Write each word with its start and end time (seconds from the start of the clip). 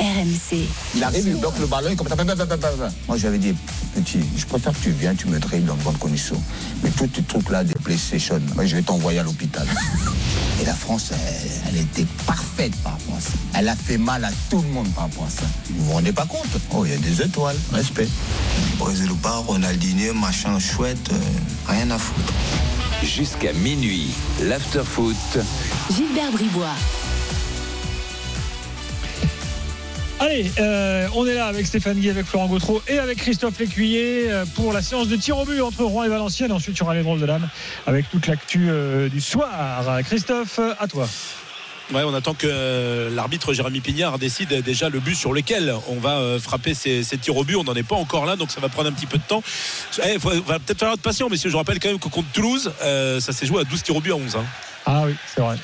RMC. 0.00 0.66
Il 0.94 1.04
arrive, 1.04 1.28
il 1.28 1.36
bloque 1.36 1.58
le 1.58 1.66
ballon, 1.66 1.88
il 1.90 1.96
commence 1.96 2.12
à... 2.12 2.90
Moi, 3.08 3.16
j'avais 3.16 3.38
dit, 3.38 3.54
petit, 3.94 4.20
je 4.36 4.44
préfère 4.46 4.72
que 4.72 4.82
tu 4.82 4.90
viennes, 4.90 5.16
tu 5.16 5.26
me 5.28 5.38
traites 5.38 5.64
dans 5.64 5.74
de 5.74 5.82
bonnes 5.82 5.98
conditions. 5.98 6.40
Mais 6.82 6.90
tous 6.90 7.06
tes 7.06 7.22
trucs-là, 7.22 7.64
des 7.64 7.74
PlayStation, 7.74 8.40
moi, 8.54 8.66
je 8.66 8.76
vais 8.76 8.82
t'envoyer 8.82 9.20
à 9.20 9.22
l'hôpital. 9.22 9.66
Et 10.60 10.64
la 10.64 10.74
France, 10.74 11.10
elle, 11.12 11.50
elle 11.68 11.80
était 11.80 12.06
parfaite 12.26 12.74
par 12.76 12.92
rapport 12.92 13.16
à 13.16 13.20
ça. 13.20 13.30
Elle 13.54 13.68
a 13.68 13.76
fait 13.76 13.98
mal 13.98 14.24
à 14.24 14.30
tout 14.50 14.62
le 14.62 14.68
monde 14.68 14.88
par 14.94 15.04
rapport 15.04 15.24
à 15.24 15.30
ça. 15.30 15.46
Vous 15.70 15.84
vous 15.84 15.92
rendez 15.92 16.12
pas 16.12 16.26
compte? 16.26 16.46
Oh, 16.72 16.84
il 16.84 16.92
y 16.92 16.94
a 16.94 16.98
des 16.98 17.22
étoiles, 17.22 17.56
respect. 17.72 18.08
Brésil 18.78 19.10
ou 19.10 19.16
pas, 19.16 19.38
Ronaldinho, 19.38 20.14
machin 20.14 20.58
chouette, 20.58 21.10
euh, 21.12 21.16
rien 21.66 21.90
à 21.90 21.98
foutre. 21.98 22.32
Jusqu'à 23.02 23.52
minuit, 23.52 24.10
l'afterfoot. 24.40 25.16
Gilbert 25.90 26.30
Bribois. 26.32 26.74
Allez, 30.20 30.50
euh, 30.60 31.08
on 31.14 31.26
est 31.26 31.34
là 31.34 31.46
avec 31.46 31.66
Stéphane 31.66 31.98
Guy, 31.98 32.08
avec 32.08 32.24
Florent 32.24 32.46
Gautreau 32.46 32.80
et 32.86 32.98
avec 32.98 33.18
Christophe 33.18 33.58
Lécuyer 33.58 34.30
euh, 34.30 34.44
pour 34.54 34.72
la 34.72 34.80
séance 34.80 35.08
de 35.08 35.16
tir 35.16 35.36
au 35.36 35.44
but 35.44 35.60
entre 35.60 35.82
Rouen 35.82 36.04
et 36.04 36.08
Valenciennes. 36.08 36.52
Ensuite, 36.52 36.76
il 36.76 36.80
y 36.80 36.82
aura 36.82 36.94
les 36.94 37.02
drôles 37.02 37.20
de 37.20 37.26
l'âme 37.26 37.48
avec 37.86 38.08
toute 38.10 38.26
l'actu 38.28 38.68
euh, 38.68 39.08
du 39.08 39.20
soir. 39.20 39.84
Christophe, 40.04 40.60
à 40.78 40.86
toi. 40.86 41.08
Ouais, 41.92 42.02
on 42.04 42.14
attend 42.14 42.32
que 42.32 43.10
l'arbitre 43.12 43.52
Jérémy 43.52 43.80
Pignard 43.80 44.18
décide 44.18 44.62
déjà 44.62 44.88
le 44.88 45.00
but 45.00 45.16
sur 45.16 45.34
lequel 45.34 45.74
on 45.88 45.96
va 45.96 46.38
frapper 46.40 46.72
ces, 46.72 47.02
ces 47.02 47.18
tirs 47.18 47.36
au 47.36 47.44
but. 47.44 47.56
On 47.56 47.64
n'en 47.64 47.74
est 47.74 47.82
pas 47.82 47.96
encore 47.96 48.24
là, 48.24 48.36
donc 48.36 48.50
ça 48.50 48.60
va 48.60 48.70
prendre 48.70 48.88
un 48.88 48.92
petit 48.92 49.06
peu 49.06 49.18
de 49.18 49.22
temps. 49.22 49.42
Il 49.98 50.18
va 50.18 50.58
peut-être 50.58 50.78
falloir 50.78 50.94
être 50.94 51.02
patient, 51.02 51.28
messieurs. 51.28 51.50
Je 51.50 51.56
rappelle 51.56 51.80
quand 51.80 51.90
même 51.90 51.98
que 51.98 52.08
contre 52.08 52.28
Toulouse, 52.32 52.72
ça 52.80 53.32
s'est 53.32 53.46
joué 53.46 53.60
à 53.60 53.64
12 53.64 53.82
tirs 53.82 53.96
au 53.96 54.00
but 54.00 54.12
à 54.12 54.16
11. 54.16 54.36
Hein. 54.36 54.44
Ah 54.86 55.02
oui, 55.04 55.14
c'est 55.34 55.42
vrai. 55.42 55.56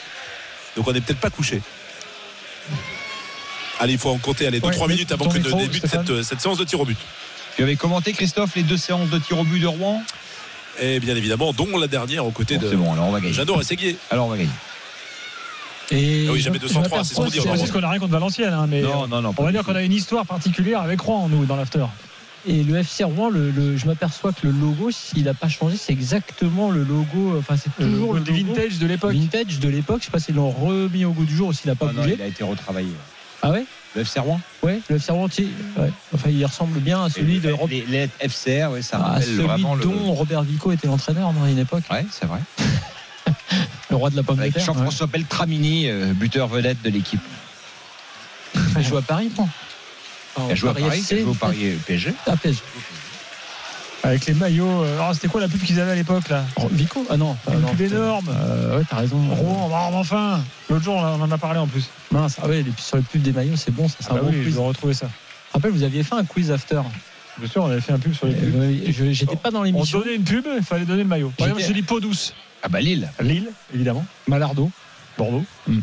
Donc 0.76 0.86
on 0.86 0.92
n'est 0.92 1.00
peut-être 1.00 1.20
pas 1.20 1.30
couché. 1.30 1.62
Allez, 3.80 3.94
il 3.94 3.98
faut 3.98 4.10
en 4.10 4.18
compter 4.18 4.46
allez, 4.46 4.60
2-3 4.60 4.80
Ouais, 4.82 4.88
minutes 4.88 5.10
avant 5.12 5.26
que 5.28 5.38
débute 5.38 5.86
cette, 5.86 6.22
cette 6.22 6.40
séance 6.40 6.58
de 6.58 6.64
tir 6.64 6.80
au 6.80 6.84
but. 6.84 6.98
Tu 7.56 7.62
avais 7.62 7.76
commenté, 7.76 8.12
Christophe, 8.12 8.54
les 8.56 8.62
deux 8.62 8.76
séances 8.76 9.08
de 9.10 9.18
tir 9.18 9.38
au 9.38 9.44
but 9.44 9.58
de 9.60 9.66
Rouen 9.66 10.02
Et 10.80 11.00
bien 11.00 11.16
évidemment, 11.16 11.52
dont 11.52 11.76
la 11.78 11.86
dernière 11.88 12.24
aux 12.26 12.30
côtés 12.30 12.56
Bon, 12.58 12.64
de 12.64 12.70
C'est 12.70 12.76
bon, 12.76 12.92
alors 12.92 13.06
on 13.06 13.10
va 13.12 13.20
gagner. 13.20 13.32
Jadot 13.32 13.60
et 13.60 13.64
Séguier. 13.64 13.96
Alors 14.10 14.26
on 14.26 14.30
va 14.30 14.36
gagner. 14.36 14.50
Et 15.92 16.26
Ah 16.28 16.32
oui, 16.32 16.40
jamais 16.40 16.58
203, 16.60 17.02
c'est 17.04 17.10
ce 17.10 17.14
qu'on 17.16 17.24
dit, 17.24 17.40
C'est 17.40 17.72
qu'on 17.72 17.80
n'a 17.80 17.88
rien 17.90 17.98
contre 17.98 18.12
Valenciennes, 18.12 18.52
hein, 18.52 18.66
mais 18.68 18.80
Non, 18.82 19.08
non, 19.08 19.20
non. 19.22 19.34
on 19.36 19.42
va 19.44 19.50
dire 19.50 19.64
qu'on 19.64 19.74
a 19.74 19.82
une 19.82 19.92
histoire 19.92 20.24
particulière 20.24 20.82
avec 20.82 21.00
Rouen, 21.00 21.28
nous, 21.28 21.44
dans 21.46 21.56
l'after. 21.56 21.84
Et 22.46 22.62
le 22.62 22.76
FC 22.76 23.04
Rouen, 23.04 23.28
le, 23.28 23.50
le- 23.50 23.76
je 23.76 23.86
m'aperçois 23.86 24.32
que 24.32 24.46
le 24.46 24.52
logo, 24.52 24.90
s'il 24.90 25.24
n'a 25.24 25.34
pas 25.34 25.48
changé, 25.48 25.76
c'est 25.76 25.92
exactement 25.92 26.70
le 26.70 26.84
logo. 26.84 27.34
Enfin, 27.38 27.56
c'est 27.56 27.70
Le 27.78 27.90
toujours 27.90 28.14
le 28.14 28.20
logo 28.20 28.32
vintage 28.32 28.78
de 28.78 28.86
l'époque. 28.86 29.12
vintage 29.12 29.58
de 29.58 29.68
l'époque. 29.68 29.98
Je 30.00 30.04
sais 30.06 30.10
pas 30.10 30.20
s'ils 30.20 30.36
l'ont 30.36 30.50
remis 30.50 31.04
au 31.04 31.10
goût 31.12 31.24
du 31.26 31.36
jour 31.36 31.48
ou 31.48 31.52
s'il 31.52 31.68
n'a 31.68 31.74
pas 31.74 31.88
Ah 31.90 31.92
non, 31.92 32.02
bougé. 32.02 32.14
il 32.18 32.22
a 32.22 32.26
été 32.26 32.42
retravaillé. 32.44 32.88
Ah 33.42 33.50
ouais? 33.50 33.64
Le 33.96 34.02
FC 34.02 34.20
Rouen 34.20 34.40
Ouais, 34.62 34.80
le 34.88 34.96
FC 34.96 35.10
Rouen, 35.12 35.26
ouais. 35.26 35.90
Enfin, 36.14 36.30
il 36.30 36.44
ressemble 36.44 36.78
bien 36.78 37.04
à 37.04 37.10
celui 37.10 37.36
Et 37.36 37.40
de 37.40 37.48
les, 37.68 37.84
les, 37.88 38.08
les 38.20 38.28
FCR, 38.28 38.70
ouais, 38.70 38.82
ça 38.82 38.98
à 38.98 39.02
rappelle 39.02 39.24
celui 39.24 39.42
vraiment 39.42 39.74
le. 39.74 39.82
dont 39.82 40.12
Robert 40.12 40.42
Vico 40.42 40.70
était 40.70 40.86
l'entraîneur 40.86 41.32
dans 41.32 41.46
une 41.46 41.58
époque. 41.58 41.82
Ouais, 41.90 42.06
c'est 42.10 42.26
vrai. 42.26 42.40
Le 43.90 43.96
roi 43.96 44.10
de 44.10 44.16
la 44.16 44.22
pomme 44.22 44.36
de 44.36 44.42
Avec 44.42 44.54
terre. 44.54 44.64
Jean-François 44.64 45.08
Beltramini, 45.08 45.88
euh, 45.88 46.12
buteur 46.12 46.46
vedette 46.46 46.80
de 46.82 46.90
l'équipe. 46.90 47.20
ouais. 48.54 48.60
Il 48.76 48.84
joue 48.84 48.96
à 48.96 49.02
Paris, 49.02 49.30
non? 49.36 49.48
Il 50.46 50.52
a 50.52 50.54
joué 50.54 50.70
à 50.70 50.74
Paris, 50.74 50.98
FC, 50.98 51.16
il 51.16 51.18
a 51.18 51.22
joué 51.22 51.30
au 51.30 51.34
Paris 51.34 51.78
PSG. 51.86 52.14
Ah, 52.26 52.36
PSG. 52.36 52.60
Avec 54.02 54.24
les 54.26 54.34
maillots. 54.34 54.82
euh, 54.84 54.98
oh, 55.02 55.12
C'était 55.12 55.28
quoi 55.28 55.40
la 55.40 55.48
pub 55.48 55.60
qu'ils 55.62 55.78
avaient 55.80 55.92
à 55.92 55.94
l'époque 55.94 56.28
là 56.30 56.44
Vico 56.70 57.06
Ah 57.10 57.16
non, 57.16 57.36
ah 57.46 57.52
Une 57.52 57.60
pub 57.62 57.78
c'était- 57.78 57.94
énorme. 57.96 58.28
Euh, 58.30 58.78
ouais, 58.78 58.84
t'as 58.88 58.96
raison. 58.96 59.18
Rouen, 59.34 59.70
enfin 59.94 60.40
L'autre 60.70 60.84
jour, 60.84 60.94
on 60.96 61.20
en 61.20 61.30
a 61.30 61.38
parlé 61.38 61.58
en 61.60 61.66
plus. 61.66 61.84
Mince, 62.10 62.36
ah 62.42 62.48
ouais, 62.48 62.64
sur 62.78 62.96
le 62.96 63.02
pub 63.02 63.20
des 63.22 63.32
maillots, 63.32 63.56
c'est 63.56 63.70
bon, 63.74 63.88
ça, 63.88 63.96
c'est 64.00 64.06
Ah 64.08 64.12
un 64.12 64.16
bah 64.16 64.20
bon 64.22 64.28
oui, 64.30 64.36
je 64.38 64.42
quiz. 64.44 64.54
dois 64.54 64.66
retrouver 64.68 64.94
ça. 64.94 65.08
Rappelle, 65.52 65.72
vous 65.72 65.82
aviez 65.82 66.02
fait 66.02 66.14
un 66.14 66.24
quiz 66.24 66.50
after. 66.50 66.80
Bien 67.38 67.48
sûr, 67.48 67.62
on 67.64 67.70
avait 67.70 67.80
fait 67.80 67.92
un 67.92 67.98
pub 67.98 68.14
sur 68.14 68.26
les 68.26 68.34
pubs. 68.34 68.54
Euh, 68.54 68.76
je- 68.88 69.12
J'étais 69.12 69.36
pas 69.36 69.50
dans 69.50 69.60
On 69.60 69.62
l'émission. 69.64 69.98
donnait 70.00 70.14
une 70.16 70.24
pub, 70.24 70.46
il 70.56 70.64
fallait 70.64 70.84
donner 70.84 71.02
le 71.02 71.08
maillot. 71.08 71.32
Par 71.36 71.48
exemple, 71.48 71.64
j'ai 71.66 71.74
dit 71.74 71.82
peau 71.82 72.00
douce. 72.00 72.34
Ah 72.62 72.68
bah 72.68 72.80
Lille. 72.80 73.10
Lille, 73.20 73.48
évidemment. 73.74 74.04
Malardo. 74.28 74.70
Bordeaux. 75.18 75.44
Hmm. 75.66 75.80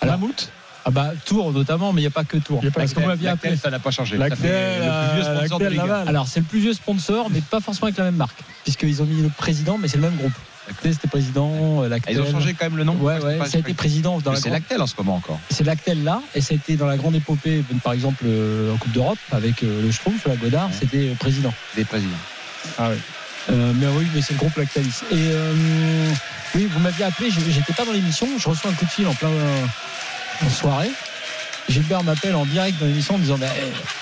Alors- 0.00 0.18
Mammouth. 0.18 0.50
Ah 0.86 0.90
bah 0.90 1.12
Tours 1.24 1.52
notamment, 1.52 1.92
mais 1.92 2.00
il 2.02 2.04
n'y 2.04 2.08
a 2.08 2.10
pas 2.10 2.24
que 2.24 2.36
Tours. 2.36 2.58
Il 2.62 2.66
y 2.66 2.68
a 2.68 2.70
pas 2.70 2.80
Parce 2.80 2.92
que 2.92 3.00
qu'on 3.00 3.06
m'avait 3.06 3.26
appelé. 3.26 3.50
Lactel, 3.52 3.58
ça 3.58 3.70
n'a 3.70 3.78
pas 3.78 3.90
changé. 3.90 4.16
Lactel, 4.18 4.36
Ça 4.38 4.42
fait 4.42 4.78
le 4.80 5.10
plus 5.12 5.16
vieux 5.16 5.24
euh, 5.26 5.36
sponsor 5.38 5.58
de 5.60 5.66
Ligue. 5.66 5.80
Alors 6.06 6.28
c'est 6.28 6.40
le 6.40 6.46
plus 6.46 6.58
vieux 6.60 6.74
sponsor, 6.74 7.30
mais 7.30 7.40
pas 7.40 7.60
forcément 7.60 7.86
avec 7.86 7.96
la 7.96 8.04
même 8.04 8.16
marque, 8.16 8.38
puisqu'ils 8.64 9.00
ont 9.00 9.06
mis 9.06 9.22
le 9.22 9.30
président, 9.30 9.78
mais 9.78 9.88
c'est 9.88 9.96
le 9.96 10.02
même 10.02 10.16
groupe. 10.16 10.32
Lactel, 10.68 10.92
c'était 10.94 11.08
président, 11.08 11.50
euh, 11.82 11.82
Ah, 11.84 11.88
Lactel. 11.88 12.14
Ils 12.16 12.20
ont 12.22 12.30
changé 12.30 12.54
quand 12.54 12.64
même 12.66 12.76
le 12.78 12.84
nom 12.84 12.94
Ouais, 12.96 13.18
ouais, 13.22 13.38
ça 13.46 13.56
a 13.56 13.60
été 13.60 13.74
président 13.74 14.18
dans 14.20 14.30
Mais 14.30 14.36
la 14.36 14.42
C'est 14.42 14.48
grande- 14.50 14.60
Lactel 14.62 14.80
en 14.82 14.86
ce 14.86 14.94
moment 14.98 15.14
encore. 15.16 15.38
C'est 15.50 15.64
Lactel 15.64 16.04
là, 16.04 16.20
et 16.34 16.40
ça 16.40 16.52
a 16.52 16.56
été 16.56 16.76
dans 16.76 16.86
la 16.86 16.96
grande 16.96 17.14
épopée, 17.14 17.62
par 17.82 17.92
exemple 17.94 18.24
euh, 18.26 18.72
en 18.74 18.76
Coupe 18.78 18.92
d'Europe, 18.92 19.18
avec 19.32 19.62
euh, 19.62 19.82
le 19.82 19.90
Schtroumpf, 19.90 20.26
la 20.26 20.36
Godard, 20.36 20.68
Ouais. 20.68 20.74
c'était 20.78 21.08
euh, 21.10 21.14
président. 21.18 21.52
Des 21.76 21.84
présidents. 21.84 22.12
Euh, 23.50 23.72
mais 23.76 23.86
oui, 23.98 24.06
mais 24.14 24.22
c'est 24.22 24.32
le 24.32 24.38
groupe 24.38 24.56
Lactalis. 24.56 25.02
Et 25.12 25.16
euh, 25.16 25.52
oui, 26.54 26.66
vous 26.70 26.80
m'aviez 26.80 27.04
appelé, 27.04 27.30
je- 27.30 27.40
j'étais 27.50 27.74
pas 27.74 27.84
dans 27.84 27.92
l'émission, 27.92 28.26
je 28.38 28.48
reçois 28.48 28.70
un 28.70 28.74
coup 28.74 28.86
de 28.86 28.90
fil 28.90 29.06
en 29.06 29.12
plein 29.14 29.28
euh, 29.28 29.64
en 30.44 30.50
soirée. 30.50 30.90
Gilbert 31.68 32.02
m'appelle 32.02 32.34
en 32.34 32.44
direct 32.44 32.78
dans 32.78 32.86
l'émission 32.86 33.14
en 33.14 33.18
disant 33.18 33.38
bah, 33.38 33.46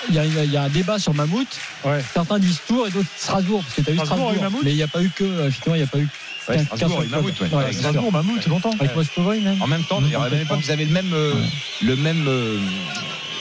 il 0.09 0.15
y, 0.15 0.19
a- 0.19 0.25
il 0.25 0.51
y 0.51 0.57
a 0.57 0.63
un 0.63 0.69
débat 0.69 0.99
sur 0.99 1.13
Mammouth. 1.13 1.47
Ouais. 1.85 2.03
Certains 2.13 2.37
disent 2.39 2.59
Tours 2.67 2.87
et 2.87 2.91
d'autres 2.91 3.07
Strasbourg, 3.15 3.63
parce 3.63 3.75
que 3.75 3.81
tu 3.81 3.89
as 3.89 3.93
eu 3.93 3.97
Strasbourg 3.97 4.33
Strasbourg. 4.35 4.61
mais 4.65 4.71
il 4.71 4.75
n'y 4.75 4.83
a 4.83 4.87
pas 4.87 5.01
eu 5.01 5.09
que, 5.09 5.23
euh, 5.23 5.47
effectivement, 5.47 5.75
il 5.75 5.79
n'y 5.79 5.83
a 5.85 5.87
pas 5.87 5.97
eu 5.99 6.07
Ouais, 6.49 6.61
Strasbourg 6.65 7.03
Mammouth, 7.09 7.39
ouais. 7.39 7.47
Ouais. 7.55 7.71
Strasbourg, 7.71 8.11
Mammouth, 8.11 8.47
longtemps. 8.47 8.71
Avec 8.77 8.93
même. 8.95 9.61
En 9.61 9.67
même 9.67 9.83
temps, 9.85 10.01
d'ailleurs, 10.01 10.23
à 10.23 10.25
la 10.25 10.31
même 10.31 10.41
époque, 10.41 10.59
vous 10.61 10.71
avez 10.71 10.83
le 10.83 10.91
même, 10.91 11.13
euh, 11.13 11.33
le 11.81 11.95
même 11.95 12.25
euh, 12.27 12.59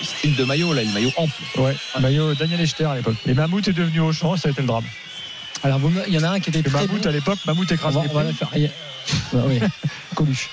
style 0.05 0.37
de 0.37 0.45
maillot, 0.45 0.73
là, 0.73 0.85
le 0.85 0.93
maillot 0.93 1.11
ample. 1.17 1.33
Ouais, 1.57 1.77
maillot 2.01 2.35
Daniel 2.35 2.61
Echter 2.61 2.85
à 2.85 2.95
l'époque. 2.95 3.17
Et 3.27 3.35
Mammouth 3.35 3.67
est 3.67 3.73
devenu 3.73 3.99
Auchan, 4.01 4.37
ça 4.37 4.49
a 4.49 4.53
été 4.53 4.61
le 4.61 4.69
drame. 4.69 4.85
Alors, 5.65 5.81
il 6.07 6.15
y 6.15 6.19
en 6.19 6.23
a 6.23 6.29
un 6.31 6.39
qui 6.41 6.51
était 6.51 6.63
Mammouth 6.71 7.03
bon. 7.03 7.09
à 7.09 7.13
l'époque, 7.13 7.39
Mammouth 7.45 7.67
On 7.71 7.75
écrase 7.75 7.95
va, 7.95 8.03
les 8.03 8.09
on 8.09 8.15
va 8.15 8.23
la 8.23 8.33
faire. 8.33 8.49
Ah, 8.55 9.37
oui, 9.49 9.59
Coluche. 10.15 10.49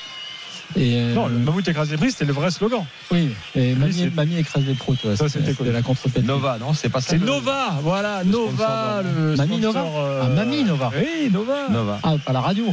Et, 0.75 0.95
euh, 0.97 1.13
Non, 1.15 1.27
le 1.27 1.37
Mammouth 1.39 1.67
écrase 1.67 1.89
les 1.89 1.97
prix, 1.97 2.11
c'était 2.11 2.25
le 2.25 2.33
vrai 2.33 2.51
slogan. 2.51 2.83
Oui, 3.11 3.29
et 3.55 3.73
mamie, 3.73 4.37
écrase 4.37 4.63
les 4.65 4.75
pros, 4.75 4.93
toi. 4.95 5.15
Ça, 5.15 5.27
c'était 5.27 5.53
de 5.63 5.71
la 5.71 5.81
contre-pète. 5.81 6.23
Nova, 6.25 6.57
non 6.59 6.73
C'est 6.73 6.89
pas 6.89 7.01
ça 7.01 7.11
C'est 7.11 7.17
le- 7.17 7.25
Nova, 7.25 7.79
voilà, 7.81 8.23
le 8.23 8.29
Nova, 8.29 9.01
sponsor 9.01 9.01
le 9.03 9.35
Mamie 9.35 9.57
sponsor, 9.61 9.83
Nova 9.83 9.99
euh, 9.99 10.21
Ah, 10.23 10.27
Mamie 10.27 10.63
Nova. 10.63 10.91
Oui, 10.95 11.29
Nova. 11.31 11.69
Nova. 11.69 11.99
Ah, 12.03 12.13
à 12.25 12.33
la 12.33 12.41
radio. 12.41 12.65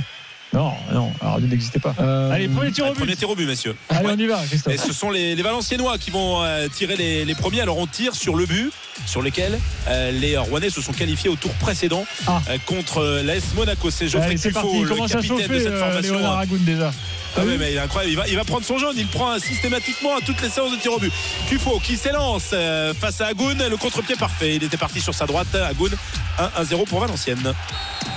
Non, 0.57 0.73
non, 0.91 1.13
radio 1.21 1.47
n'existait 1.49 1.79
pas. 1.79 1.95
Euh, 2.01 2.31
Allez, 2.31 2.49
premier 2.49 2.73
tir 2.73 2.87
au 2.89 2.93
Premier 2.93 3.13
but. 3.13 3.19
tir 3.19 3.29
au 3.29 3.37
but, 3.37 3.47
messieurs. 3.47 3.77
Allez, 3.91 4.07
Ouais. 4.07 4.15
on 4.17 4.19
y 4.19 4.27
va, 4.27 4.43
Et 4.43 4.47
Christophe. 4.47 4.87
ce 4.87 4.93
sont 4.95 5.11
les, 5.11 5.35
les 5.35 5.43
Valenciennois 5.43 5.99
qui 5.99 6.11
vont 6.11 6.43
euh, 6.43 6.67
tirer 6.69 6.97
les, 6.97 7.27
les 7.27 7.35
premiers. 7.35 7.61
Alors 7.61 7.77
on 7.77 7.87
tire 7.87 8.15
sur 8.15 8.35
le 8.37 8.47
but 8.47 8.73
sur 9.05 9.21
lequel 9.21 9.59
euh, 9.89 10.11
les 10.13 10.39
Rouennais 10.39 10.71
se 10.71 10.81
sont 10.81 10.95
qualifiés 10.95 11.29
au 11.29 11.37
tour 11.37 11.51
précédent 11.61 12.07
Ah. 12.27 12.41
euh, 12.49 12.57
contre 12.65 13.05
l'AS 13.23 13.43
Monaco. 13.55 13.91
C'est 13.91 14.09
Geoffrey 14.09 14.29
Allez, 14.31 14.37
c'est 14.39 14.49
Tufo, 14.49 14.61
parti, 14.63 14.77
il 14.79 14.83
le 14.85 14.89
commence 14.89 15.11
à 15.15 15.17
capitaine 15.21 15.47
de 15.49 15.59
cette 15.59 15.77
formation. 15.77 16.15
Léonard 16.15 16.39
Agoun 16.39 16.65
déjà. 16.65 16.91
Ah 17.39 17.45
ouais, 17.45 17.59
mais 17.59 17.73
il 17.73 17.77
est 17.77 17.81
incroyable. 17.81 18.13
Il 18.13 18.17
va, 18.17 18.27
il 18.29 18.37
va 18.37 18.45
prendre 18.45 18.65
son 18.65 18.79
jaune. 18.79 18.95
Il 18.97 19.09
prend 19.09 19.39
systématiquement 19.39 20.17
à 20.17 20.21
toutes 20.25 20.41
les 20.41 20.49
séances 20.49 20.71
de 20.73 20.77
tir 20.77 20.95
au 20.95 20.99
but. 20.99 21.13
Tufo 21.49 21.79
qui 21.81 21.99
s'élance 21.99 22.51
euh, 22.55 22.95
face 22.95 23.21
à 23.21 23.27
Agoun. 23.27 23.59
Le 23.69 23.77
contre-pied 23.77 24.17
parfait. 24.17 24.57
Il 24.57 24.65
était 24.65 24.79
parti 24.79 25.03
sur 25.03 25.13
sa 25.13 25.27
droite. 25.27 25.55
Agoun 25.55 25.91
1-0 26.39 26.85
pour 26.87 27.01
Valenciennes. 27.01 27.53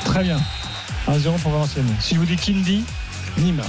Très 0.06 0.24
bien. 0.24 0.40
1-0 1.10 1.40
pour 1.42 1.52
Valenciennes. 1.52 1.96
Si 2.00 2.16
je 2.16 2.20
vous 2.20 2.26
dis 2.26 2.36
Kindy, 2.36 2.84
Nîmes. 3.38 3.62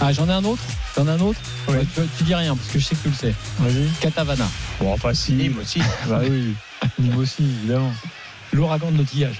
Ah, 0.00 0.12
j'en 0.12 0.26
ai 0.28 0.32
un 0.32 0.44
autre 0.44 0.62
J'en 0.96 1.06
ai 1.06 1.10
un 1.10 1.20
autre 1.20 1.38
Oui. 1.68 1.76
Tu, 1.94 2.00
tu 2.18 2.24
dis 2.24 2.34
rien, 2.34 2.56
parce 2.56 2.68
que 2.68 2.78
je 2.78 2.84
sais 2.84 2.94
que 2.94 3.02
tu 3.02 3.08
le 3.10 3.14
sais. 3.14 3.34
Vas-y. 3.58 3.86
Catavana. 4.00 4.48
Bon, 4.80 4.92
enfin, 4.92 5.12
si. 5.14 5.32
Nîmes 5.32 5.58
aussi. 5.60 5.80
Bah 6.08 6.20
oui. 6.22 6.54
Nîmes 6.98 7.18
aussi, 7.18 7.42
évidemment. 7.42 7.92
L'ouragan 8.52 8.90
de 8.90 8.96
Notillage. 8.96 9.36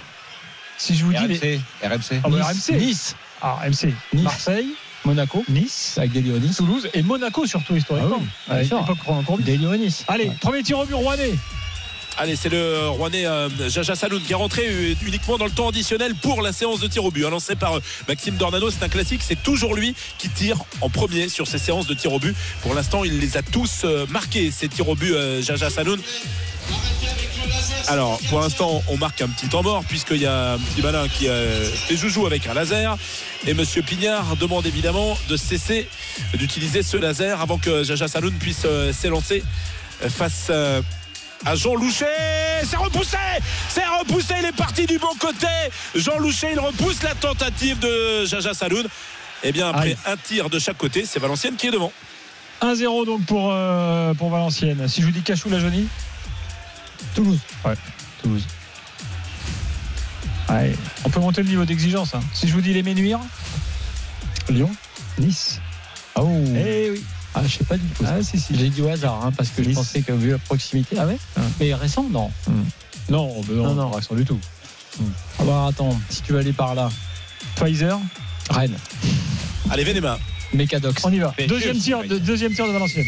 Si 0.76 0.94
je 0.94 1.04
vous 1.04 1.12
dis 1.12 1.26
les. 1.26 1.60
RMC. 1.82 1.90
RMC. 1.90 2.20
Ah, 2.24 2.28
bah, 2.28 2.52
nice, 2.52 2.68
RMC. 2.70 2.78
nice, 2.78 3.16
Ah, 3.42 3.58
MC. 3.66 3.94
Nice. 4.12 4.22
Marseille, 4.22 4.68
Monaco, 5.04 5.44
Nice, 5.48 5.94
avec 5.96 6.12
des 6.12 6.20
Léonis. 6.20 6.54
Toulouse 6.54 6.88
et 6.92 7.02
Monaco 7.02 7.46
surtout 7.46 7.74
historiquement. 7.76 8.20
Ah 8.20 8.24
oui, 8.50 8.56
À 8.56 8.58
l'époque. 8.62 8.78
Allez, 10.08 10.30
premier 10.40 10.62
tir 10.62 10.78
au 10.78 10.84
but 10.84 10.94
rouennais. 10.94 11.34
Allez, 12.16 12.36
c'est 12.36 12.48
le 12.48 12.88
Rouennais 12.88 13.26
euh, 13.26 13.48
Jaja 13.68 13.94
Saloun 13.94 14.20
qui 14.22 14.32
est 14.32 14.36
rentré 14.36 14.94
uniquement 15.02 15.38
dans 15.38 15.46
le 15.46 15.50
temps 15.50 15.68
additionnel 15.68 16.14
pour 16.14 16.42
la 16.42 16.52
séance 16.52 16.80
de 16.80 16.86
tir 16.86 17.04
au 17.04 17.10
but. 17.10 17.22
Lancé 17.22 17.54
par 17.54 17.76
euh, 17.76 17.82
Maxime 18.08 18.36
Dornano, 18.36 18.70
c'est 18.70 18.82
un 18.82 18.88
classique. 18.88 19.22
C'est 19.24 19.42
toujours 19.42 19.74
lui 19.74 19.94
qui 20.18 20.28
tire 20.28 20.58
en 20.80 20.90
premier 20.90 21.28
sur 21.28 21.46
ces 21.46 21.58
séances 21.58 21.86
de 21.86 21.94
tir 21.94 22.12
au 22.12 22.18
but. 22.18 22.36
Pour 22.62 22.74
l'instant, 22.74 23.04
il 23.04 23.20
les 23.20 23.36
a 23.36 23.42
tous 23.42 23.82
euh, 23.84 24.06
marqués, 24.08 24.50
ces 24.50 24.68
tirs 24.68 24.88
au 24.88 24.94
but, 24.94 25.14
Jaja 25.40 25.70
Saloun. 25.70 26.00
Alors, 27.88 28.18
pour 28.28 28.40
l'instant, 28.40 28.82
on 28.88 28.96
marque 28.96 29.22
un 29.22 29.28
petit 29.28 29.48
temps 29.48 29.62
mort 29.62 29.84
puisqu'il 29.84 30.20
y 30.20 30.26
a 30.26 30.52
un 30.52 30.58
petit 30.58 30.82
malin 30.82 31.08
qui 31.08 31.28
euh, 31.28 31.64
fait 31.64 31.96
joujou 31.96 32.26
avec 32.26 32.46
un 32.46 32.54
laser. 32.54 32.96
Et 33.46 33.54
Monsieur 33.54 33.82
Pignard 33.82 34.36
demande 34.36 34.66
évidemment 34.66 35.16
de 35.28 35.36
cesser 35.36 35.88
d'utiliser 36.34 36.82
ce 36.82 36.96
laser 36.96 37.40
avant 37.40 37.58
que 37.58 37.82
Jaja 37.82 38.08
Saloun 38.08 38.34
puisse 38.34 38.66
s'élancer 38.92 39.42
face 40.08 40.50
à 41.46 41.54
Jean 41.54 41.74
Louchet. 41.74 42.06
C'est 42.64 42.76
repoussé 42.76 43.16
C'est 43.68 43.86
repoussé, 43.86 44.34
il 44.40 44.46
est 44.46 44.52
parti 44.56 44.86
du 44.86 44.98
bon 44.98 45.14
côté. 45.18 45.46
Jean 45.94 46.18
Louchet, 46.18 46.52
il 46.52 46.60
repousse 46.60 47.02
la 47.02 47.14
tentative 47.14 47.78
de 47.78 48.24
Jaja 48.26 48.54
Saloun. 48.54 48.86
Et 49.42 49.52
bien 49.52 49.68
après 49.70 49.90
Aïe. 49.90 49.96
un 50.06 50.16
tir 50.16 50.50
de 50.50 50.58
chaque 50.58 50.76
côté, 50.76 51.04
c'est 51.06 51.18
Valenciennes 51.18 51.56
qui 51.56 51.68
est 51.68 51.70
devant. 51.70 51.92
1-0 52.60 53.06
donc 53.06 53.24
pour, 53.24 53.50
euh, 53.52 54.12
pour 54.14 54.28
Valenciennes. 54.30 54.86
Si 54.86 55.00
je 55.00 55.06
vous 55.06 55.12
dis 55.12 55.22
Cachou 55.22 55.48
la 55.48 55.58
Johnny 55.58 55.88
Toulouse. 57.14 57.38
Ouais, 57.64 57.74
Toulouse. 58.22 58.44
Ouais, 60.50 60.72
on 61.04 61.08
peut 61.10 61.20
monter 61.20 61.42
le 61.42 61.48
niveau 61.48 61.64
d'exigence. 61.64 62.14
hein. 62.14 62.20
Si 62.34 62.48
je 62.48 62.52
vous 62.52 62.60
dis 62.60 62.74
les 62.74 62.82
Ménuires 62.82 63.20
Lyon 64.48 64.70
Nice 65.18 65.60
Oh. 66.16 66.28
Eh 66.56 66.90
oui 66.90 67.04
Ah, 67.34 67.42
je 67.46 67.58
sais 67.58 67.64
pas 67.64 67.76
du 67.76 67.86
tout. 67.88 68.04
ça. 68.04 68.14
Ah 68.18 68.22
si 68.22 68.38
si 68.40 68.56
J'ai 68.56 68.68
dit 68.70 68.82
au 68.82 68.88
hasard, 68.88 69.24
hein, 69.24 69.32
parce 69.36 69.50
que 69.50 69.62
je 69.62 69.70
pensais 69.70 70.02
que 70.02 70.12
vu 70.12 70.30
la 70.30 70.38
proximité. 70.38 70.96
Ah 70.98 71.06
ouais 71.06 71.18
Mais 71.60 71.72
récent, 71.74 72.04
non. 72.10 72.30
Non, 73.08 73.40
ben 73.42 73.54
non, 73.56 73.62
Non, 73.68 73.74
non, 73.74 73.90
non. 73.90 74.00
pas 74.00 74.14
du 74.14 74.24
tout. 74.24 74.38
Ah 75.38 75.44
bah 75.44 75.66
attends, 75.70 75.96
si 76.08 76.22
tu 76.22 76.32
veux 76.32 76.38
aller 76.40 76.52
par 76.52 76.74
là. 76.74 76.90
Pfizer, 77.56 77.98
Rennes, 78.50 78.76
Allez, 79.70 79.84
Venema. 79.84 80.18
Mécadox. 80.52 81.04
on 81.04 81.12
y 81.12 81.18
va. 81.20 81.32
Deuxième 81.48 81.78
tir, 81.78 82.02
de, 82.02 82.18
deuxième 82.18 82.52
tir 82.52 82.66
de 82.66 82.72
Valenciennes. 82.72 83.06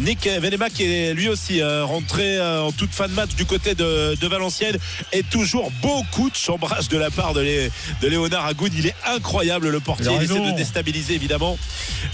Nick 0.00 0.26
Venema 0.28 0.70
qui 0.70 0.84
est 0.84 1.14
lui 1.14 1.28
aussi 1.28 1.60
euh, 1.60 1.84
rentré 1.84 2.38
euh, 2.38 2.62
en 2.62 2.72
toute 2.72 2.92
fin 2.92 3.08
de 3.08 3.12
match 3.12 3.30
du 3.34 3.44
côté 3.46 3.74
de, 3.74 4.14
de 4.20 4.26
Valenciennes. 4.28 4.78
Et 5.12 5.22
toujours 5.22 5.70
beaucoup 5.82 6.30
de 6.30 6.36
chambrage 6.36 6.88
de 6.88 6.98
la 6.98 7.10
part 7.10 7.34
de, 7.34 7.40
Lé- 7.40 7.70
de 8.00 8.08
Léonard 8.08 8.46
Agoud. 8.46 8.72
Il 8.74 8.86
est 8.86 8.94
incroyable 9.06 9.68
le 9.70 9.80
portier. 9.80 10.10
Il 10.14 10.22
essaie 10.22 10.40
de 10.52 10.56
déstabiliser 10.56 11.14
évidemment. 11.14 11.58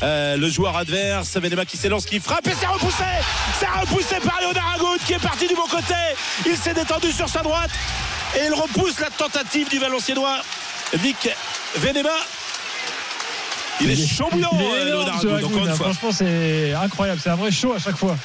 Euh, 0.02 0.36
le 0.36 0.48
joueur 0.50 0.76
adverse 0.76 1.36
Venema 1.36 1.64
qui 1.64 1.76
s'élance 1.76 2.06
qui 2.06 2.20
frappe 2.20 2.46
et 2.46 2.52
c'est 2.58 2.66
repoussé. 2.66 3.04
C'est 3.58 3.69
repoussé 3.80 4.16
par 4.24 4.38
Léonard 4.40 4.74
Agoud 4.76 4.98
qui 5.06 5.12
est 5.14 5.19
parti 5.22 5.46
du 5.48 5.54
bon 5.54 5.66
côté. 5.69 5.94
Il 6.46 6.56
s'est 6.56 6.74
détendu 6.74 7.12
sur 7.12 7.28
sa 7.28 7.42
droite. 7.42 7.70
Et 8.36 8.46
il 8.46 8.52
repousse 8.54 8.98
la 9.00 9.08
tentative 9.10 9.69
du 9.70 9.78
Valenciennois. 9.78 10.40
Nick 11.02 11.28
Venema 11.76 12.10
il 13.81 13.90
est 13.90 13.94
Il 13.94 14.00
est 14.00 14.50
euh, 14.55 15.69
hein. 15.69 15.75
Franchement, 15.75 16.11
c'est 16.12 16.73
incroyable. 16.75 17.20
C'est 17.23 17.31
un 17.31 17.37
vrai 17.37 17.50
show 17.50 17.73
à 17.73 17.78
chaque 17.78 17.96
fois. 17.96 18.17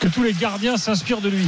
Que 0.00 0.08
tous 0.08 0.22
les 0.22 0.32
gardiens 0.32 0.76
s'inspirent 0.76 1.20
de 1.20 1.28
lui. 1.28 1.46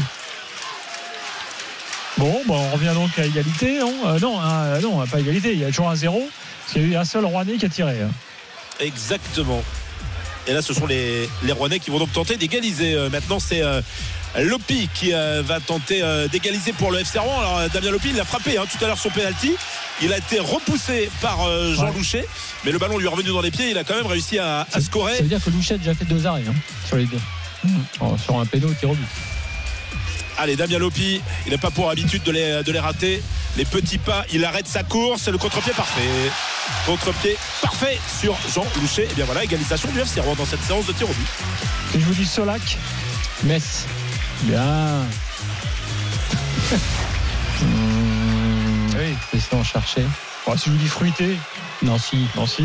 Bon, 2.16 2.40
bah, 2.46 2.54
on 2.56 2.70
revient 2.70 2.92
donc 2.94 3.18
à 3.18 3.26
égalité. 3.26 3.78
Non, 3.80 3.92
Euh, 4.06 4.18
non, 4.20 4.40
hein, 4.40 4.78
non, 4.80 5.04
pas 5.06 5.18
égalité. 5.20 5.52
Il 5.52 5.58
y 5.58 5.64
a 5.64 5.68
toujours 5.68 5.90
un 5.90 5.96
zéro. 5.96 6.28
Parce 6.60 6.72
qu'il 6.74 6.82
y 6.82 6.84
a 6.84 6.88
eu 6.88 6.96
un 6.96 7.04
seul 7.04 7.24
Rouennais 7.24 7.56
qui 7.56 7.66
a 7.66 7.68
tiré. 7.68 8.00
hein. 8.02 8.10
Exactement. 8.80 9.62
Et 10.46 10.52
là, 10.52 10.62
ce 10.62 10.72
sont 10.74 10.86
les, 10.86 11.28
les 11.42 11.52
Rouennais 11.52 11.78
qui 11.80 11.90
vont 11.90 11.98
donc 11.98 12.12
tenter 12.12 12.36
d'égaliser. 12.36 12.94
Euh, 12.94 13.10
maintenant, 13.10 13.40
c'est 13.40 13.62
euh, 13.62 13.80
Lopi 14.42 14.88
qui 14.94 15.14
euh, 15.14 15.42
va 15.44 15.60
tenter 15.60 16.02
euh, 16.02 16.26
d'égaliser 16.28 16.72
pour 16.72 16.90
le 16.90 17.00
FC 17.00 17.18
Rouen. 17.18 17.38
Alors, 17.38 17.58
euh, 17.58 17.68
Damien 17.68 17.90
Lopi, 17.92 18.10
il 18.10 18.20
a 18.20 18.24
frappé 18.24 18.58
hein, 18.58 18.64
tout 18.70 18.82
à 18.84 18.88
l'heure 18.88 18.98
son 18.98 19.10
penalty. 19.10 19.54
Il 20.02 20.12
a 20.12 20.18
été 20.18 20.40
repoussé 20.40 21.08
par 21.20 21.38
Jean 21.74 21.84
Ouais. 21.84 21.92
Louchet, 21.92 22.26
mais 22.64 22.72
le 22.72 22.78
ballon 22.78 22.98
lui 22.98 23.06
est 23.06 23.08
revenu 23.08 23.30
dans 23.30 23.40
les 23.40 23.52
pieds. 23.52 23.70
Il 23.70 23.78
a 23.78 23.84
quand 23.84 23.94
même 23.94 24.06
réussi 24.06 24.38
à, 24.38 24.66
à 24.72 24.80
scorer. 24.80 25.16
Ça 25.16 25.22
veut 25.22 25.28
dire 25.28 25.42
que 25.44 25.50
Louchet 25.50 25.74
a 25.74 25.78
déjà 25.78 25.94
fait 25.94 26.04
deux 26.04 26.26
arrêts 26.26 26.42
hein, 26.48 26.54
sur 26.86 26.96
les 26.96 27.04
deux. 27.04 27.20
Oh, 28.00 28.16
sur 28.22 28.38
un 28.38 28.44
péno 28.44 28.68
au 28.68 28.94
but. 28.94 29.06
Allez, 30.36 30.56
Damien 30.56 30.78
Lopi, 30.78 31.20
il 31.46 31.52
n'a 31.52 31.58
pas 31.58 31.70
pour 31.70 31.90
habitude 31.90 32.24
de 32.24 32.32
les, 32.32 32.62
de 32.64 32.72
les 32.72 32.80
rater. 32.80 33.22
Les 33.56 33.64
petits 33.64 33.98
pas, 33.98 34.24
il 34.32 34.44
arrête 34.44 34.66
sa 34.66 34.82
course. 34.82 35.28
Le 35.28 35.38
contre-pied 35.38 35.72
parfait. 35.74 36.00
Contre-pied 36.86 37.36
parfait 37.62 38.00
sur 38.20 38.36
Jean 38.52 38.66
Louchet. 38.80 39.06
Et 39.12 39.14
bien 39.14 39.26
voilà, 39.26 39.44
égalisation 39.44 39.88
du 39.92 40.00
FC 40.00 40.20
Rouen 40.20 40.34
dans 40.34 40.44
cette 40.46 40.62
séance 40.62 40.86
de 40.86 40.92
tir 40.92 41.08
au 41.08 41.12
but. 41.12 41.26
Je 41.94 42.00
vous 42.00 42.14
dis 42.14 42.26
Solac, 42.26 42.76
Metz. 43.44 43.86
Bien. 44.44 45.04
Mmh, 47.60 48.90
Oui. 48.96 49.16
Laissez 49.32 49.54
en 49.54 49.64
chercher. 49.64 50.04
Bon, 50.46 50.56
si 50.56 50.66
je 50.66 50.70
vous 50.70 50.76
dis 50.76 50.88
Fruité, 50.88 51.36
Nancy. 51.82 52.26
Nancy. 52.36 52.64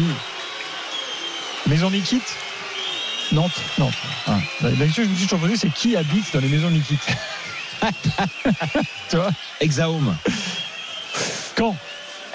Maison 1.67 1.89
Nikit 1.89 2.21
Nantes. 3.31 3.61
Nantes. 3.77 3.93
Ah. 4.27 4.37
La 4.61 4.71
question 4.71 5.03
que 5.03 5.09
je 5.09 5.13
me 5.13 5.17
suis 5.17 5.25
toujours 5.27 5.39
posée, 5.39 5.55
c'est 5.55 5.69
qui 5.69 5.95
habite 5.95 6.33
dans 6.33 6.39
les 6.39 6.47
maisons 6.47 6.69
Nikit 6.69 6.99
Tu 9.09 9.15
vois 9.15 9.31
Exaum. 9.61 10.15
Quand 11.55 11.75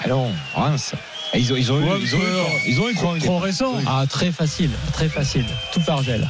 Allons, 0.03 0.31
Reims. 0.53 0.93
Ils 1.33 1.51
ont, 1.51 1.55
ils 1.57 1.71
ont, 1.71 1.79
eu, 1.79 2.01
ils 2.01 2.15
ont, 2.15 2.19
eu, 2.19 2.23
ils 2.67 2.79
ont 2.81 2.89
eu 2.89 2.95
quoi 2.95 3.17
Trop 3.19 3.39
récent. 3.39 3.73
Ah, 3.87 4.05
très 4.09 4.31
facile. 4.31 4.71
Très 4.93 5.09
facile. 5.09 5.45
Tout 5.73 5.81
par 5.81 6.01
gel. 6.01 6.27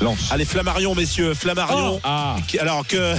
Lance. 0.00 0.28
Allez, 0.30 0.44
Flammarion, 0.44 0.94
messieurs, 0.94 1.34
Flammarion. 1.34 2.00
Ah, 2.04 2.36
Qui- 2.46 2.58
Alors 2.58 2.86
que 2.86 3.14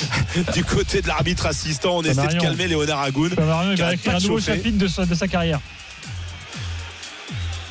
du 0.54 0.64
côté 0.64 1.00
de 1.02 1.08
l'arbitre 1.08 1.46
assistant, 1.46 1.98
on 1.98 2.02
essaie 2.02 2.26
de 2.26 2.40
calmer 2.40 2.66
Léonard 2.66 3.00
Agoun. 3.02 3.30
Flammarion, 3.30 3.70
il 3.72 3.76
Qui 3.76 3.82
va 3.82 3.92
écrire 3.94 4.12
pas 4.12 4.18
un 4.18 4.20
de 4.20 4.26
nouveau 4.26 4.40
chapitre 4.40 4.78
de 4.78 4.88
sa, 4.88 5.06
de 5.06 5.14
sa 5.14 5.28
carrière. 5.28 5.60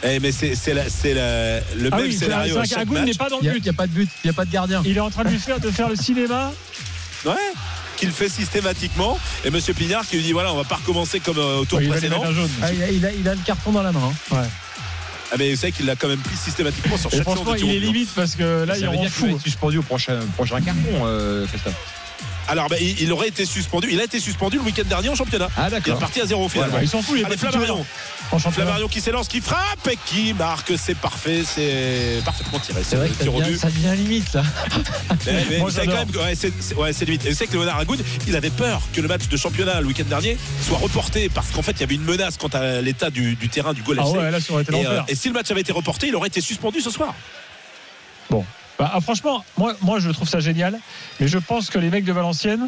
Eh, 0.06 0.20
mais 0.20 0.32
c'est 0.32 0.54
le 0.74 1.90
Ah 1.92 1.96
même 1.96 2.06
oui, 2.06 2.14
scénario 2.14 2.58
à 2.58 2.64
c'est 2.66 2.72
chaque 2.76 2.82
Agoun 2.84 3.00
match. 3.00 3.08
n'est 3.08 3.14
pas 3.14 3.30
dans 3.30 3.40
Il 3.42 3.48
le 3.48 3.54
n'y 3.54 3.60
but. 3.62 3.70
a, 3.70 3.74
pas 3.74 3.88
de 3.88 3.92
but. 3.94 4.10
Il 4.24 4.28
n'y 4.28 4.30
a 4.32 4.34
pas 4.34 4.46
de 4.46 4.52
gardien. 4.52 4.82
Il 4.86 4.98
est 4.98 5.00
en 5.02 5.10
train 5.10 5.24
de 5.24 5.30
lui 5.30 5.40
faire, 5.40 5.60
de 5.60 5.72
faire 5.72 5.88
le 5.90 5.96
cinéma. 5.96 6.52
Ouais. 7.26 7.34
Qu'il 7.96 8.12
fait 8.12 8.28
systématiquement. 8.28 9.18
Et 9.46 9.50
Monsieur 9.50 9.74
Pignard 9.74 10.06
qui 10.06 10.18
lui 10.18 10.24
dit 10.24 10.34
voilà, 10.34 10.52
on 10.52 10.58
va 10.58 10.66
pas 10.66 10.76
recommencer 10.76 11.22
comme 11.22 11.38
euh, 11.38 11.60
au 11.60 11.66
tour 11.66 11.82
il 11.82 11.88
précédent. 11.90 12.22
Ah, 12.62 12.74
il, 12.74 12.84
a, 12.84 12.90
il 12.92 13.06
a- 13.06 13.12
il 13.14 13.28
a 13.30 13.34
le 13.36 13.40
carton 13.46 13.72
dans 13.72 13.84
la 13.84 13.92
main. 13.94 14.12
hein. 14.32 14.36
Ouais. 14.36 14.48
Ah, 15.34 15.36
mais 15.40 15.50
vous 15.50 15.56
savez 15.60 15.72
qu'il 15.74 15.88
l'a 15.88 15.96
quand 15.96 16.08
même 16.08 16.20
pris 16.20 16.36
systématiquement 16.38 16.96
sur 16.96 17.10
chaque 17.10 17.24
franchement, 17.24 17.56
il 17.56 17.68
est 17.76 17.80
limite 17.80 18.10
parce 18.16 18.36
que 18.36 18.66
là, 18.66 18.76
ça 18.76 18.80
il 18.82 18.84
veut 18.84 18.90
rend 18.90 19.02
dire 19.02 19.12
qu'il 19.12 19.22
va 19.24 19.30
fou. 19.32 19.36
être 19.36 19.42
suspendu 19.42 19.78
au 19.80 19.82
prochain, 19.82 20.20
prochain 20.36 20.62
carton, 20.62 21.06
euh, 21.06 21.48
Christophe. 21.48 22.03
Alors, 22.48 22.68
bah, 22.70 22.76
il, 22.80 23.00
il 23.02 23.12
aurait 23.12 23.30
été 23.30 23.46
suspendu. 23.46 23.88
Il 23.92 24.00
a 24.00 24.04
été 24.04 24.20
suspendu 24.20 24.58
le 24.58 24.64
week-end 24.64 24.84
dernier 24.86 25.10
en 25.10 25.16
championnat. 25.16 25.48
Ah, 25.56 25.64
Il 25.64 25.68
est 25.68 25.70
d'accord. 25.72 25.96
reparti 25.96 26.22
à 26.22 26.26
zéro 26.26 26.48
finalement. 26.50 26.78
Il 26.82 26.90
s'en 26.90 27.02
fout, 27.02 27.16
il 27.18 27.22
est 27.22 27.26
Allez, 27.26 27.38
Flammarion. 27.38 27.86
Flammarion 28.52 28.88
qui 28.88 29.00
s'élance, 29.02 29.28
qui 29.28 29.42
frappe 29.42 29.88
et 29.92 29.98
qui 30.06 30.34
marque. 30.34 30.74
C'est 30.78 30.98
parfait. 30.98 31.44
C'est 31.46 32.22
parfaitement 32.26 32.60
tiré. 32.60 32.82
C'est 32.84 32.96
vrai 32.96 33.10
que 33.10 33.16
ça 33.16 33.26
devient, 33.26 33.44
but. 33.52 33.58
ça 33.58 33.68
devient 33.70 33.96
limite 33.96 34.34
là. 34.34 34.44
Mais, 35.50 35.58
Moi, 35.60 35.70
quand 35.74 35.86
même 35.86 36.10
ouais, 36.16 36.36
c'est 36.36 36.52
ouais, 36.76 36.94
c'est 36.94 37.06
limite. 37.06 37.26
Et 37.26 37.30
vous 37.30 37.36
savez 37.36 37.48
que 37.48 37.54
Léonard 37.58 37.80
Agoud, 37.80 38.04
il 38.28 38.36
avait 38.36 38.50
peur 38.50 38.82
que 38.94 39.02
le 39.02 39.08
match 39.08 39.28
de 39.28 39.38
championnat 39.38 39.82
le 39.82 39.88
week-end 39.88 40.06
dernier 40.08 40.38
soit 40.62 40.78
reporté 40.78 41.30
parce 41.30 41.52
qu'en 41.52 41.62
fait, 41.62 41.72
il 41.74 41.80
y 41.82 41.84
avait 41.84 41.96
une 41.96 42.04
menace 42.04 42.38
quant 42.38 42.48
à 42.50 42.82
l'état 42.82 43.10
du, 43.10 43.36
du 43.36 43.50
terrain 43.50 43.74
du 43.74 43.82
goal 43.84 43.98
Ah 44.00 44.04
FC. 44.06 44.18
ouais, 44.18 44.32
là, 44.32 44.40
ça 44.42 44.54
aurait 44.54 44.64
été 44.64 44.76
et, 44.80 44.86
euh, 44.86 45.02
et 45.08 45.16
si 45.16 45.28
le 45.28 45.34
match 45.34 45.50
avait 45.52 45.62
été 45.62 45.72
reporté, 45.72 46.08
il 46.08 46.16
aurait 46.16 46.28
été 46.28 46.42
suspendu 46.42 46.82
ce 46.82 46.90
soir. 46.90 47.14
Bah, 48.84 48.92
ah, 48.96 49.00
franchement, 49.00 49.46
moi, 49.58 49.78
moi, 49.80 50.00
je 50.00 50.10
trouve 50.10 50.28
ça 50.28 50.42
génial. 50.42 50.78
Mais 51.22 51.30
je 51.30 51.38
pense 51.38 51.70
que 51.70 51.80
les 51.80 51.90
mecs 51.90 52.04
de 52.04 52.12
Valenciennes, 52.12 52.68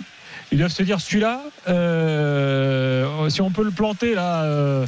ils 0.50 0.58
doivent 0.58 0.72
se 0.72 0.82
dire 0.82 1.02
celui-là, 1.02 1.42
euh, 1.68 3.30
si 3.30 3.42
on 3.42 3.50
peut 3.52 3.66
le 3.66 3.72
planter 3.72 4.16
là. 4.16 4.44
euh, 4.44 4.86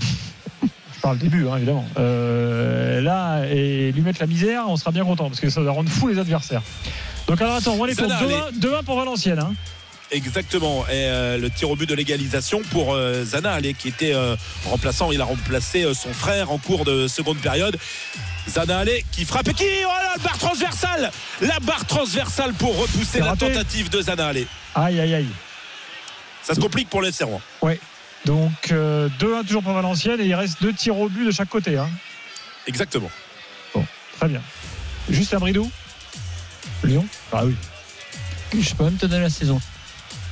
je 0.63 1.01
parle 1.01 1.17
début, 1.17 1.45
hein, 1.49 1.57
évidemment. 1.57 1.85
Euh, 1.99 3.01
là, 3.01 3.41
et 3.51 3.91
lui 3.91 3.99
mettre 4.03 4.21
la 4.21 4.27
misère, 4.27 4.63
on 4.69 4.77
sera 4.77 4.91
bien 4.91 5.03
content 5.03 5.27
parce 5.27 5.41
que 5.41 5.49
ça 5.49 5.59
va 5.59 5.71
rendre 5.71 5.89
fou 5.89 6.07
les 6.07 6.17
adversaires. 6.17 6.61
Donc, 7.27 7.41
alors 7.41 7.55
attends, 7.55 7.75
on 7.77 7.83
les 7.83 7.93
compte 7.93 8.07
Zana, 8.07 8.49
2-1 8.53 8.59
2-1 8.61 8.83
pour 8.85 8.95
Valenciennes. 8.97 9.39
hein. 9.39 9.53
Exactement. 10.11 10.85
Et 10.87 10.91
euh, 10.93 11.37
le 11.37 11.49
tir 11.49 11.69
au 11.69 11.75
but 11.75 11.89
de 11.89 11.93
l'égalisation 11.93 12.61
pour 12.71 12.93
euh, 12.93 13.25
Zana, 13.25 13.51
allez, 13.51 13.73
qui 13.73 13.89
était 13.89 14.13
euh, 14.13 14.37
remplaçant. 14.63 15.11
Il 15.11 15.19
a 15.19 15.25
remplacé 15.25 15.93
son 15.93 16.13
frère 16.13 16.51
en 16.51 16.57
cours 16.57 16.85
de 16.85 17.09
seconde 17.09 17.39
période. 17.39 17.77
Zana 18.49 18.79
Allé 18.79 19.05
qui 19.11 19.25
frappe 19.25 19.47
et 19.49 19.53
qui. 19.53 19.65
Oh 19.85 19.87
là, 19.87 20.13
la 20.15 20.23
barre 20.23 20.37
transversale 20.37 21.11
La 21.41 21.59
barre 21.59 21.85
transversale 21.85 22.53
pour 22.53 22.77
repousser 22.77 23.19
la 23.19 23.27
raté. 23.29 23.51
tentative 23.51 23.89
de 23.89 24.01
Zana 24.01 24.27
Allé. 24.27 24.47
Aïe, 24.75 24.99
aïe, 24.99 25.13
aïe. 25.15 25.27
Ça 26.43 26.55
se 26.55 26.59
complique 26.59 26.89
pour 26.89 27.01
le 27.01 27.09
FC 27.09 27.23
Rouen. 27.25 27.41
Donc, 28.25 28.71
euh, 28.71 29.09
2-1 29.19 29.43
toujours 29.45 29.63
pour 29.63 29.73
Valenciennes 29.73 30.19
et 30.19 30.25
il 30.25 30.35
reste 30.35 30.61
deux 30.61 30.73
tirs 30.73 30.97
au 30.97 31.07
but 31.07 31.25
de 31.25 31.31
chaque 31.31 31.49
côté. 31.49 31.77
hein. 31.77 31.89
Exactement. 32.67 33.09
Très 34.19 34.27
bien. 34.27 34.41
Juste 35.09 35.33
un 35.35 35.37
bridou 35.37 35.69
Lyon. 36.83 37.05
Ah 37.31 37.45
oui. 37.45 37.55
Je 38.59 38.73
peux 38.73 38.83
même 38.85 38.95
te 38.95 39.05
donner 39.05 39.21
la 39.21 39.29
saison. 39.29 39.61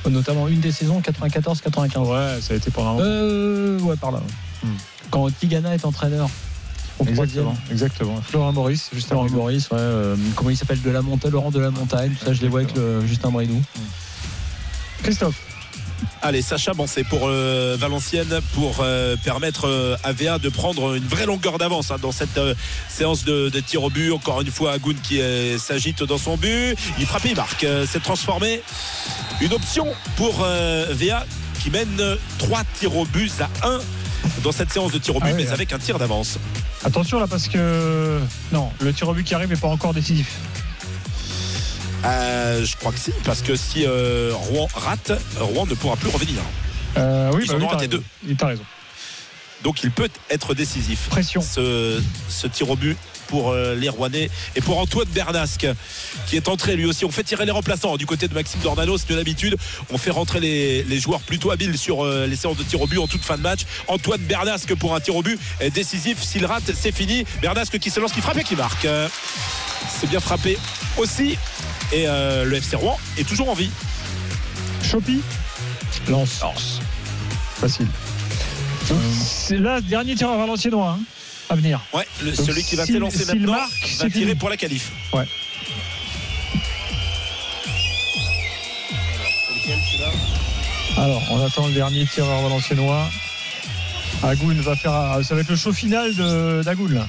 Notamment 0.08 0.48
une 0.48 0.60
des 0.60 0.72
saisons 0.72 1.00
94-95. 1.00 1.98
Ouais, 1.98 2.40
ça 2.40 2.54
a 2.54 2.56
été 2.56 2.70
pendant 2.72 2.92
longtemps. 2.94 3.04
Euh, 3.04 3.78
ouais, 3.80 3.96
par 3.96 4.10
là. 4.10 4.18
ouais. 4.18 4.68
Hmm. 4.68 4.76
Quand 5.10 5.30
Tigana 5.38 5.74
est 5.74 5.84
entraîneur. 5.84 6.28
Exactement, 7.06 7.56
exactement. 7.70 8.20
Florent 8.22 8.52
Maurice, 8.52 8.90
Laurent 9.10 9.24
avant 9.24 9.36
Maurice, 9.36 9.70
ouais, 9.70 9.78
euh, 9.78 10.16
comment 10.34 10.50
il 10.50 10.56
s'appelle 10.56 10.80
de 10.80 10.90
la 10.90 11.02
montagne, 11.02 11.30
Laurent 11.32 11.50
de 11.50 11.60
la 11.60 11.70
montagne, 11.70 12.14
tout 12.18 12.24
ça, 12.24 12.32
je 12.32 12.40
les 12.40 12.48
vois 12.48 12.60
avec 12.60 12.74
le, 12.76 13.06
Justin 13.06 13.30
Bridou. 13.30 13.60
Christophe. 15.02 15.40
Allez, 16.22 16.42
Sacha, 16.42 16.72
bon, 16.72 16.86
c'est 16.86 17.04
pour 17.04 17.20
euh, 17.24 17.76
Valenciennes 17.78 18.40
pour 18.54 18.78
euh, 18.80 19.16
permettre 19.22 19.66
euh, 19.66 19.96
à 20.02 20.12
VA 20.12 20.38
de 20.38 20.48
prendre 20.48 20.94
une 20.94 21.06
vraie 21.06 21.26
longueur 21.26 21.58
d'avance 21.58 21.90
hein, 21.90 21.96
dans 22.00 22.12
cette 22.12 22.36
euh, 22.38 22.54
séance 22.88 23.24
de, 23.24 23.48
de 23.48 23.60
tir 23.60 23.82
au 23.82 23.90
but. 23.90 24.12
Encore 24.12 24.40
une 24.40 24.50
fois, 24.50 24.72
Agoun 24.72 24.96
qui 25.02 25.20
euh, 25.20 25.58
s'agite 25.58 26.02
dans 26.02 26.18
son 26.18 26.36
but. 26.36 26.76
Il 26.98 27.06
frappe 27.06 27.24
il 27.24 27.36
marque. 27.36 27.64
Euh, 27.64 27.86
c'est 27.90 28.02
transformé. 28.02 28.62
Une 29.40 29.52
option 29.52 29.86
pour 30.16 30.42
euh, 30.42 30.86
VA 30.90 31.24
qui 31.62 31.70
mène 31.70 32.00
3 32.38 32.62
tirs 32.78 32.96
au 32.96 33.04
but 33.04 33.32
à 33.40 33.68
1 33.68 33.78
dans 34.42 34.52
cette 34.52 34.72
séance 34.72 34.92
de 34.92 34.98
tir 34.98 35.16
au 35.16 35.20
but, 35.20 35.30
Ah 35.32 35.34
mais 35.36 35.48
avec 35.48 35.72
un 35.72 35.78
tir 35.78 35.98
d'avance. 35.98 36.38
Attention 36.84 37.18
là 37.20 37.26
parce 37.26 37.48
que 37.48 38.20
non, 38.52 38.70
le 38.80 38.92
tir 38.92 39.08
au 39.08 39.14
but 39.14 39.24
qui 39.24 39.34
arrive 39.34 39.48
n'est 39.48 39.56
pas 39.56 39.68
encore 39.68 39.94
décisif. 39.94 40.36
Euh, 42.04 42.64
je 42.64 42.76
crois 42.76 42.92
que 42.92 42.98
si, 42.98 43.10
parce 43.24 43.42
que 43.42 43.56
si 43.56 43.84
euh, 43.86 44.30
Rouen 44.34 44.68
rate, 44.74 45.12
Rouen 45.40 45.66
ne 45.66 45.74
pourra 45.74 45.96
plus 45.96 46.10
revenir. 46.10 46.36
Euh, 46.96 47.30
oui, 47.34 47.42
Ils 47.44 47.48
bah 47.48 47.54
en 47.54 47.58
oui, 47.58 47.64
ont 47.64 47.68
raté 47.68 47.86
raison. 47.86 47.90
deux. 47.98 48.02
Il 48.28 48.36
t'a 48.36 48.46
raison. 48.46 48.62
Donc 49.64 49.82
il 49.82 49.90
peut 49.90 50.08
être 50.30 50.54
décisif. 50.54 51.08
Pression. 51.08 51.40
Ce, 51.40 52.00
ce 52.28 52.46
tir 52.46 52.70
au 52.70 52.76
but 52.76 52.96
pour 53.28 53.50
euh, 53.50 53.74
les 53.74 53.88
Rouennais 53.88 54.30
et 54.54 54.60
pour 54.60 54.78
Antoine 54.78 55.08
Bernasque 55.08 55.66
qui 56.26 56.36
est 56.36 56.48
entré 56.48 56.76
lui 56.76 56.86
aussi. 56.86 57.04
On 57.04 57.10
fait 57.10 57.24
tirer 57.24 57.44
les 57.44 57.52
remplaçants 57.52 57.96
du 57.96 58.06
côté 58.06 58.28
de 58.28 58.34
Maxime 58.34 58.60
Dornanos 58.60 59.06
de 59.06 59.14
l'habitude. 59.14 59.56
On 59.90 59.98
fait 59.98 60.10
rentrer 60.10 60.40
les, 60.40 60.82
les 60.84 60.98
joueurs 60.98 61.20
plutôt 61.20 61.50
habiles 61.50 61.78
sur 61.78 62.04
euh, 62.04 62.26
les 62.26 62.36
séances 62.36 62.56
de 62.56 62.62
tir 62.62 62.80
au 62.80 62.86
but 62.86 62.98
en 62.98 63.06
toute 63.06 63.22
fin 63.22 63.36
de 63.36 63.42
match. 63.42 63.60
Antoine 63.88 64.20
Bernasque 64.20 64.74
pour 64.74 64.94
un 64.94 65.00
tir 65.00 65.16
au 65.16 65.22
but 65.22 65.38
est 65.60 65.70
décisif. 65.70 66.22
S'il 66.22 66.46
rate, 66.46 66.70
c'est 66.74 66.92
fini. 66.92 67.24
Bernasque 67.40 67.78
qui 67.78 67.90
se 67.90 68.00
lance, 68.00 68.12
qui 68.12 68.20
frappe 68.20 68.38
et 68.38 68.44
qui 68.44 68.56
marque. 68.56 68.86
C'est 69.88 70.08
bien 70.08 70.20
frappé 70.20 70.58
aussi. 70.96 71.36
Et 71.92 72.04
euh, 72.06 72.44
le 72.44 72.56
FC 72.56 72.76
Rouen 72.76 72.98
est 73.18 73.26
toujours 73.26 73.48
en 73.48 73.54
vie. 73.54 73.70
Chopi, 74.82 75.20
Lance. 76.08 76.42
facile. 77.60 77.86
Donc, 78.88 78.98
c'est 79.20 79.58
là, 79.58 79.80
dernier 79.80 80.14
tireur 80.14 80.38
valenciennois 80.38 80.98
hein, 80.98 81.00
à 81.48 81.54
venir. 81.54 81.80
Ouais, 81.92 82.06
le- 82.22 82.32
Donc, 82.32 82.46
celui 82.46 82.62
qui 82.64 82.76
va 82.76 82.86
s'élancer 82.86 83.24
maintenant 83.26 83.52
va 83.54 83.68
tirer 83.96 84.10
fini. 84.10 84.34
pour 84.34 84.48
la 84.48 84.56
qualif. 84.56 84.90
Alors, 90.96 91.22
on 91.30 91.44
attend 91.44 91.66
le 91.66 91.74
dernier 91.74 92.06
tireur 92.06 92.40
valenciennois. 92.42 93.08
Agoun 94.22 94.58
va 94.60 94.76
faire. 94.76 94.92
un- 94.94 95.22
Ça 95.22 95.34
va 95.34 95.42
être 95.42 95.50
le 95.50 95.56
show 95.56 95.72
final 95.72 96.14
d'Agoun 96.64 96.94
là. 96.94 97.06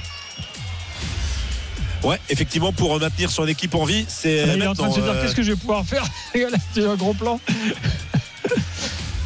Ouais, 2.04 2.20
effectivement, 2.28 2.72
pour 2.72 2.98
maintenir 3.00 3.28
son 3.30 3.46
équipe 3.48 3.74
en 3.74 3.84
vie, 3.84 4.04
c'est 4.08 4.44
il 4.54 4.62
est 4.62 4.66
en 4.66 4.74
train 4.74 4.88
de 4.88 4.94
se 4.94 5.00
dire 5.00 5.10
euh, 5.10 5.22
qu'est-ce 5.22 5.34
que 5.34 5.42
je 5.42 5.50
vais 5.50 5.56
pouvoir 5.56 5.84
faire 5.84 6.04
c'est 6.74 6.84
un 6.86 6.94
gros 6.94 7.12
plan. 7.14 7.40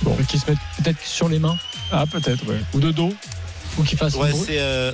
Bon, 0.03 0.17
qui 0.27 0.39
se 0.39 0.49
mettent 0.51 0.59
peut-être 0.83 1.05
sur 1.05 1.29
les 1.29 1.39
mains 1.39 1.59
Ah, 1.91 2.07
peut-être, 2.11 2.47
ouais. 2.47 2.61
Ou 2.73 2.81
de 2.81 2.91
dos. 2.91 3.13
Ou 3.79 3.83
qui 3.83 3.97
fassent 3.97 4.15
Ouais, 4.15 4.31
une, 4.31 4.37
bru- 4.37 4.45
c'est 4.47 4.59
euh, 4.59 4.93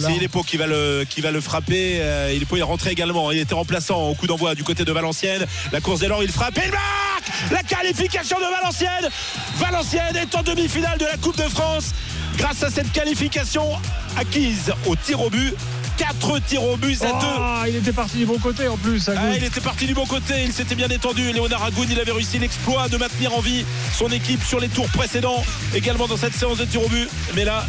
c'est 0.00 0.12
Ilepo 0.16 0.42
qui 0.42 0.56
va 0.56 0.66
le 0.66 1.04
qui 1.08 1.20
va 1.20 1.30
le 1.30 1.40
frapper. 1.40 1.98
Euh, 2.00 2.32
Ilepo 2.34 2.56
est 2.56 2.62
rentré 2.62 2.90
également. 2.90 3.30
Il 3.32 3.38
était 3.38 3.54
remplaçant 3.54 4.02
au 4.08 4.14
coup 4.14 4.26
d'envoi 4.26 4.54
du 4.54 4.64
côté 4.64 4.84
de 4.84 4.92
Valenciennes. 4.92 5.46
La 5.72 5.80
course 5.80 6.00
dès 6.00 6.08
lors, 6.08 6.22
il 6.22 6.30
frappe 6.30 6.56
et 6.58 6.62
il 6.66 6.70
marque 6.70 7.50
la 7.50 7.62
qualification 7.62 8.38
de 8.38 8.44
Valenciennes. 8.60 9.08
Valenciennes 9.56 10.16
est 10.16 10.34
en 10.34 10.42
demi-finale 10.42 10.98
de 10.98 11.04
la 11.04 11.16
Coupe 11.16 11.36
de 11.36 11.48
France 11.48 11.92
grâce 12.38 12.62
à 12.62 12.70
cette 12.70 12.90
qualification 12.92 13.68
acquise 14.16 14.72
au 14.86 14.96
tir 14.96 15.20
au 15.20 15.30
but. 15.30 15.54
4 15.96 16.38
tirs 16.40 16.62
au 16.64 16.76
but 16.76 17.02
à 17.02 17.06
2. 17.06 17.12
Ah, 17.22 17.64
il 17.68 17.76
était 17.76 17.92
parti 17.92 18.18
du 18.18 18.26
bon 18.26 18.38
côté 18.38 18.68
en 18.68 18.76
plus. 18.76 19.08
Ah, 19.08 19.36
il 19.36 19.44
était 19.44 19.60
parti 19.60 19.86
du 19.86 19.94
bon 19.94 20.06
côté, 20.06 20.34
il 20.44 20.52
s'était 20.52 20.74
bien 20.74 20.88
étendu. 20.88 21.32
Léonard 21.32 21.64
Agoun, 21.64 21.86
il 21.90 22.00
avait 22.00 22.12
réussi 22.12 22.38
l'exploit 22.38 22.88
de 22.88 22.96
maintenir 22.96 23.34
en 23.34 23.40
vie 23.40 23.64
son 23.96 24.08
équipe 24.10 24.42
sur 24.44 24.60
les 24.60 24.68
tours 24.68 24.88
précédents, 24.88 25.42
également 25.74 26.06
dans 26.06 26.16
cette 26.16 26.34
séance 26.34 26.58
de 26.58 26.64
tir 26.64 26.84
au 26.84 26.88
but. 26.88 27.08
Mais 27.34 27.44
là, 27.44 27.66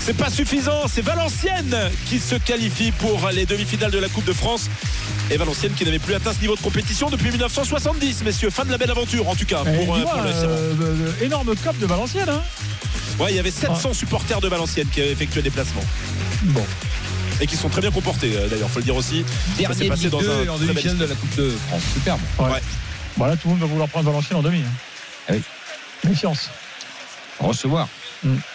c'est 0.00 0.16
pas 0.16 0.30
suffisant. 0.30 0.86
C'est 0.88 1.02
Valenciennes 1.02 1.76
qui 2.06 2.18
se 2.18 2.34
qualifie 2.34 2.90
pour 2.92 3.28
les 3.32 3.46
demi-finales 3.46 3.90
de 3.90 3.98
la 3.98 4.08
Coupe 4.08 4.24
de 4.24 4.32
France. 4.32 4.68
Et 5.30 5.36
Valenciennes 5.36 5.72
qui 5.74 5.84
n'avait 5.84 5.98
plus 5.98 6.14
atteint 6.14 6.32
ce 6.32 6.40
niveau 6.40 6.56
de 6.56 6.60
compétition 6.60 7.10
depuis 7.10 7.30
1970, 7.30 8.24
messieurs. 8.24 8.50
Fin 8.50 8.64
de 8.64 8.70
la 8.70 8.78
belle 8.78 8.90
aventure, 8.90 9.28
en 9.28 9.34
tout 9.36 9.46
cas, 9.46 9.62
pour, 9.62 9.94
euh, 9.94 10.02
pour 10.02 10.22
le 10.22 10.30
euh, 10.30 10.74
euh, 10.82 11.24
énorme 11.24 11.54
cop 11.62 11.78
de 11.78 11.86
Valenciennes. 11.86 12.28
Hein 12.28 12.42
Ouais, 13.20 13.32
il 13.32 13.36
y 13.36 13.38
avait 13.38 13.50
700 13.50 13.92
supporters 13.92 14.40
de 14.40 14.48
Valenciennes 14.48 14.88
qui 14.90 15.00
avaient 15.00 15.10
effectué 15.12 15.42
des 15.42 15.50
placements. 15.50 15.84
bon. 16.44 16.64
Et 17.40 17.46
qui 17.46 17.56
sont 17.56 17.68
très 17.68 17.80
bien 17.80 17.90
comportés, 17.90 18.36
euh, 18.36 18.48
d'ailleurs, 18.48 18.68
faut 18.68 18.80
le 18.80 18.84
dire 18.84 18.96
aussi. 18.96 19.24
Ça 19.24 19.68
s'est 19.72 19.84
Dernier 19.84 19.88
passé 19.88 20.02
Ligue 20.02 20.10
dans 20.12 20.20
2 20.20 20.30
un 20.30 20.44
et 20.44 20.48
en 20.50 20.58
demi-finale 20.58 20.98
de 20.98 21.04
la 21.06 21.14
Coupe 21.14 21.34
de 21.36 21.50
France. 21.68 21.82
Superbe. 21.94 22.20
Là, 23.18 23.36
tout 23.36 23.48
le 23.48 23.50
monde 23.50 23.60
va 23.60 23.66
vouloir 23.66 23.88
prendre 23.88 24.06
Valenciennes 24.10 24.38
en 24.38 24.42
demi. 24.42 24.58
hein. 24.58 24.72
Ah 25.28 25.32
oui. 25.34 25.42
Méfiance. 26.08 26.50
Recevoir. 27.38 27.88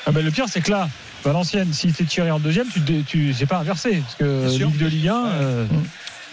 Ah 0.06 0.12
ben, 0.12 0.24
le 0.24 0.32
pire, 0.32 0.46
c'est 0.50 0.62
que 0.62 0.72
là, 0.72 0.90
Valenciennes, 1.24 1.74
s'il 1.74 1.94
t'est 1.94 2.04
tiré 2.04 2.30
en 2.30 2.40
deuxième, 2.40 2.68
tu, 2.68 2.82
tu 3.04 3.34
c'est 3.34 3.46
pas 3.48 3.58
inversé. 3.58 4.02
Parce 4.02 4.16
que. 4.16 4.48
Ligue 4.50 4.78
2, 4.78 4.86
Ligue 4.88 5.08
1, 5.08 5.26
euh, 5.26 5.66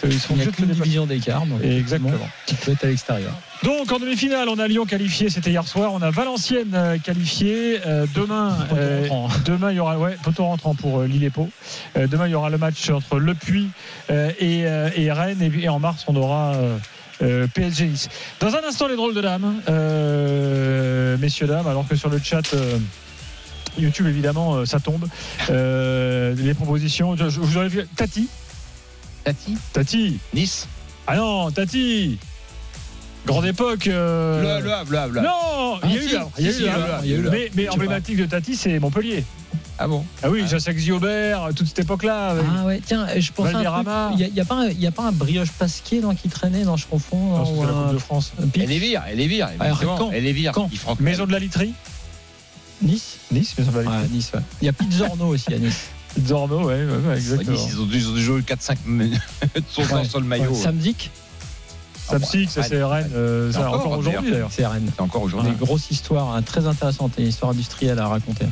ils 0.04 0.18
sont 0.21 0.32
obligés 0.35 0.50
de 0.50 0.56
se 0.56 0.61
déplacer. 0.62 0.80
division 0.82 1.06
d'écart. 1.06 1.44
Exactement. 1.62 2.12
Qui 2.47 2.54
peut 2.56 2.73
être 2.73 2.85
à 2.85 2.88
l'extérieur. 2.88 3.32
Donc 3.62 3.92
en 3.92 3.99
demi-finale, 3.99 4.49
on 4.49 4.59
a 4.59 4.66
Lyon 4.66 4.87
qualifié, 4.87 5.30
c'était 5.30 5.50
hier 5.50 5.66
soir. 5.66 5.92
On 5.92 6.02
a 6.02 6.11
Valenciennes 6.11 6.75
euh, 6.75 6.99
qualifié. 6.99 7.78
Euh, 7.87 8.06
demain, 8.14 8.56
euh, 8.73 9.06
demain 9.44 9.71
il 9.71 9.76
y 9.76 9.80
aura 9.80 9.99
ouais, 9.99 10.16
poteau 10.23 10.44
rentrant 10.44 10.75
pour 10.75 11.00
euh, 11.00 11.06
Lille 11.06 11.25
et 11.25 11.30
Pau. 11.30 11.49
Euh, 11.97 12.06
demain 12.06 12.26
il 12.26 12.32
y 12.32 12.35
aura 12.35 12.50
le 12.50 12.59
match 12.59 12.90
entre 12.90 13.18
Le 13.18 13.35
Puy 13.35 13.68
euh, 14.11 14.30
et, 14.40 14.66
euh, 14.66 14.90
et 14.97 15.12
Rennes 15.12 15.40
et, 15.42 15.64
et 15.64 15.68
en 15.68 15.78
mars 15.78 16.04
on 16.09 16.16
aura 16.16 16.54
euh, 16.54 16.76
euh, 17.23 17.47
PSG 17.54 17.87
Nice. 17.87 18.09
Dans 18.40 18.54
un 18.56 18.64
instant 18.68 18.88
les 18.88 18.97
drôles 18.97 19.14
de 19.14 19.21
dames, 19.21 19.61
euh, 19.68 21.16
messieurs 21.18 21.47
dames, 21.47 21.66
alors 21.68 21.87
que 21.87 21.94
sur 21.94 22.09
le 22.11 22.18
chat. 22.18 22.54
euh, 22.54 22.78
YouTube 23.78 24.06
évidemment 24.06 24.54
euh, 24.56 24.64
ça 24.66 24.80
tombe 24.80 25.06
Euh, 25.49 26.35
les 26.37 26.52
propositions 26.52 27.16
je, 27.16 27.30
je 27.30 27.40
vous 27.40 27.61
vu 27.71 27.87
Tati 27.97 28.28
Tati. 29.25 29.57
Tati 29.73 30.19
Nice. 30.35 30.67
ah 31.07 31.17
non 31.17 31.50
Tati 31.50 32.19
grande 33.25 33.47
époque 33.47 33.87
euh, 33.87 34.59
Le, 34.59 34.64
le 34.64 34.73
Havre, 34.73 34.97
Havre, 34.97 35.19
Havre. 35.19 35.23
non, 35.23 35.79
il 35.85 35.91
y 35.93 36.17
a 36.17 36.26
Ah, 36.37 36.41
eu 36.41 36.45
y 36.50 36.69
a 36.69 36.76
là. 37.19 37.31
Mais, 37.31 37.50
mais 37.55 37.69
emblématique 37.69 38.17
de 38.17 38.26
Tati, 38.26 38.57
c'est 38.57 38.79
Montpellier. 38.81 39.25
Ah 39.79 39.87
bon 39.87 40.05
Ah 40.23 40.31
oui, 40.31 40.43
Ah. 40.45 40.59
Jacques 40.59 40.76
Giobert, 40.79 41.49
toute 41.55 41.67
cette 41.69 41.79
époque-là. 41.81 42.31
avec- 42.31 42.45
Ah 42.59 42.64
ouais, 42.64 42.81
tiens, 42.85 43.07
je 43.17 43.31
pense. 43.33 43.49
Il 43.52 43.59
n'y 43.59 43.67
a, 43.67 44.29
y 44.29 44.41
a 44.41 44.45
pas 44.45 44.55
un- 44.57 44.69
il 44.69 44.81
y 44.81 44.87
a 44.87 44.91
pas 44.91 45.05
un 45.05 45.12
brioche 45.12 45.50
pasquier 45.52 46.00
dans 46.00 46.14
qui 46.14 46.29
traînait, 46.29 46.64
dans 46.64 46.76
je 46.76 46.87
confonds. 46.87 47.38
Non, 47.38 47.59
ou 47.59 47.62
la 47.64 47.69
un- 47.71 47.83
Coupe 47.85 47.93
de 47.95 47.99
France. 47.99 48.33
Elle 48.55 48.71
est 48.73 48.79
vire, 48.79 49.02
elle 49.09 49.21
est 49.21 49.26
vire. 49.29 49.49
Ah, 49.61 49.67
Elle 50.12 50.26
est 50.26 50.33
vire. 50.33 50.52
Maison 51.00 51.26
de 51.26 51.33
la 51.33 51.38
literie 51.38 51.75
Nice 52.83 53.19
Nice, 53.31 53.57
Maison 53.57 53.71
de 53.71 53.76
la 53.76 53.83
literie. 53.83 54.09
Nice, 54.12 54.31
ouais. 54.35 54.41
Il 54.61 54.64
y 54.67 54.69
a 54.69 54.73
Pizzorno 54.73 55.26
aussi 55.29 55.55
à 55.55 55.59
Nice. 55.59 55.87
Zorno, 56.26 56.64
ouais, 56.64 56.85
ouais, 56.85 56.97
ouais, 57.09 57.16
exactement. 57.16 57.52
Nice, 57.57 57.66
ils 57.71 57.81
ont 57.81 57.88
ils 57.92 58.09
ont 58.09 58.12
dû 58.14 58.23
jouer 58.23 58.40
4-5 58.42 58.76
minutes 58.87 59.21
de 59.54 59.62
son 59.71 59.83
temps 59.87 59.97
Ouais. 59.97 60.04
sur 60.04 60.21
le 60.21 60.26
maillot. 60.26 60.50
Ouais, 60.50 60.54
Samedic, 60.54 61.11
Samsic, 62.09 62.50
ça 62.50 62.62
c'est 62.62 62.83
Rennes. 62.83 63.11
euh, 63.14 63.50
C'est 63.52 63.59
encore, 63.59 63.99
aujourd'hui 63.99 64.31
d'ailleurs. 64.31 64.50
c'est 64.52 64.66
Rennes. 64.66 64.90
C'est 64.95 65.00
encore 65.00 65.23
Des 65.23 65.26
aujourd'hui. 65.26 65.52
grosses 65.59 65.90
histoires, 65.90 66.35
hein, 66.35 66.42
très 66.42 66.66
intéressantes, 66.66 67.12
une 67.19 67.28
histoire 67.28 67.52
industrielle 67.52 67.99
à 67.99 68.09
raconter. 68.09 68.47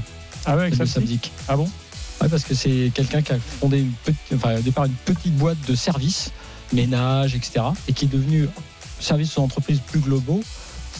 Ah 0.47 0.57
ouais, 0.57 0.63
avec 0.63 0.75
Samsic. 0.77 1.31
Ah 1.49 1.57
bon? 1.57 1.69
Ouais, 2.23 2.29
parce 2.29 2.45
que 2.45 2.55
c'est 2.55 2.91
quelqu'un 2.95 3.23
qui 3.23 3.33
a 3.33 3.39
fondé 3.39 3.81
une 3.81 3.93
petite, 4.05 4.19
enfin, 4.35 4.57
au 4.57 4.61
départ 4.61 4.85
une 4.87 4.93
petite 5.05 5.35
boîte 5.37 5.59
de 5.69 5.75
services, 5.75 6.31
ménage, 6.73 7.35
etc., 7.35 7.61
et 7.89 7.93
qui 7.93 8.05
est 8.07 8.09
devenu 8.09 8.49
service 9.01 9.29
de 9.29 9.33
son 9.33 9.43
entreprise 9.43 9.81
plus 9.91 10.01
globaux, 10.01 10.43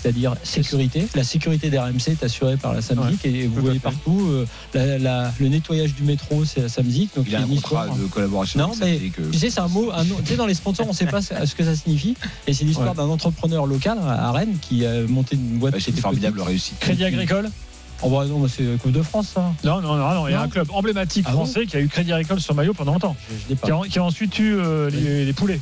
c'est-à-dire 0.01 0.35
sécurité. 0.43 1.07
La 1.15 1.25
sécurité 1.25 1.71
des 1.71 1.79
RMC 1.79 2.09
est 2.11 2.23
assurée 2.25 2.57
par 2.57 2.73
la 2.75 2.83
Samsic 2.83 3.25
et 3.25 3.47
vous 3.47 3.61
voyez 3.61 3.79
partout 3.79 4.29
euh, 4.31 4.47
la- 4.75 4.99
la- 4.99 5.33
le 5.39 5.49
nettoyage 5.49 5.95
du 5.95 6.03
métro, 6.03 6.45
c'est 6.45 6.61
la 6.63 6.69
Samsic. 6.69 7.15
Donc 7.17 7.27
Il 7.29 7.35
a 7.37 7.41
y 7.41 7.43
un 7.43 7.47
une 7.47 7.55
contrat 7.61 7.87
histoire. 7.87 7.97
de 7.99 8.05
collaboration. 8.07 8.61
Non, 8.61 8.73
mais 8.81 9.01
euh, 9.19 9.31
Tu 9.33 9.39
sais, 9.39 9.51
c'est 9.51 9.61
un 9.61 9.69
mot, 9.69 9.91
un 9.93 10.05
tu 10.05 10.11
sais, 10.27 10.37
dans 10.37 10.47
les 10.47 10.55
sponsors, 10.55 10.87
on 10.87 10.91
ne 10.91 10.95
sait 10.95 11.07
pas 11.07 11.21
ce 11.23 11.55
que 11.55 11.65
ça 11.65 11.75
signifie. 11.77 12.15
Et 12.47 12.55
c'est 12.55 12.65
l'histoire 12.65 12.91
Ouais. 12.91 12.95
d'un 12.97 13.09
entrepreneur 13.09 13.67
local 13.67 13.99
à 14.07 14.33
Rennes 14.33 14.57
qui 14.61 14.87
a 14.87 15.03
monté 15.09 15.37
une 15.37 15.59
boîte. 15.59 15.77
qui 15.77 15.83
C'est 15.83 15.91
une 15.91 15.97
formidable 15.99 16.41
réussite. 16.41 16.79
Crédit 16.81 17.05
Agricole 17.05 17.45
petite. 17.45 17.55
Oh, 18.03 18.09
bah, 18.09 18.25
non, 18.25 18.49
c'est 18.49 18.63
la 18.63 18.77
Coupe 18.79 18.93
de 18.93 19.03
France, 19.03 19.29
ça. 19.35 19.53
Non, 19.63 19.83
non, 19.83 19.97
non, 19.97 20.15
non, 20.15 20.29
il 20.29 20.33
y 20.33 20.35
a 20.35 20.41
un 20.41 20.49
club 20.49 20.69
emblématique 20.73 21.27
Ah 21.29 21.33
bon 21.33 21.45
français 21.45 21.67
qui 21.67 21.77
a 21.77 21.81
eu 21.81 21.89
Crédit 21.89 22.13
Agricole 22.13 22.41
sur 22.41 22.55
maillot 22.55 22.73
pendant 22.73 22.93
longtemps. 22.93 23.15
Je, 23.29 23.35
je 23.45 23.49
l'ai 23.51 23.57
pas. 23.57 23.67
Qui 23.67 23.73
a, 23.73 23.81
qui 23.91 23.99
a 23.99 24.05
ensuite 24.05 24.39
eu 24.39 24.55
euh, 24.57 24.89
les, 24.89 25.27
les 25.27 25.33
poulets. 25.35 25.61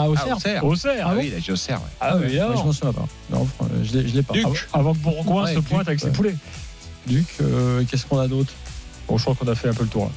Ah, 0.00 0.08
au 0.08 0.14
Ah, 0.16 0.20
cerf. 0.24 0.36
Auxerre. 0.36 0.64
Au 0.64 0.76
cerf. 0.76 1.06
Ah 1.10 1.14
oui, 1.16 1.28
il 1.32 1.34
a 1.34 1.40
joué 1.40 1.52
au 1.52 1.56
Cerf. 1.56 1.80
ouais. 1.80 1.86
Ah 2.00 2.16
oui, 2.16 2.32
je 2.32 2.38
m'en 2.40 2.72
souviens 2.72 2.92
pas. 2.92 3.06
Non, 3.30 3.48
euh, 3.62 3.64
je 3.82 3.92
l'ai- 3.98 4.08
je 4.08 4.14
l'ai 4.14 4.22
pas. 4.22 4.34
Duc. 4.34 4.46
Ah, 4.72 4.78
Avant 4.78 4.92
que 4.92 4.98
Bourgoin 4.98 5.44
Ouais, 5.44 5.54
se 5.54 5.58
pointe 5.60 5.80
Duc, 5.80 5.88
avec 5.88 6.00
ses 6.00 6.06
ouais. 6.06 6.12
poulets. 6.12 6.36
Duc, 7.06 7.26
euh, 7.42 7.82
qu'est-ce 7.90 8.06
qu'on 8.06 8.20
a 8.20 8.28
d'autre? 8.28 8.52
Bon, 9.08 9.18
je 9.18 9.24
crois 9.24 9.34
qu'on 9.34 9.48
a 9.50 9.54
fait 9.56 9.68
un 9.70 9.74
peu 9.74 9.82
le 9.82 9.88
tour. 9.88 10.04
là. 10.04 10.10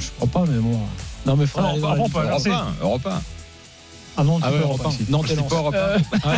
Je 0.00 0.08
crois 0.16 0.28
pas, 0.28 0.44
mais 0.50 0.58
bon. 0.58 0.78
Non, 1.26 1.36
mais 1.36 1.46
frère. 1.46 1.64
Non, 1.64 1.70
allez, 1.70 1.78
avant, 1.78 1.92
allez, 1.92 2.02
on 2.04 2.08
peut 2.08 2.18
aller. 2.20 2.28
Europe 2.30 2.42
c'est- 2.42 2.50
1. 2.52 2.66
Europe 2.80 3.06
1. 3.06 3.22
Ah 4.16 4.24
non, 4.24 4.38
tu 4.38 4.44
Ah 4.46 4.50
peux 4.50 4.58
Europe 4.60 4.78
repas. 4.80 4.90
1. 4.90 5.10
Nantes 5.10 5.24
et 5.24 5.28
C'est 5.28 5.36
Lens. 5.36 5.48
pas 5.48 5.56
Europe 5.56 5.74
1. 5.74 5.78
Euh, 5.78 5.98
Ah 6.22 6.30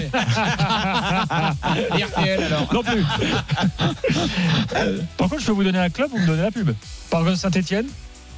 ouais. 1.75 1.89
Et 1.99 2.03
RTL 2.05 2.43
alors. 2.45 2.73
Non 2.75 2.83
plus. 2.83 3.05
Par 5.17 5.29
contre, 5.29 5.41
je 5.41 5.47
peux 5.47 5.53
vous 5.53 5.65
donner 5.65 5.79
un 5.79 5.91
club, 5.91 6.11
vous 6.11 6.19
me 6.19 6.27
donnez 6.27 6.43
la 6.43 6.51
pub. 6.51 6.71
Par 7.11 7.21
exemple, 7.23 7.39
Saint-Etienne, 7.39 7.87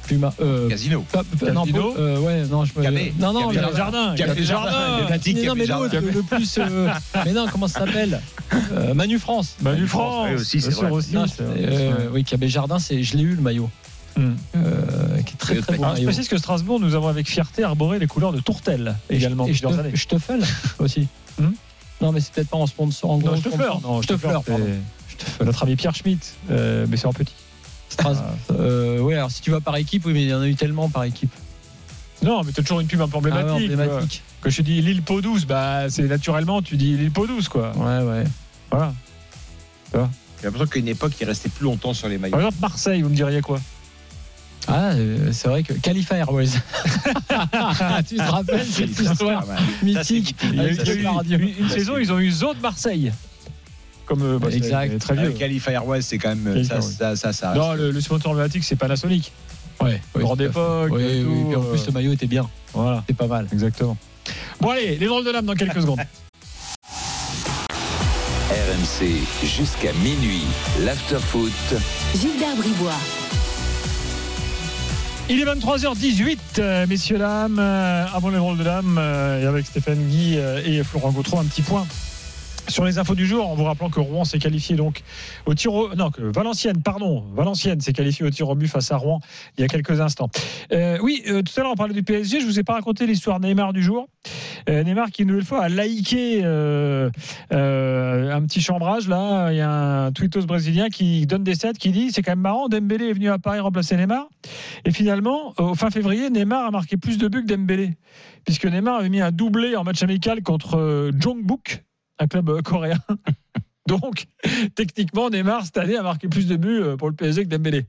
Puma. 0.07 0.33
Euh, 0.41 0.69
Casino. 0.69 1.05
pas- 1.11 1.23
pas- 1.23 1.51
non, 1.51 1.61
Casino. 1.65 1.91
pas- 1.93 1.99
euh, 1.99 2.19
ouais, 2.19 2.43
non, 2.49 2.65
je 2.65 2.73
me. 2.77 2.83
Cabé. 2.83 3.13
Non, 3.19 3.33
non, 3.33 3.49
Cabé 3.49 3.67
le- 3.71 3.75
Jardin. 3.77 4.15
Cabé 4.15 4.43
Jardin. 4.43 4.71
Mais 4.71 5.01
non, 5.01 5.43
Cabé 5.43 5.59
mais 5.59 5.65
Jardin. 5.65 5.83
l'autre, 5.99 6.07
le 6.13 6.21
plus. 6.23 6.57
euh, 6.59 6.89
mais 7.25 7.33
non, 7.33 7.45
comment 7.51 7.67
ça 7.67 7.81
s'appelle 7.81 8.21
Euh, 8.73 8.93
Manu 8.93 9.19
France. 9.19 9.55
Manu 9.61 9.85
France, 9.87 10.27
oui, 10.29 10.35
aussi, 10.35 10.61
c'est 10.61 10.71
vrai. 10.73 10.89
aussi, 10.89 11.13
Non, 11.13 11.25
c'est- 11.27 11.41
euh, 11.41 12.09
oui, 12.13 12.23
Cabé 12.23 12.47
Jardin, 12.49 12.79
c'est, 12.79 13.03
je 13.03 13.17
l'ai 13.17 13.23
eu 13.23 13.35
le 13.35 13.41
maillot. 13.41 13.69
Hmm. 14.15 14.31
Euh, 14.55 15.21
qui 15.25 15.33
est 15.33 15.37
très 15.37 15.55
très 15.61 15.73
Alors, 15.75 15.95
je 15.95 16.01
précise 16.03 16.27
que 16.27 16.37
Strasbourg, 16.39 16.79
nous 16.79 16.95
avons 16.95 17.07
avec 17.07 17.27
fierté 17.29 17.63
arboré 17.63 17.99
les 17.99 18.07
couleurs 18.07 18.31
de 18.31 18.39
Tourtel 18.39 18.95
également 19.11 19.45
Et 19.45 19.53
fais 20.17 20.39
aussi. 20.79 21.07
Hmm 21.39 21.49
non, 22.01 22.11
mais 22.11 22.19
c'est 22.19 22.31
peut-être 22.31 22.49
pas 22.49 22.57
en 22.57 22.67
sponsor. 22.67 23.09
En 23.11 23.17
Non, 23.17 23.25
gros 23.25 23.35
je 23.37 23.41
te 23.41 23.49
sponsor. 23.49 23.57
fleur. 23.59 23.81
Non, 23.81 24.01
je 24.03 24.07
te 24.07 24.17
fleur, 24.17 24.43
pardon. 24.43 24.63
Notre 25.43 25.63
ami 25.63 25.75
Pierre 25.75 25.95
Schmitt, 25.95 26.35
euh, 26.51 26.85
mais 26.87 26.95
c'est 26.97 27.07
en 27.07 27.13
petit. 27.13 27.33
Stras- 27.89 28.21
euh, 28.51 28.99
ouais, 28.99 29.15
alors 29.15 29.31
si 29.31 29.41
tu 29.41 29.51
vas 29.51 29.61
par 29.61 29.75
équipe, 29.77 30.05
oui, 30.05 30.13
mais 30.13 30.23
il 30.23 30.29
y 30.29 30.33
en 30.33 30.41
a 30.41 30.47
eu 30.47 30.55
tellement 30.55 30.89
par 30.89 31.03
équipe. 31.05 31.31
Non, 32.23 32.43
mais 32.43 32.51
t'as 32.51 32.61
toujours 32.63 32.79
une 32.79 32.87
pub 32.87 33.01
un 33.01 33.07
peu 33.07 33.17
Ah 33.31 33.45
ouais, 33.45 33.51
emblématique. 33.51 34.23
Quand 34.41 34.49
je 34.49 34.61
dis 34.61 34.81
l'île 34.81 35.01
Peau 35.03 35.21
douce, 35.21 35.45
bah, 35.45 35.89
c'est 35.89 36.03
naturellement, 36.03 36.61
tu 36.61 36.75
dis 36.77 36.95
l'île 36.97 37.11
Peau 37.11 37.27
douce, 37.27 37.47
quoi. 37.47 37.71
Ouais, 37.75 38.03
ouais. 38.03 38.23
Voilà. 38.71 38.93
J'ai 39.93 40.43
l'impression 40.45 40.67
qu'à 40.67 40.79
une 40.79 40.87
époque, 40.89 41.13
il 41.19 41.25
restait 41.27 41.49
plus 41.49 41.63
longtemps 41.63 41.93
sur 41.93 42.07
les 42.07 42.17
Par 42.17 42.29
maillots. 42.29 42.37
exemple, 42.37 42.57
Marseille, 42.61 43.01
vous 43.01 43.09
me 43.09 43.15
diriez 43.15 43.41
quoi? 43.41 43.59
Ah, 44.67 44.89
euh, 44.91 45.29
c'est 45.31 45.47
vrai 45.47 45.63
que 45.63 45.73
Khalifa 45.73 46.17
Airways. 46.17 46.49
tu 48.09 48.17
te 48.17 48.21
rappelles 48.21 48.65
cette 48.65 48.99
histoire 48.99 49.45
mythique 49.81 50.35
Il 50.43 50.55
y 50.55 50.59
a 50.59 50.63
eu, 50.63 50.65
avec 50.67 50.79
il 50.81 50.87
y 50.87 50.91
a 50.91 50.93
eu 50.95 51.01
la 51.03 51.11
radio. 51.11 51.39
une, 51.39 51.53
une 51.59 51.69
saison, 51.69 51.97
ils 51.97 52.11
ont 52.11 52.19
eu 52.19 52.29
Zo 52.31 52.53
de 52.53 52.59
Marseille. 52.59 53.11
Comme 54.07 54.21
euh, 54.23 54.39
bah, 54.39 54.47
c'est- 54.49 54.57
Exact. 54.57 54.89
c'est 54.93 54.99
très 54.99 55.13
vieux. 55.15 55.25
Avec 55.25 55.37
Califa 55.37 55.71
Airways, 55.71 56.01
c'est 56.01 56.17
quand 56.17 56.29
même. 56.35 56.63
Ça, 56.63 56.77
oui. 56.79 56.93
ça, 56.97 57.15
ça, 57.15 57.33
ça 57.33 57.53
Non, 57.53 57.73
le, 57.73 57.91
le 57.91 58.01
sponsor 58.01 58.31
emblématique, 58.31 58.63
c'est 58.63 58.75
Panasonic. 58.77 59.31
Ouais, 59.81 60.01
oui, 60.15 60.23
Grande 60.23 60.41
époque. 60.41 60.91
Oui, 60.93 61.01
et 61.03 61.23
oui, 61.23 61.43
puis 61.47 61.55
en 61.55 61.61
euh, 61.61 61.71
plus, 61.71 61.85
le 61.85 61.91
maillot 61.91 62.13
était 62.13 62.25
bien. 62.25 62.49
Voilà, 62.73 63.03
C'était 63.05 63.17
pas 63.17 63.27
mal. 63.27 63.47
exactement. 63.51 63.95
Bon, 64.61 64.69
allez, 64.69 64.97
les 64.97 65.05
drôles 65.05 65.23
de 65.25 65.29
l'âme 65.31 65.45
dans 65.45 65.53
quelques 65.53 65.81
secondes. 65.81 65.99
RMC 68.49 69.07
jusqu'à 69.45 69.91
minuit. 69.93 70.45
L'afterfoot. 70.79 71.51
Gilbert 72.15 72.55
Bribois. 72.55 72.91
Il 75.29 75.41
est 75.41 75.45
23h18, 75.45 76.37
euh, 76.59 76.87
messieurs, 76.87 77.17
dames. 77.17 77.57
Euh, 77.59 78.05
avant 78.13 78.29
les 78.29 78.37
drôles 78.37 78.57
de 78.57 78.63
l'âme, 78.63 78.95
euh, 78.97 79.41
et 79.43 79.45
avec 79.45 79.65
Stéphane 79.65 80.07
Guy 80.07 80.35
euh, 80.37 80.61
et 80.65 80.81
Florent 80.83 81.11
Gautreau, 81.11 81.39
un 81.39 81.43
petit 81.43 81.61
point. 81.61 81.85
Sur 82.67 82.83
les 82.83 82.99
infos 82.99 83.15
du 83.15 83.25
jour, 83.25 83.49
en 83.49 83.55
vous 83.55 83.63
rappelant 83.63 83.89
que 83.89 84.01
Rouen 84.01 84.25
s'est 84.25 84.39
qualifié 84.39 84.75
donc 84.75 85.01
au 85.45 85.53
tir. 85.53 85.71
Non, 85.95 86.11
que 86.11 86.21
Valenciennes, 86.21 86.81
pardon, 86.83 87.23
Valenciennes 87.33 87.79
s'est 87.79 87.93
qualifié 87.93 88.25
au 88.25 88.29
tir 88.29 88.49
au 88.49 88.55
but 88.55 88.67
face 88.67 88.91
à 88.91 88.97
Rouen 88.97 89.19
il 89.57 89.61
y 89.61 89.63
a 89.63 89.67
quelques 89.67 90.01
instants. 90.01 90.29
Euh, 90.73 90.97
oui, 91.01 91.23
euh, 91.27 91.41
tout 91.41 91.53
à 91.57 91.63
l'heure 91.63 91.71
on 91.71 91.75
parlait 91.75 91.93
du 91.93 92.03
PSG, 92.03 92.41
je 92.41 92.45
vous 92.45 92.59
ai 92.59 92.63
pas 92.63 92.73
raconté 92.73 93.07
l'histoire 93.07 93.39
Neymar 93.39 93.71
du 93.71 93.81
jour. 93.81 94.07
Euh, 94.69 94.83
Neymar 94.83 95.11
qui 95.11 95.21
une 95.21 95.29
nouvelle 95.29 95.45
fois 95.45 95.63
a 95.63 95.69
euh, 95.69 97.09
un 97.51 98.41
petit 98.41 98.61
chambrage 98.61 99.07
là, 99.07 99.51
il 99.51 99.57
y 99.57 99.61
a 99.61 99.69
un 99.69 100.11
tweetos 100.11 100.45
brésilien 100.45 100.89
qui 100.89 101.25
donne 101.25 101.43
des 101.43 101.55
stats 101.55 101.73
qui 101.73 101.91
dit 101.91 102.11
c'est 102.11 102.21
quand 102.21 102.31
même 102.31 102.39
marrant, 102.39 102.67
Dembélé 102.67 103.09
est 103.09 103.13
venu 103.13 103.29
à 103.29 103.39
Paris 103.39 103.59
remplacer 103.59 103.95
Neymar 103.95 104.27
et 104.83 104.91
finalement 104.91 105.53
au 105.57 105.73
fin 105.73 105.89
février 105.89 106.29
Neymar 106.29 106.65
a 106.65 106.71
marqué 106.71 106.97
plus 106.97 107.17
de 107.17 107.29
buts 107.29 107.43
que 107.43 107.53
Dembélé 107.53 107.93
puisque 108.43 108.65
Neymar 108.65 108.97
avait 108.97 109.09
mis 109.09 109.21
un 109.21 109.31
doublé 109.31 109.75
en 109.77 109.83
match 109.83 110.03
amical 110.03 110.43
contre 110.43 111.11
Jongbuk, 111.17 111.83
un 112.19 112.27
club 112.27 112.49
euh, 112.49 112.61
coréen. 112.61 112.99
Donc, 113.87 114.25
techniquement, 114.75 115.29
Neymar, 115.29 115.65
cette 115.65 115.77
année, 115.77 115.95
a 115.95 116.03
marqué 116.03 116.27
plus 116.27 116.47
de 116.47 116.57
buts 116.57 116.81
euh, 116.81 116.97
pour 116.97 117.09
le 117.09 117.15
PSG 117.15 117.45
que 117.45 117.49
Dembélé. 117.49 117.85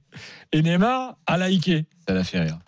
Et 0.52 0.62
Neymar 0.62 1.16
a 1.26 1.49
liké. 1.49 1.87
Ça 2.06 2.14
l'a 2.14 2.25
fait 2.25 2.40
rire. 2.40 2.58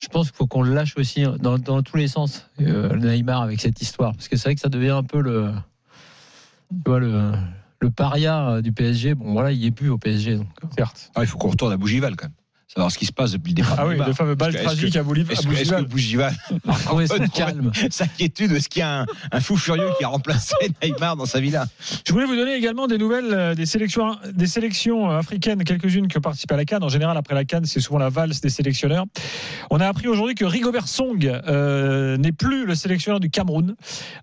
Je 0.00 0.08
pense 0.08 0.26
qu'il 0.26 0.36
faut 0.36 0.48
qu'on 0.48 0.62
le 0.62 0.74
lâche 0.74 0.96
aussi 0.96 1.22
hein, 1.22 1.36
dans, 1.38 1.58
dans 1.58 1.80
tous 1.80 1.96
les 1.96 2.08
sens, 2.08 2.50
euh, 2.60 2.96
Neymar, 2.96 3.40
avec 3.40 3.60
cette 3.60 3.80
histoire. 3.80 4.12
Parce 4.14 4.26
que 4.26 4.36
c'est 4.36 4.48
vrai 4.48 4.56
que 4.56 4.60
ça 4.60 4.68
devient 4.68 4.90
un 4.90 5.04
peu 5.04 5.20
le, 5.20 5.52
tu 6.70 6.90
vois, 6.90 6.98
le, 6.98 7.30
le 7.80 7.90
paria 7.92 8.60
du 8.62 8.72
PSG. 8.72 9.14
Bon, 9.14 9.32
voilà, 9.32 9.52
il 9.52 9.64
est 9.64 9.70
plus 9.70 9.90
au 9.90 9.98
PSG. 9.98 10.38
Donc, 10.38 10.48
Certes. 10.76 11.12
Ah, 11.14 11.22
il 11.22 11.28
faut 11.28 11.38
qu'on 11.38 11.50
retourne 11.50 11.72
à 11.72 11.76
Bougival 11.76 12.16
quand 12.16 12.26
même. 12.26 12.34
Savoir 12.74 12.90
ce 12.90 12.96
qui 12.96 13.04
se 13.04 13.12
passe 13.12 13.32
depuis 13.32 13.50
le 13.50 13.56
départ. 13.56 13.74
Ah 13.78 13.86
oui, 13.86 13.96
le 13.98 14.12
fameux 14.14 14.32
est-ce 14.32 14.62
tragique 14.62 14.92
que- 14.94 14.98
à 14.98 15.02
à 15.02 15.04
Est-ce 15.04 15.46
que, 15.46 15.52
est-ce 15.52 15.70
que 15.72 15.82
Bougival. 15.82 15.84
Bougival 15.84 17.28
calme. 17.34 17.70
s'inquiétude 17.90 18.52
Est-ce 18.52 18.68
qu'il 18.70 18.80
y 18.80 18.82
a 18.82 19.00
un, 19.02 19.06
un 19.30 19.40
fou 19.40 19.58
furieux 19.58 19.90
qui 19.98 20.04
a 20.04 20.08
remplacé 20.08 20.54
Neymar 20.82 21.16
dans 21.16 21.26
sa 21.26 21.40
villa 21.40 21.66
Je 22.06 22.12
voulais 22.12 22.24
vous 22.24 22.34
donner 22.34 22.54
également 22.54 22.86
des 22.86 22.96
nouvelles 22.96 23.32
euh, 23.32 23.54
des 23.54 23.66
sélections, 23.66 24.16
des 24.32 24.46
sélections 24.46 25.10
euh, 25.10 25.18
africaines, 25.18 25.62
quelques-unes 25.64 26.08
qui 26.08 26.16
ont 26.16 26.22
participé 26.22 26.54
à 26.54 26.56
la 26.56 26.64
Cannes. 26.64 26.82
En 26.82 26.88
général, 26.88 27.14
après 27.18 27.34
la 27.34 27.44
Cannes, 27.44 27.66
c'est 27.66 27.80
souvent 27.80 27.98
la 27.98 28.08
valse 28.08 28.40
des 28.40 28.48
sélectionneurs. 28.48 29.04
On 29.70 29.78
a 29.78 29.86
appris 29.86 30.08
aujourd'hui 30.08 30.34
que 30.34 30.46
Rigobert 30.46 30.88
Song 30.88 31.22
euh, 31.26 32.16
n'est 32.16 32.32
plus 32.32 32.64
le 32.64 32.74
sélectionneur 32.74 33.20
du 33.20 33.28
Cameroun. 33.28 33.74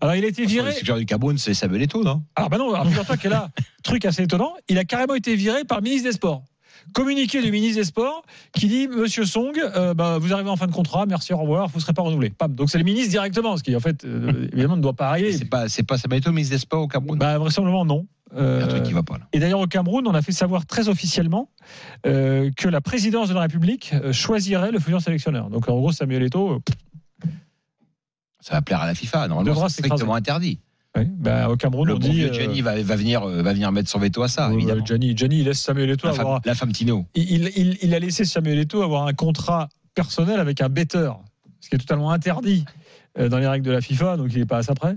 Alors, 0.01 0.15
il 0.15 0.25
a 0.25 0.27
été 0.27 0.41
Le 0.41 0.47
viré. 0.47 0.71
sélectionneur 0.71 0.99
du 0.99 1.05
Cameroun, 1.05 1.37
c'est 1.37 1.53
Samuel 1.53 1.83
Eto'o, 1.83 2.03
non? 2.03 2.23
Alors, 2.35 2.49
bah 2.49 2.57
non, 2.57 2.73
alors, 2.73 2.87
figure-toi 2.87 3.17
que 3.17 3.27
là, 3.27 3.49
truc 3.83 4.05
assez 4.05 4.23
étonnant, 4.23 4.53
il 4.69 4.77
a 4.79 4.85
carrément 4.85 5.13
été 5.15 5.35
viré 5.35 5.65
par 5.65 5.77
le 5.77 5.83
ministre 5.83 6.07
des 6.09 6.13
Sports. 6.13 6.43
Communiqué 6.93 7.41
du 7.41 7.51
ministre 7.51 7.77
des 7.77 7.85
Sports 7.85 8.23
qui 8.53 8.67
dit 8.67 8.87
Monsieur 8.87 9.25
Song, 9.25 9.53
euh, 9.57 9.93
bah, 9.93 10.17
vous 10.19 10.33
arrivez 10.33 10.49
en 10.49 10.55
fin 10.55 10.67
de 10.67 10.71
contrat, 10.71 11.05
merci, 11.05 11.33
au 11.33 11.37
revoir, 11.37 11.67
vous 11.67 11.77
ne 11.77 11.81
serez 11.81 11.93
pas 11.93 12.01
renouvelé. 12.01 12.29
Pam. 12.29 12.53
Donc 12.53 12.69
c'est 12.69 12.77
le 12.77 12.83
ministre 12.83 13.09
directement, 13.11 13.57
ce 13.57 13.63
qui 13.63 13.75
en 13.75 13.79
fait, 13.79 14.03
euh, 14.05 14.47
évidemment, 14.53 14.77
ne 14.77 14.81
doit 14.81 14.93
pas 14.93 15.09
arriver. 15.09 15.33
C'est 15.33 15.45
pas, 15.45 15.69
c'est 15.69 15.83
pas 15.83 15.97
ministre 16.07 16.53
des 16.53 16.59
Sports 16.59 16.83
au 16.83 16.87
Cameroun 16.87 17.17
Bah, 17.17 17.37
vraisemblablement, 17.37 17.85
non. 17.85 18.07
Il 18.31 18.37
y 18.37 18.41
a 18.41 18.63
un 18.63 18.67
truc 18.67 18.81
Euh, 18.81 18.85
qui 18.85 18.93
va 18.93 19.01
pas 19.01 19.17
là. 19.17 19.27
et 19.33 19.39
d'ailleurs, 19.39 19.59
au 19.59 19.65
Cameroun, 19.65 20.05
on 20.07 20.13
a 20.13 20.21
fait 20.21 20.31
savoir 20.31 20.67
très 20.67 20.87
officiellement 20.87 21.49
euh, 22.05 22.51
que 22.55 22.67
la 22.67 22.79
présidence 22.79 23.29
de 23.29 23.33
la 23.33 23.41
République 23.41 23.91
euh, 23.93 24.13
choisirait 24.13 24.71
le 24.71 24.79
futur 24.79 25.01
sélectionneur. 25.01 25.49
Donc, 25.49 25.67
en 25.67 25.75
gros, 25.75 25.91
Samuel 25.91 26.21
Eto'o, 26.23 26.51
euh, 26.53 26.59
Ça 28.39 28.53
va 28.53 28.61
plaire 28.61 28.81
à 28.81 28.85
la 28.85 28.93
FIFA. 28.93 29.27
Normalement, 29.27 29.67
c'est 29.67 29.83
strictement 29.83 30.13
interdit. 30.13 30.59
Oui, 30.97 31.03
bah, 31.17 31.49
au 31.49 31.55
Cameroun, 31.55 31.87
Le 31.87 31.93
on 31.95 31.99
bon 31.99 32.07
dit. 32.07 32.13
vieux 32.15 32.29
euh, 32.29 32.33
Gianni 32.33 32.61
va, 32.61 32.81
va 32.81 32.95
venir, 32.95 33.23
euh, 33.23 33.41
va 33.43 33.53
venir 33.53 33.71
mettre 33.71 33.89
son 33.89 33.99
veto 33.99 34.23
à 34.23 34.27
ça, 34.27 34.51
évidemment. 34.51 34.83
Gianni, 34.85 35.15
Gianni, 35.15 35.39
il 35.39 35.45
laisse 35.45 35.61
Samuel 35.61 35.89
Eto'o 35.91 36.07
La 36.07 36.13
femme, 36.13 36.25
avoir. 36.25 36.41
la 36.43 36.55
femme 36.55 36.71
Tino. 36.71 37.05
Il, 37.15 37.51
il- 37.55 37.77
il 37.81 37.93
a 37.93 37.99
laissé 37.99 38.25
Samuel 38.25 38.57
Eto'o 38.59 38.81
avoir 38.81 39.05
un 39.05 39.13
contrat 39.13 39.69
personnel 39.93 40.39
avec 40.39 40.61
un 40.61 40.69
better, 40.69 41.11
ce 41.59 41.69
qui 41.69 41.75
est 41.75 41.79
totalement 41.79 42.11
interdit 42.11 42.65
euh, 43.19 43.29
dans 43.29 43.37
les 43.37 43.47
règles 43.47 43.65
de 43.65 43.71
la 43.71 43.81
FIFA, 43.81 44.17
donc 44.17 44.31
il 44.33 44.39
n'est 44.39 44.45
pas 44.45 44.57
à 44.57 44.63
ça 44.63 44.73
près. 44.73 44.95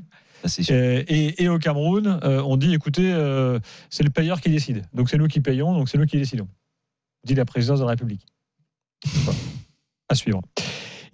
Et, 0.68 0.72
et- 0.72 1.42
et 1.44 1.48
au 1.48 1.58
Cameroun, 1.58 2.18
euh, 2.24 2.42
on 2.44 2.56
dit 2.56 2.72
écoutez, 2.74 3.12
euh, 3.12 3.60
c'est 3.90 4.02
le 4.02 4.10
payeur 4.10 4.40
qui 4.40 4.48
décide. 4.50 4.82
Donc 4.94 5.08
c'est 5.10 5.18
nous 5.18 5.28
qui 5.28 5.40
payons, 5.40 5.72
donc 5.74 5.88
c'est 5.88 5.98
nous 5.98 6.06
qui 6.06 6.16
décidons. 6.16 6.48
Dit 7.24 7.34
la 7.34 7.44
présidence 7.44 7.78
de 7.78 7.84
la 7.84 7.90
République. 7.90 8.26
Voilà. 9.06 9.38
À 10.08 10.14
suivre. 10.14 10.40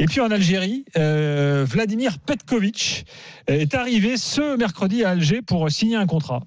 Et 0.01 0.07
puis 0.07 0.21
en 0.21 0.31
Algérie, 0.31 0.85
euh, 0.97 1.65
Vladimir 1.69 2.19
Petkovic 2.21 3.05
est 3.49 3.75
arrivé 3.75 4.17
ce 4.17 4.57
mercredi 4.57 5.03
à 5.05 5.11
Alger 5.11 5.43
pour 5.43 5.69
signer 5.71 5.97
un 5.97 6.07
contrat, 6.07 6.43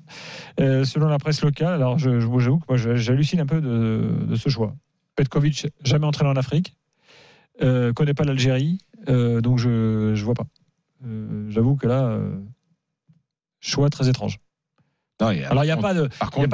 euh, 0.61 0.85
selon 0.85 1.07
la 1.07 1.17
presse 1.17 1.41
locale. 1.41 1.73
Alors 1.73 1.99
je, 1.99 2.21
je- 2.21 2.39
j'avoue 2.39 2.59
que 2.59 2.65
moi 2.69 2.77
j'hallucine 2.95 3.41
un 3.41 3.45
peu 3.45 3.59
de, 3.59 4.25
de 4.25 4.35
ce 4.35 4.47
choix. 4.49 4.73
Petkovic, 5.17 5.67
jamais 5.83 6.05
entraîné 6.05 6.29
en 6.29 6.35
Afrique, 6.37 6.75
euh, 7.61 7.91
connaît 7.91 8.13
pas 8.13 8.23
l'Algérie, 8.23 8.77
euh, 9.09 9.41
donc 9.41 9.57
je 9.59 10.11
ne 10.11 10.23
vois 10.23 10.33
pas. 10.33 10.47
Euh, 11.05 11.45
j'avoue 11.49 11.75
que 11.75 11.87
là, 11.87 12.03
euh, 12.05 12.31
choix 13.59 13.89
très 13.89 14.07
étrange. 14.07 14.37
Non, 15.19 15.31
il 15.31 15.43
a- 15.43 15.49
Alors 15.51 15.63
il 15.63 15.67
n'y 15.67 15.71
a 15.73 15.77
pas 15.77 15.93
de, 15.93 16.07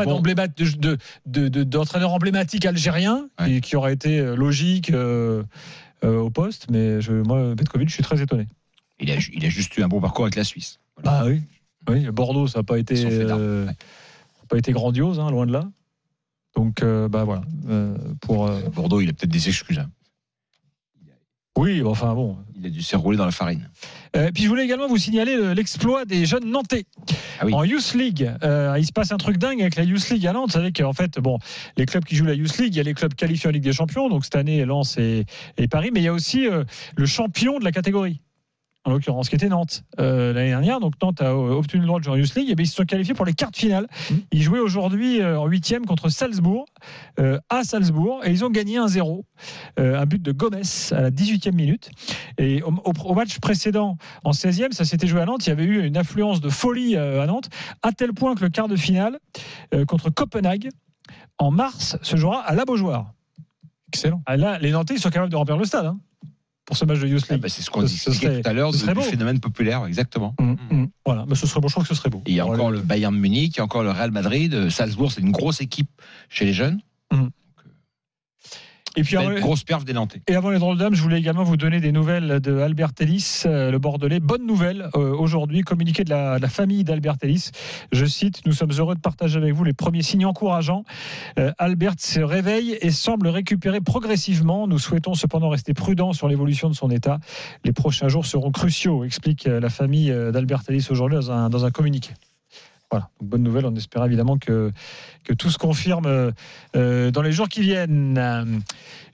bon, 0.06 0.16
de- 1.28 1.48
de- 1.48 1.64
d'entraîneur 1.64 2.12
emblématique 2.12 2.66
algérien 2.66 3.30
qui, 3.38 3.44
Ouais. 3.56 3.62
qui 3.62 3.76
aurait 3.76 3.94
été 3.94 4.20
euh, 4.20 4.36
logique 4.36 4.90
euh, 4.90 5.44
euh, 5.44 5.44
au 6.04 6.30
poste, 6.30 6.68
mais 6.70 7.02
je, 7.02 7.14
moi, 7.14 7.56
Petkovic, 7.56 7.90
je 7.90 7.94
suis 7.96 8.04
très 8.04 8.22
étonné. 8.22 8.48
il, 9.00 9.12
a, 9.12 9.16
il 9.34 9.46
a 9.46 9.50
juste 9.50 9.76
eu 9.78 9.84
un 9.84 9.88
bon 9.88 10.00
parcours 10.02 10.26
avec 10.26 10.36
la 10.36 10.44
Suisse. 10.44 10.80
Bah 11.04 11.24
oui. 11.26 11.42
oui 11.90 12.06
Bordeaux, 12.12 12.48
ça 12.48 12.60
n'a 12.60 12.64
pas 12.64 12.80
été, 12.80 12.96
euh, 13.06 13.66
ouais. 13.66 13.74
pas 14.48 14.58
été 14.58 14.72
grandiose, 14.72 15.20
hein, 15.20 15.30
loin 15.32 15.46
de 15.46 15.52
là. 15.54 15.70
Donc, 16.56 16.82
euh, 16.82 17.08
bah 17.08 17.24
voilà. 17.24 17.42
euh, 17.70 17.96
pour, 18.22 18.48
euh, 18.48 18.62
Bordeaux, 18.70 19.00
il 19.02 19.10
a 19.10 19.14
peut-être 19.14 19.32
des 19.32 19.48
excuses. 19.48 19.80
hein. 19.80 19.90
oui, 21.58 21.84
enfin 21.84 22.14
bon. 22.16 22.38
Il 22.60 22.66
a 22.66 22.70
dû 22.70 22.82
se 22.82 22.96
rouler 22.96 23.18
dans 23.18 23.26
la 23.26 23.32
farine. 23.32 23.70
Euh, 24.16 24.32
puis 24.34 24.44
je 24.44 24.48
voulais 24.50 24.64
également 24.66 24.88
vous 24.88 24.98
signaler 24.98 25.36
le- 25.36 25.54
l'exploit 25.54 26.06
des 26.06 26.26
jeunes 26.26 26.50
Nantais 26.50 26.86
Ah 27.40 27.46
oui. 27.46 27.54
en 27.54 27.64
Youth 27.64 27.94
League. 27.94 28.32
Euh, 28.44 28.76
il 28.80 28.86
se 28.86 28.92
passe 28.92 29.12
un 29.12 29.18
truc 29.18 29.38
dingue 29.38 29.62
avec 29.62 29.76
la 29.76 29.84
Youth 29.84 30.10
League 30.10 30.26
à 30.26 30.34
Nantes. 30.34 30.48
Vous 30.48 30.54
savez 30.54 30.72
qu'en 30.72 30.94
fait, 30.94 31.20
bon, 31.20 31.38
les 31.78 31.86
clubs 31.86 32.04
qui 32.04 32.16
jouent 32.16 32.26
la 32.26 32.34
Youth 32.34 32.58
League, 32.58 32.74
il 32.74 32.78
y 32.78 32.80
a 32.80 32.84
les 32.84 32.96
clubs 32.96 33.14
qualifiés 33.14 33.48
en 33.50 33.52
Ligue 33.52 33.64
des 33.64 33.74
Champions. 33.74 34.10
Donc 34.10 34.24
cette 34.24 34.36
année, 34.36 34.66
Lens 34.66 34.98
et, 34.98 35.26
et 35.58 35.68
Paris, 35.68 35.92
mais 35.94 36.00
il 36.00 36.04
y 36.06 36.08
a 36.08 36.14
aussi 36.14 36.48
euh, 36.48 36.64
le 36.96 37.06
champion 37.06 37.60
de 37.60 37.64
la 37.64 37.72
catégorie. 37.72 38.22
En 38.88 38.92
l'occurrence, 38.92 39.28
qui 39.28 39.36
était 39.36 39.50
Nantes 39.50 39.84
euh, 40.00 40.32
l'année 40.32 40.48
dernière. 40.52 40.80
Donc 40.80 40.94
Nantes 41.02 41.22
a 41.22 41.26
euh, 41.26 41.52
obtenu 41.58 41.82
le 41.82 41.88
droit 41.88 42.00
de 42.00 42.06
jouer 42.06 42.14
en 42.14 42.16
Youth 42.16 42.34
League. 42.36 42.50
Et 42.50 42.56
bien, 42.56 42.64
ils 42.64 42.68
se 42.70 42.76
sont 42.76 42.86
qualifiés 42.86 43.14
pour 43.14 43.26
les 43.26 43.34
quarts 43.34 43.52
de 43.52 43.58
finale. 43.58 43.86
Ils 44.32 44.42
jouaient 44.42 44.62
aujourd'hui 44.62 45.20
euh, 45.22 45.38
en 45.38 45.46
huitième 45.46 45.86
contre 45.86 46.08
Salzbourg, 46.08 46.64
euh, 47.20 47.38
à 47.50 47.66
Salzbourg, 47.66 48.22
et 48.24 48.32
ils 48.32 48.46
ont 48.46 48.50
gagné 48.50 48.78
1-0. 48.78 49.24
Euh, 49.78 50.00
un 50.00 50.06
but 50.06 50.22
de 50.22 50.32
Gomez 50.32 50.62
à 50.92 51.02
la 51.02 51.12
18e 51.12 51.52
minute. 51.54 51.90
Et 52.38 52.64
au, 52.64 52.70
au- 52.72 52.94
au 53.10 53.14
match 53.14 53.40
précédent, 53.40 53.98
en 54.24 54.32
16e, 54.32 54.72
ça 54.72 54.86
s'était 54.86 55.08
joué 55.08 55.20
à 55.20 55.26
Nantes. 55.26 55.46
Il 55.46 55.50
y 55.50 55.52
avait 55.52 55.66
eu 55.66 55.86
une 55.86 55.98
affluence 55.98 56.40
de 56.40 56.48
folie 56.48 56.96
à 56.96 57.26
Nantes, 57.26 57.50
à 57.84 57.92
tel 57.92 58.14
point 58.14 58.36
que 58.36 58.44
le 58.46 58.50
quart 58.50 58.70
de 58.70 58.78
finale 58.78 59.20
contre 59.90 60.10
Copenhague, 60.12 60.70
en 61.40 61.52
mars, 61.52 61.98
se 62.04 62.16
jouera 62.16 62.40
à 62.40 62.56
la 62.56 62.64
Beaujoire. 62.64 63.12
Excellent. 63.90 64.22
Ah, 64.26 64.38
là, 64.38 64.60
les 64.60 64.72
Nantais 64.72 64.94
ils 64.96 65.00
sont 65.02 65.10
capables 65.10 65.32
de 65.32 65.36
remplir 65.36 65.58
le 65.58 65.66
stade 65.66 65.86
hein, 65.88 65.98
pour 66.68 66.76
ce 66.78 66.86
match 66.86 67.00
de 67.00 67.08
Youth 67.08 67.24
Ah, 67.30 67.34
League. 67.34 67.42
bah, 67.42 67.50
c'est 67.50 67.62
ce 67.64 67.70
qu'on 67.72 67.82
disait 67.82 68.42
tout 68.42 68.48
à 68.48 68.54
l'heure 68.54 68.74
ce 68.76 68.86
du 68.86 68.94
beau. 68.94 69.02
phénomène 69.02 69.40
populaire, 69.40 69.86
exactement. 69.88 70.36
Hum, 70.38 70.58
hum. 70.70 70.90
Voilà, 71.06 71.26
mais 71.28 71.34
ce 71.36 71.48
serait 71.48 71.62
bon. 71.62 71.70
Je 71.70 71.74
trouve 71.74 71.84
que 71.88 71.90
ce 71.90 71.96
serait 71.96 72.10
beau. 72.10 72.22
Et 72.28 72.32
il 72.32 72.36
y 72.36 72.40
a 72.40 72.44
Voilà. 72.44 72.60
encore 72.60 72.72
le 72.72 72.82
Bayern 72.82 73.16
de 73.16 73.20
Munich, 73.20 73.54
il 73.56 73.58
y 73.58 73.62
a 73.62 73.64
encore 73.64 73.84
le 73.84 73.90
Real 73.92 74.12
Madrid, 74.12 74.54
euh, 74.54 74.70
Salzbourg, 74.70 75.12
c'est 75.12 75.22
une 75.22 75.32
grosse 75.32 75.62
équipe 75.62 75.90
chez 76.30 76.46
les 76.46 76.54
jeunes. 76.54 76.80
Et 78.98 79.04
puis, 79.04 79.16
avant- 79.16 79.40
grosse 79.40 79.64
perf 79.64 79.86
des 79.86 79.94
Nantais. 79.94 80.22
Et 80.28 80.36
avant 80.36 80.50
les 80.50 80.58
drôles 80.58 80.78
d'âme, 80.78 80.96
je 80.96 81.02
voulais 81.04 81.20
également 81.20 81.44
vous 81.44 81.56
donner 81.56 81.80
des 81.80 81.92
nouvelles 81.92 82.40
de 82.40 82.58
Albert 82.58 82.92
Ellis, 83.00 83.44
euh, 83.46 83.70
le 83.70 83.78
Bordelais. 83.78 84.20
Bonne 84.20 84.46
nouvelle 84.48 84.90
euh, 84.96 85.16
aujourd'hui, 85.16 85.62
communiqué 85.62 86.04
de 86.04 86.10
la, 86.10 86.38
de 86.38 86.42
la 86.42 86.50
famille 86.50 86.84
d'Albert 86.84 87.18
Ellis. 87.22 87.52
Je 87.92 88.06
cite 88.06 88.42
Nous 88.48 88.54
sommes 88.54 88.72
heureux 88.78 88.96
de 88.96 89.00
partager 89.00 89.38
avec 89.38 89.54
vous 89.54 89.64
les 89.64 89.74
premiers 89.74 90.02
signes 90.02 90.26
encourageants. 90.26 90.84
Euh, 91.38 91.52
Albert 91.60 91.94
se 92.00 92.20
réveille 92.20 92.76
et 92.82 92.90
semble 92.90 93.28
récupérer 93.28 93.82
progressivement. 93.82 94.68
Nous 94.68 94.80
souhaitons 94.80 95.14
cependant 95.14 95.50
rester 95.50 95.76
prudents 95.76 96.14
sur 96.14 96.28
l'évolution 96.28 96.68
de 96.68 96.76
son 96.76 96.90
état. 96.90 97.20
Les 97.64 97.74
prochains 97.74 98.08
jours 98.08 98.26
seront 98.26 98.52
cruciaux, 98.52 99.04
explique 99.04 99.46
la 99.46 99.70
famille 99.70 100.10
d'Albert 100.34 100.64
Ellis 100.68 100.88
aujourd'hui 100.90 101.18
dans 101.20 101.32
un, 101.32 101.50
dans 101.50 101.66
un 101.66 101.72
communiqué. 101.72 102.10
Voilà, 102.92 103.10
Donc, 103.20 103.30
bonne 103.30 103.44
nouvelle. 103.44 103.66
On 103.66 103.76
espère 103.76 104.04
évidemment 104.06 104.38
que, 104.38 104.72
que 105.26 105.34
tout 105.34 105.50
se 105.50 105.58
confirme 105.58 106.06
euh, 106.06 106.32
euh, 106.76 107.12
dans 107.12 107.22
les 107.22 107.32
jours 107.32 107.50
qui 107.50 107.62
viennent. 107.62 108.64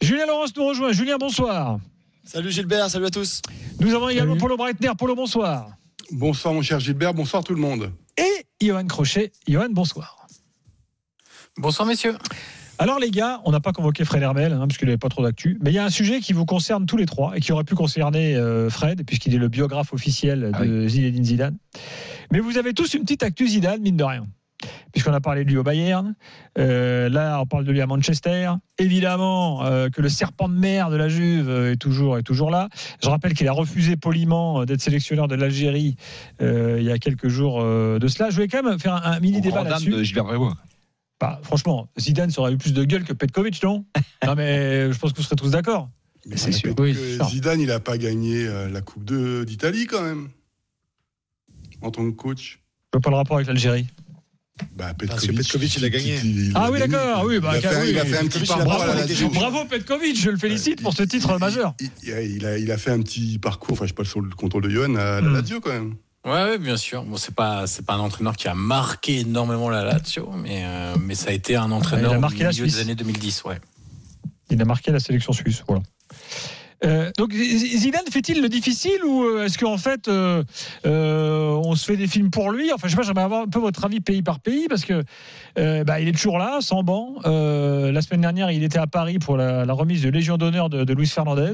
Julien 0.01 0.25
Laurence 0.27 0.55
nous 0.55 0.65
rejoint. 0.65 0.91
Julien, 0.91 1.17
bonsoir. 1.17 1.79
Salut 2.25 2.51
Gilbert, 2.51 2.89
salut 2.89 3.07
à 3.07 3.09
tous. 3.09 3.41
Nous 3.79 3.93
avons 3.93 4.09
également 4.09 4.33
Salut. 4.33 4.41
Polo 4.41 4.57
Breitner. 4.57 4.91
Polo, 4.97 5.15
bonsoir. 5.15 5.71
Bonsoir 6.11 6.53
mon 6.53 6.61
cher 6.61 6.79
Gilbert, 6.79 7.13
bonsoir 7.13 7.43
tout 7.43 7.53
le 7.53 7.61
monde. 7.61 7.91
Et 8.17 8.45
Johan 8.65 8.85
Crochet. 8.85 9.31
Johan, 9.47 9.69
bonsoir. 9.71 10.27
Bonsoir 11.57 11.87
messieurs. 11.87 12.15
Alors 12.79 12.99
les 12.99 13.11
gars, 13.11 13.41
on 13.45 13.51
n'a 13.51 13.59
pas 13.59 13.71
convoqué 13.71 14.03
Fred 14.03 14.23
Hermel, 14.23 14.53
hein, 14.53 14.67
puisqu'il 14.67 14.85
n'avait 14.85 14.97
pas 14.97 15.09
trop 15.09 15.23
d'actu, 15.23 15.59
mais 15.61 15.71
il 15.71 15.73
y 15.75 15.79
a 15.79 15.85
un 15.85 15.89
sujet 15.91 16.19
qui 16.19 16.33
vous 16.33 16.45
concerne 16.45 16.85
tous 16.85 16.97
les 16.97 17.05
trois 17.05 17.37
et 17.37 17.39
qui 17.39 17.51
aurait 17.51 17.63
pu 17.63 17.75
concerner 17.75 18.35
euh, 18.35 18.69
Fred, 18.69 19.05
puisqu'il 19.05 19.33
est 19.35 19.37
le 19.37 19.47
biographe 19.47 19.93
officiel 19.93 20.51
Ah 20.53 20.65
de 20.65 20.87
Zinedine 20.87 21.23
Zidane. 21.23 21.57
Mais 22.31 22.39
vous 22.39 22.57
avez 22.57 22.73
tous 22.73 22.93
une 22.93 23.01
petite 23.01 23.23
actu 23.23 23.47
Zidane, 23.47 23.81
mine 23.81 23.97
de 23.97 24.03
rien. 24.03 24.25
Puisqu'on 24.93 25.11
a 25.11 25.19
parlé 25.19 25.43
de 25.43 25.49
lui 25.49 25.57
au 25.57 25.63
Bayern, 25.63 26.15
euh, 26.57 27.09
là 27.09 27.37
on 27.41 27.45
parle 27.45 27.65
de 27.65 27.71
lui 27.73 27.81
à 27.81 27.85
Manchester. 27.87 28.51
Évidemment 28.77 29.65
euh, 29.65 29.89
que 29.89 30.01
le 30.01 30.07
serpent 30.07 30.47
de 30.47 30.53
mer 30.53 30.89
de 30.89 30.95
la 30.95 31.09
Juve 31.09 31.49
euh, 31.49 31.73
est 31.73 31.75
toujours, 31.75 32.17
est 32.17 32.23
toujours 32.23 32.49
là. 32.49 32.69
Je 33.03 33.09
rappelle 33.09 33.33
qu'il 33.33 33.47
a 33.49 33.51
refusé 33.51 33.97
poliment 33.97 34.63
d'être 34.63 34.79
sélectionneur 34.81 35.27
de 35.27 35.35
l'Algérie 35.35 35.95
euh, 36.41 36.77
il 36.79 36.85
y 36.85 36.91
a 36.91 36.97
quelques 36.97 37.27
jours 37.27 37.59
euh, 37.61 37.99
de 37.99 38.07
cela. 38.07 38.29
Je 38.29 38.35
voulais 38.35 38.47
quand 38.47 38.63
même 38.63 38.79
faire 38.79 38.93
un, 38.95 39.11
un 39.13 39.19
mini 39.19 39.39
Au 39.39 39.41
débat 39.41 39.63
là-dessus. 39.63 40.05
Gilbert. 40.05 40.25
Bah, 41.19 41.39
franchement, 41.43 41.89
Zidane 41.99 42.31
ça 42.31 42.39
aurait 42.41 42.53
eu 42.53 42.57
plus 42.57 42.73
de 42.73 42.83
gueule 42.85 43.03
que 43.03 43.13
Petkovic, 43.13 43.61
non? 43.63 43.83
Non, 44.25 44.35
mais 44.35 44.93
je 44.93 44.97
pense 44.97 45.11
que 45.11 45.17
vous 45.17 45.23
serez 45.23 45.35
tous 45.35 45.51
d'accord. 45.51 45.89
Mais 46.25 46.37
C'est 46.37 46.53
sûr. 46.53 46.73
Oui. 46.79 46.95
Zidane, 47.29 47.59
il 47.59 47.67
n'a 47.67 47.81
pas 47.81 47.97
gagné 47.97 48.47
la 48.71 48.79
Coupe 48.79 49.03
de- 49.03 49.43
d'Italie 49.43 49.87
quand 49.87 50.01
même, 50.03 50.29
en 51.83 51.91
tant 51.91 52.03
que 52.05 52.15
coach. 52.15 52.59
Je 52.93 52.97
vois 52.97 53.01
pas 53.01 53.09
le 53.09 53.15
rapport 53.17 53.37
avec 53.37 53.47
l'Algérie. 53.47 53.87
Bah, 54.75 54.93
Parce 55.07 55.25
que 55.25 55.31
Petkovic, 55.31 55.75
il 55.77 55.85
a 55.85 55.89
gagné. 55.89 56.19
Ah 56.53 56.65
a 56.65 56.71
oui, 56.71 56.77
d'accord, 56.79 57.23
oui, 57.25 57.39
bah, 57.39 57.53
il, 57.57 57.65
a 57.65 57.69
fait, 57.69 57.75
un- 57.75 57.81
oui, 57.81 57.89
il 57.89 57.97
a 57.99 58.05
fait 58.05 58.17
un 58.19 58.27
petit 58.27 58.45
parcours 58.45 58.61
à 58.71 58.75
bravo, 58.77 58.87
la 58.93 58.95
Lazio. 58.99 59.15
champion. 59.15 59.39
Bravo 59.39 59.65
Petkovic, 59.65 60.15
je 60.19 60.29
le 60.29 60.37
félicite 60.37 60.81
pour 60.83 60.93
ce 60.93 61.01
titre 61.03 61.31
Il- 61.35 61.39
majeur. 61.39 61.73
Il, 62.03 62.45
a, 62.45 62.57
il 62.59 62.71
a 62.71 62.77
fait 62.77 62.91
un 62.91 63.01
petit 63.01 63.39
parcours, 63.39 63.73
enfin 63.73 63.87
je 63.87 63.93
passe 63.95 64.07
sur 64.09 64.21
le 64.21 64.29
contrôle 64.35 64.61
de 64.63 64.69
Johan 64.69 64.93
à 64.95 65.21
la 65.21 65.21
Hmm. 65.21 65.33
Lazio 65.33 65.59
quand 65.59 65.71
même. 65.71 65.95
Ouais, 66.25 66.31
ouais, 66.31 66.57
bien 66.59 66.77
sûr. 66.77 67.03
Bon, 67.03 67.17
c'est 67.17 67.33
pas 67.33 67.65
c'est 67.67 67.83
pas 67.83 67.95
un 67.95 67.99
entraîneur 67.99 68.37
qui 68.37 68.47
a 68.47 68.53
marqué 68.53 69.21
énormément 69.21 69.69
la 69.69 69.83
Lazio, 69.83 70.31
mais 70.37 70.61
euh, 70.65 70.95
mais 71.03 71.15
ça 71.15 71.31
a 71.31 71.33
été 71.33 71.55
un 71.55 71.71
entraîneur 71.71 72.11
Il 72.11 72.15
a 72.15 72.19
marqué 72.19 72.43
la 72.43 72.51
milieu 72.51 72.65
des 72.65 72.79
années 72.79 72.95
2010, 72.95 73.43
ouais. 73.45 73.59
Il 74.51 74.61
a 74.61 74.65
marqué 74.65 74.91
la 74.91 74.99
sélection 74.99 75.33
suisse. 75.33 75.63
Voilà. 75.67 75.81
Euh, 76.85 77.11
donc 77.17 77.33
Zidane 77.33 78.05
fait-il 78.11 78.41
le 78.41 78.49
difficile 78.49 79.03
ou 79.05 79.23
euh, 79.23 79.45
est-ce 79.45 79.57
qu'en 79.57 79.77
fait 79.77 80.07
euh, 80.07 80.43
euh, 80.85 81.49
on 81.63 81.75
se 81.75 81.85
fait 81.85 81.97
des 81.97 82.07
films 82.07 82.29
pour 82.29 82.51
lui? 82.51 82.73
Enfin 82.73 82.87
je 82.87 82.91
sais 82.91 82.97
pas, 82.97 83.03
j'aimerais 83.03 83.23
avoir 83.23 83.43
un 83.43 83.47
peu 83.47 83.59
votre 83.59 83.85
avis 83.85 84.01
pays 84.01 84.21
par 84.21 84.39
pays 84.39 84.67
parce 84.67 84.83
que 84.83 85.03
bah, 85.55 85.99
il 85.99 86.07
est 86.07 86.11
toujours 86.11 86.37
là, 86.39 86.59
sans 86.61 86.83
banc. 86.83 87.15
La 87.23 88.01
semaine 88.01 88.21
dernière 88.21 88.51
il 88.51 88.63
était 88.63 88.79
à 88.79 88.87
Paris 88.87 89.19
pour 89.19 89.37
la, 89.37 89.65
la 89.65 89.73
remise 89.73 90.01
de 90.01 90.09
Légion 90.09 90.37
d'honneur 90.37 90.69
de, 90.69 90.83
de 90.83 90.93
Luis 90.93 91.07
Fernandez, 91.07 91.53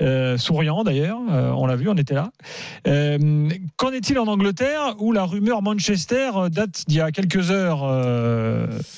Euh, 0.00 0.36
souriant 0.36 0.84
d'ailleurs, 0.84 1.18
on 1.28 1.66
l'a 1.66 1.76
vu, 1.76 1.88
on 1.88 1.96
était 1.96 2.14
là. 2.14 2.30
Qu'en 3.76 3.92
est-il 3.92 4.18
en 4.18 4.26
Angleterre 4.26 4.96
où 4.98 5.12
la 5.12 5.24
rumeur 5.24 5.62
Manchester 5.62 6.30
date 6.50 6.84
d'il 6.88 6.96
y 6.96 7.00
a 7.00 7.10
quelques 7.10 7.50
heures, 7.50 7.86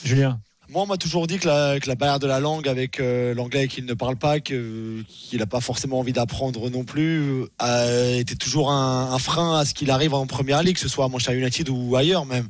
Julien? 0.05 0.40
Moi, 0.70 0.83
on 0.83 0.87
m'a 0.87 0.96
toujours 0.96 1.27
dit 1.27 1.38
que 1.38 1.46
la, 1.46 1.94
barrière 1.94 2.18
de 2.18 2.27
la 2.27 2.40
langue 2.40 2.68
avec 2.68 2.98
euh, 2.98 3.35
l'anglais 3.35 3.68
qu'il 3.68 3.85
ne 3.85 3.92
parle 3.92 4.16
pas, 4.16 4.40
qu'il 4.40 5.05
n'a 5.35 5.46
pas 5.46 5.61
forcément 5.61 5.98
envie 5.98 6.14
d'apprendre 6.14 6.70
non 6.70 6.85
plus, 6.85 7.44
euh, 7.62 8.18
était 8.18 8.35
toujours 8.35 8.70
un, 8.70 9.18
frein 9.18 9.59
à 9.59 9.64
ce 9.66 9.74
qu'il 9.74 9.90
arrive 9.90 10.14
en 10.14 10.27
première 10.27 10.62
ligue, 10.62 10.77
que 10.77 10.81
ce 10.81 10.88
soit 10.88 11.05
à 11.05 11.09
Manchester 11.09 11.38
United 11.38 11.68
ou 11.68 11.96
ailleurs 11.96 12.24
même. 12.24 12.48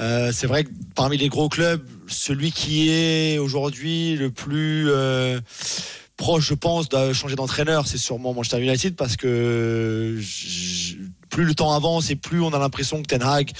Euh, 0.00 0.32
c'est 0.32 0.48
vrai 0.48 0.64
que 0.64 0.70
parmi 0.96 1.16
les 1.16 1.28
gros 1.28 1.48
clubs, 1.48 1.86
celui 2.08 2.50
qui 2.50 2.90
est 2.90 3.38
aujourd'hui 3.38 4.16
le 4.16 4.30
plus 4.30 4.90
euh, 4.90 5.40
proche, 6.16 6.48
je 6.48 6.54
pense, 6.54 6.88
de 6.88 7.12
changer 7.12 7.36
d'entraîneur, 7.36 7.86
c'est 7.86 7.98
sûrement 7.98 8.34
Manchester 8.34 8.60
United 8.60 8.96
parce 8.96 9.16
que 9.16 10.18
plus 11.34 11.44
le 11.44 11.54
temps 11.56 11.72
avance 11.72 12.10
et 12.10 12.14
plus 12.14 12.40
on 12.40 12.52
a 12.52 12.60
l'impression 12.60 13.02
que 13.02 13.08
Ten 13.08 13.20
Hag 13.20 13.50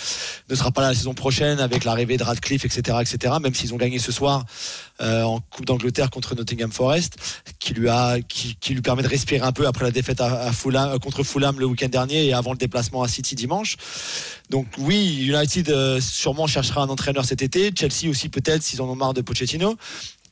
ne 0.48 0.54
sera 0.54 0.70
pas 0.70 0.80
là 0.80 0.90
la 0.90 0.94
saison 0.94 1.12
prochaine 1.12 1.58
avec 1.58 1.82
l'arrivée 1.82 2.16
de 2.16 2.22
Radcliffe, 2.22 2.64
etc., 2.64 2.98
etc. 3.00 3.34
Même 3.42 3.52
s'ils 3.52 3.74
ont 3.74 3.76
gagné 3.76 3.98
ce 3.98 4.12
soir 4.12 4.44
euh, 5.00 5.24
en 5.24 5.40
Coupe 5.40 5.66
d'Angleterre 5.66 6.10
contre 6.10 6.36
Nottingham 6.36 6.70
Forest, 6.70 7.16
qui 7.58 7.74
lui 7.74 8.80
permet 8.80 9.02
de 9.02 9.08
respirer 9.08 9.44
un 9.44 9.50
peu 9.50 9.66
après 9.66 9.84
la 9.84 9.90
défaite 9.90 10.20
à, 10.20 10.52
Fulham, 10.52 10.90
euh, 10.90 10.98
contre 10.98 11.24
Fulham 11.24 11.58
le 11.58 11.66
week-end 11.66 11.88
dernier 11.88 12.26
et 12.26 12.32
avant 12.32 12.52
le 12.52 12.58
déplacement 12.58 13.02
à 13.02 13.08
City 13.08 13.34
dimanche. 13.34 13.76
Donc 14.50 14.68
oui, 14.78 15.24
United 15.26 15.68
euh, 15.68 16.00
sûrement 16.00 16.46
cherchera 16.46 16.82
un 16.82 16.88
entraîneur 16.88 17.24
cet 17.24 17.42
été. 17.42 17.72
Chelsea 17.76 18.08
aussi 18.08 18.28
peut-être 18.28 18.62
s'ils 18.62 18.82
en 18.82 18.88
ont 18.88 18.94
marre 18.94 19.14
de 19.14 19.20
Pochettino. 19.20 19.76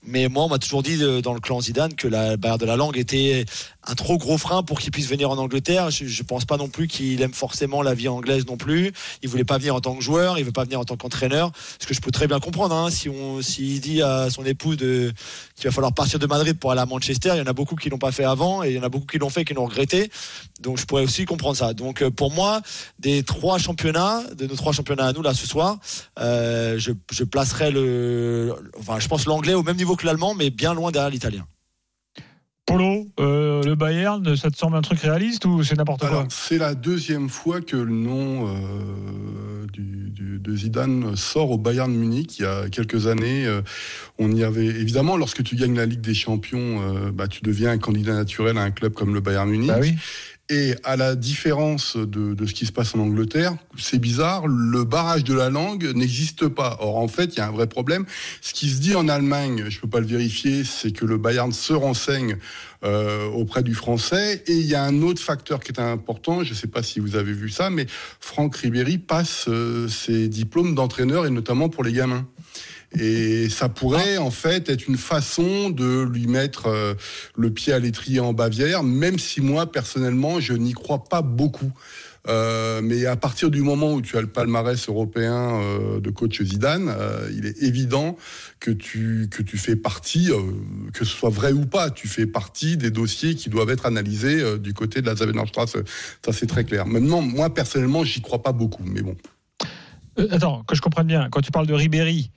Mais 0.04 0.28
moi, 0.28 0.44
on 0.44 0.48
m'a 0.48 0.58
toujours 0.58 0.82
dit 0.82 0.98
dans 1.22 1.32
le 1.32 1.38
clan 1.38 1.60
Zidane 1.60 1.94
que 1.94 2.08
la 2.08 2.36
barrière 2.36 2.58
de 2.58 2.66
la 2.66 2.74
langue 2.74 2.98
était 2.98 3.44
un 3.84 3.94
trop 3.94 4.16
gros 4.18 4.38
frein 4.38 4.62
pour 4.62 4.78
qu'il 4.78 4.90
puisse 4.90 5.08
venir 5.08 5.30
en 5.30 5.38
Angleterre. 5.38 5.90
Je, 5.90 6.06
je 6.06 6.22
pense 6.22 6.44
pas 6.44 6.56
non 6.56 6.68
plus 6.68 6.86
qu'il 6.86 7.20
aime 7.22 7.34
forcément 7.34 7.82
la 7.82 7.94
vie 7.94 8.08
anglaise 8.08 8.46
non 8.46 8.56
plus. 8.56 8.92
Il 9.22 9.28
voulait 9.28 9.44
pas 9.44 9.58
venir 9.58 9.74
en 9.74 9.80
tant 9.80 9.94
que 9.94 10.02
joueur, 10.02 10.38
il 10.38 10.44
veut 10.44 10.52
pas 10.52 10.64
venir 10.64 10.80
en 10.80 10.84
tant 10.84 10.96
qu'entraîneur. 10.96 11.50
Ce 11.80 11.86
que 11.86 11.94
je 11.94 12.00
peux 12.00 12.10
très 12.10 12.26
bien 12.26 12.40
comprendre. 12.40 12.74
Hein, 12.74 12.90
si 12.90 13.08
on, 13.08 13.42
s'il 13.42 13.80
dit 13.80 14.02
à 14.02 14.30
son 14.30 14.44
épouse 14.44 14.76
de 14.76 15.12
qu'il 15.56 15.64
va 15.64 15.72
falloir 15.72 15.92
partir 15.92 16.18
de 16.18 16.26
Madrid 16.26 16.58
pour 16.58 16.70
aller 16.70 16.80
à 16.80 16.86
Manchester, 16.86 17.30
il 17.34 17.38
y 17.38 17.42
en 17.42 17.46
a 17.46 17.52
beaucoup 17.52 17.76
qui 17.76 17.88
l'ont 17.90 17.98
pas 17.98 18.12
fait 18.12 18.24
avant 18.24 18.62
et 18.62 18.70
il 18.70 18.76
y 18.76 18.78
en 18.78 18.82
a 18.82 18.88
beaucoup 18.88 19.06
qui 19.06 19.18
l'ont 19.18 19.30
fait 19.30 19.42
et 19.42 19.44
qui 19.44 19.54
l'ont 19.54 19.66
regretté. 19.66 20.10
Donc 20.60 20.78
je 20.78 20.86
pourrais 20.86 21.02
aussi 21.02 21.24
comprendre 21.24 21.56
ça. 21.56 21.74
Donc 21.74 22.02
euh, 22.02 22.10
pour 22.10 22.32
moi, 22.32 22.60
des 22.98 23.22
trois 23.22 23.58
championnats, 23.58 24.22
de 24.34 24.46
nos 24.46 24.56
trois 24.56 24.72
championnats 24.72 25.06
à 25.06 25.12
nous 25.12 25.22
là 25.22 25.34
ce 25.34 25.46
soir, 25.46 25.78
euh, 26.20 26.78
je, 26.78 26.92
je 27.10 27.24
placerai 27.24 27.70
le, 27.70 28.54
enfin 28.78 29.00
je 29.00 29.08
pense 29.08 29.26
l'anglais 29.26 29.54
au 29.54 29.62
même 29.62 29.76
niveau 29.76 29.96
que 29.96 30.06
l'allemand, 30.06 30.34
mais 30.34 30.50
bien 30.50 30.74
loin 30.74 30.90
derrière 30.90 31.10
l'italien. 31.10 31.46
Polo, 32.64 33.08
euh, 33.18 33.51
le 33.64 33.74
Bayern, 33.74 34.36
ça 34.36 34.50
te 34.50 34.56
semble 34.56 34.76
un 34.76 34.82
truc 34.82 35.00
réaliste 35.00 35.44
ou 35.44 35.62
c'est 35.62 35.76
n'importe 35.76 36.00
quoi 36.06 36.26
c'est 36.30 36.58
la 36.58 36.74
deuxième 36.74 37.28
fois 37.28 37.60
que 37.60 37.76
le 37.76 37.92
nom 37.92 38.48
euh, 38.48 39.66
du- 39.72 40.10
du- 40.10 40.38
de 40.38 40.56
Zidane 40.56 41.16
sort 41.16 41.50
au 41.50 41.58
Bayern 41.58 41.92
Munich. 41.92 42.38
Il 42.38 42.42
y 42.42 42.46
a 42.46 42.68
quelques 42.68 43.06
années, 43.06 43.46
euh, 43.46 43.62
on 44.18 44.32
y 44.32 44.44
avait 44.44 44.66
évidemment, 44.66 45.16
lorsque 45.16 45.42
tu 45.42 45.56
gagnes 45.56 45.76
la 45.76 45.86
Ligue 45.86 46.00
des 46.00 46.14
Champions, 46.14 46.80
euh, 46.80 47.10
bah, 47.12 47.28
tu 47.28 47.42
deviens 47.42 47.70
un 47.70 47.78
candidat 47.78 48.14
naturel 48.14 48.58
à 48.58 48.62
un 48.62 48.70
club 48.70 48.92
comme 48.92 49.14
le 49.14 49.20
Bayern 49.20 49.48
Munich. 49.48 49.68
Bah 49.68 49.78
oui. 49.80 49.94
Et 50.50 50.74
à 50.82 50.96
la 50.96 51.14
différence 51.14 51.96
de, 51.96 52.46
ce 52.46 52.52
qui 52.52 52.66
se 52.66 52.72
passe 52.72 52.94
en 52.94 52.98
Angleterre, 52.98 53.54
c'est 53.78 53.98
bizarre, 53.98 54.46
le 54.48 54.84
barrage 54.84 55.24
de 55.24 55.34
la 55.34 55.50
langue 55.50 55.92
n'existe 55.94 56.48
pas. 56.48 56.76
Or, 56.80 56.98
en 56.98 57.08
fait, 57.08 57.34
il 57.34 57.38
y 57.38 57.40
a 57.40 57.46
un 57.46 57.52
vrai 57.52 57.68
problème. 57.68 58.04
Ce 58.40 58.52
qui 58.52 58.68
se 58.68 58.80
dit 58.80 58.94
en 58.94 59.08
Allemagne, 59.08 59.66
je 59.68 59.80
peux 59.80 59.88
pas 59.88 60.00
le 60.00 60.06
vérifier, 60.06 60.64
c'est 60.64 60.92
que 60.92 61.06
le 61.06 61.16
Bayern 61.16 61.52
se 61.52 61.72
renseigne 61.72 62.36
euh, 62.84 63.28
auprès 63.28 63.62
du 63.62 63.74
français. 63.74 64.42
Et 64.46 64.54
il 64.54 64.66
y 64.66 64.74
a 64.74 64.82
un 64.82 65.00
autre 65.02 65.22
facteur 65.22 65.60
qui 65.60 65.72
est 65.72 65.80
important, 65.80 66.42
je 66.42 66.50
ne 66.50 66.54
sais 66.54 66.66
pas 66.66 66.82
si 66.82 66.98
vous 66.98 67.14
avez 67.14 67.32
vu 67.32 67.48
ça, 67.48 67.70
mais 67.70 67.86
Franck 68.20 68.56
Ribéry 68.56 68.98
passe 68.98 69.46
euh, 69.48 69.88
ses 69.88 70.28
diplômes 70.28 70.74
d'entraîneur, 70.74 71.24
et 71.24 71.30
notamment 71.30 71.68
pour 71.68 71.84
les 71.84 71.92
gamins. 71.92 72.26
Et 72.98 73.48
ça 73.48 73.68
pourrait 73.68 74.18
en 74.18 74.30
fait 74.30 74.68
être 74.68 74.86
une 74.86 74.98
façon 74.98 75.70
de 75.70 76.02
lui 76.02 76.26
mettre 76.26 76.66
euh, 76.66 76.94
le 77.36 77.50
pied 77.50 77.72
à 77.72 77.78
l'étrier 77.78 78.20
en 78.20 78.32
Bavière, 78.32 78.82
même 78.82 79.18
si 79.18 79.40
moi 79.40 79.70
personnellement 79.70 80.40
je 80.40 80.52
n'y 80.52 80.72
crois 80.72 81.04
pas 81.04 81.22
beaucoup. 81.22 81.72
Euh, 82.28 82.80
mais 82.84 83.06
à 83.06 83.16
partir 83.16 83.50
du 83.50 83.62
moment 83.62 83.94
où 83.94 84.00
tu 84.00 84.16
as 84.16 84.20
le 84.20 84.28
palmarès 84.28 84.88
européen 84.88 85.60
euh, 85.60 86.00
de 86.00 86.10
coach 86.10 86.40
Zidane, 86.40 86.94
il 87.34 87.46
est 87.46 87.62
évident 87.62 88.16
que 88.60 88.70
tu, 88.70 89.28
que 89.28 89.42
tu 89.42 89.58
fais 89.58 89.74
partie, 89.74 90.30
que 90.92 91.04
ce 91.04 91.16
soit 91.16 91.30
vrai 91.30 91.52
ou 91.52 91.66
pas, 91.66 91.90
tu 91.90 92.06
fais 92.06 92.26
partie 92.26 92.76
des 92.76 92.90
dossiers 92.90 93.34
qui 93.34 93.48
doivent 93.48 93.70
être 93.70 93.86
analysés 93.86 94.58
du 94.58 94.72
côté 94.72 95.00
de 95.00 95.06
la 95.06 95.16
Zavenerstrasse. 95.16 95.76
Ça 96.24 96.32
c'est 96.32 96.46
très 96.46 96.64
clair. 96.64 96.86
Maintenant, 96.86 97.22
moi 97.22 97.52
personnellement, 97.52 98.04
j'y 98.04 98.20
crois 98.20 98.42
pas 98.42 98.52
beaucoup, 98.52 98.84
mais 98.84 99.02
bon. 99.02 99.16
Attends, 100.30 100.62
que 100.64 100.76
je 100.76 100.82
comprenne 100.82 101.06
bien, 101.06 101.28
quand 101.30 101.40
tu 101.40 101.50
parles 101.50 101.66
de 101.66 101.72
Ribéry, 101.72 102.30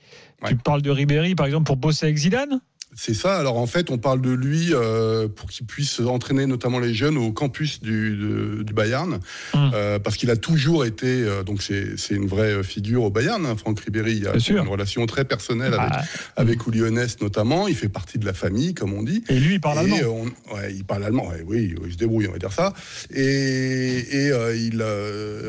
tu 0.46 0.56
parles 0.56 0.82
de 0.82 0.90
Ribéry 0.90 1.34
par 1.34 1.46
exemple 1.46 1.64
pour 1.64 1.76
bosser 1.76 2.06
avec 2.06 2.16
Zidane? 2.16 2.60
C'est 2.98 3.12
ça. 3.12 3.36
Alors 3.38 3.58
en 3.58 3.66
fait, 3.66 3.90
on 3.90 3.98
parle 3.98 4.22
de 4.22 4.30
lui 4.30 4.70
euh, 4.72 5.28
pour 5.28 5.50
qu'il 5.50 5.66
puisse 5.66 6.00
entraîner 6.00 6.46
notamment 6.46 6.78
les 6.78 6.94
jeunes 6.94 7.18
au 7.18 7.30
campus 7.30 7.78
du, 7.82 8.16
de- 8.16 8.62
du 8.62 8.72
Bayern, 8.72 9.20
Hum. 9.52 9.70
euh, 9.74 9.98
parce 9.98 10.16
qu'il 10.16 10.30
a 10.30 10.36
toujours 10.36 10.86
été. 10.86 11.06
euh, 11.06 11.42
donc 11.42 11.60
c'est 11.62 11.94
une 12.10 12.26
vraie 12.26 12.62
figure 12.64 13.02
au 13.04 13.10
Bayern. 13.10 13.44
hein, 13.44 13.54
Franck 13.56 13.80
Ribéry, 13.80 14.16
il 14.22 14.26
a 14.28 14.32
une 14.62 14.68
relation 14.68 15.04
très 15.04 15.26
personnelle 15.26 15.74
avec 15.74 15.92
Ah, 15.92 16.04
avec 16.36 16.66
Oulionès 16.66 17.20
notamment. 17.20 17.68
Il 17.68 17.74
fait 17.76 17.90
partie 17.90 18.18
de 18.18 18.24
la 18.24 18.32
famille, 18.32 18.72
comme 18.72 18.94
on 18.94 19.02
dit. 19.02 19.22
et 19.28 19.38
lui, 19.38 19.54
il 19.56 19.60
parle 19.60 19.76
Et, 19.86 19.92
allemand. 20.00 20.24
on- 20.50 20.54
ouais, 20.54 20.72
il 20.74 20.84
parle 20.84 21.04
allemand, 21.04 21.28
ouais, 21.28 21.44
oui, 21.46 21.74
il 21.84 21.92
se 21.92 21.98
débrouille, 21.98 22.28
on 22.28 22.32
va 22.32 22.38
dire 22.38 22.52
ça. 22.52 22.72
Et, 23.14 23.18
et, 23.20 24.30
il, 24.56 24.82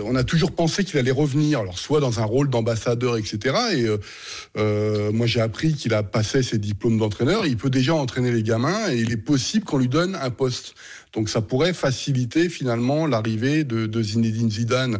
on 0.04 0.16
a 0.16 0.24
toujours 0.26 0.52
pensé 0.52 0.84
qu'il 0.84 1.00
allait 1.00 1.12
revenir, 1.12 1.60
alors 1.62 1.80
soit 1.80 2.02
dans 2.02 2.20
un 2.20 2.26
rôle 2.26 2.50
d'ambassadeur, 2.50 3.16
etc. 3.16 3.56
Et 3.74 5.12
moi, 5.14 5.26
j'ai 5.28 5.40
appris 5.40 5.74
qu'il 5.76 5.94
a 5.94 6.04
passé 6.04 6.44
ses 6.44 6.58
diplômes 6.58 6.98
d'entraîneur. 6.98 7.37
Il 7.46 7.58
peut 7.58 7.70
déjà 7.70 7.94
entraîner 7.94 8.32
les 8.32 8.44
gamins 8.44 8.90
et 8.90 8.98
il 8.98 9.12
est 9.12 9.18
possible 9.18 9.66
qu'on 9.66 9.78
lui 9.78 9.88
donne 9.88 10.16
un 10.16 10.30
poste. 10.30 10.76
Donc, 11.14 11.30
ça 11.30 11.42
pourrait 11.42 11.74
faciliter 11.74 12.50
finalement 12.50 13.06
l'arrivée 13.06 13.64
de, 13.64 13.86
de 13.86 14.02
Zinedine 14.02 14.50
Zidane. 14.52 15.00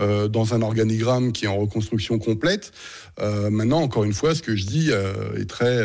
euh, 0.00 0.26
dans 0.26 0.54
un 0.54 0.62
organigramme 0.62 1.30
qui 1.30 1.44
est 1.44 1.48
en 1.48 1.56
reconstruction 1.56 2.18
complète. 2.18 2.72
Euh, 3.20 3.48
maintenant, 3.48 3.80
encore 3.80 4.02
une 4.02 4.12
fois, 4.12 4.34
ce 4.34 4.42
que 4.42 4.56
je 4.56 4.66
dis 4.66 4.88
euh, 4.90 5.40
est 5.40 5.48
très. 5.48 5.78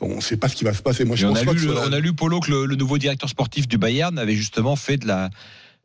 on 0.00 0.16
ne 0.16 0.20
sait 0.20 0.36
pas 0.36 0.48
ce 0.48 0.56
qui 0.56 0.64
va 0.64 0.74
se 0.74 0.82
passer. 0.82 1.06
Moi, 1.06 1.16
je 1.16 1.24
Et 1.24 1.28
on, 1.30 1.32
pense 1.32 1.42
a 1.42 1.46
pas 1.46 1.52
lu, 1.54 1.66
que 1.66 1.72
on 1.72 1.92
a 1.92 1.98
lu, 1.98 2.12
Polo, 2.12 2.40
que 2.40 2.50
le, 2.50 2.66
le 2.66 2.76
nouveau 2.76 2.98
directeur 2.98 3.30
sportif 3.30 3.66
du 3.66 3.78
Bayern 3.78 4.18
avait 4.18 4.34
justement 4.34 4.76
fait 4.76 4.98
de 4.98 5.06
la, 5.06 5.30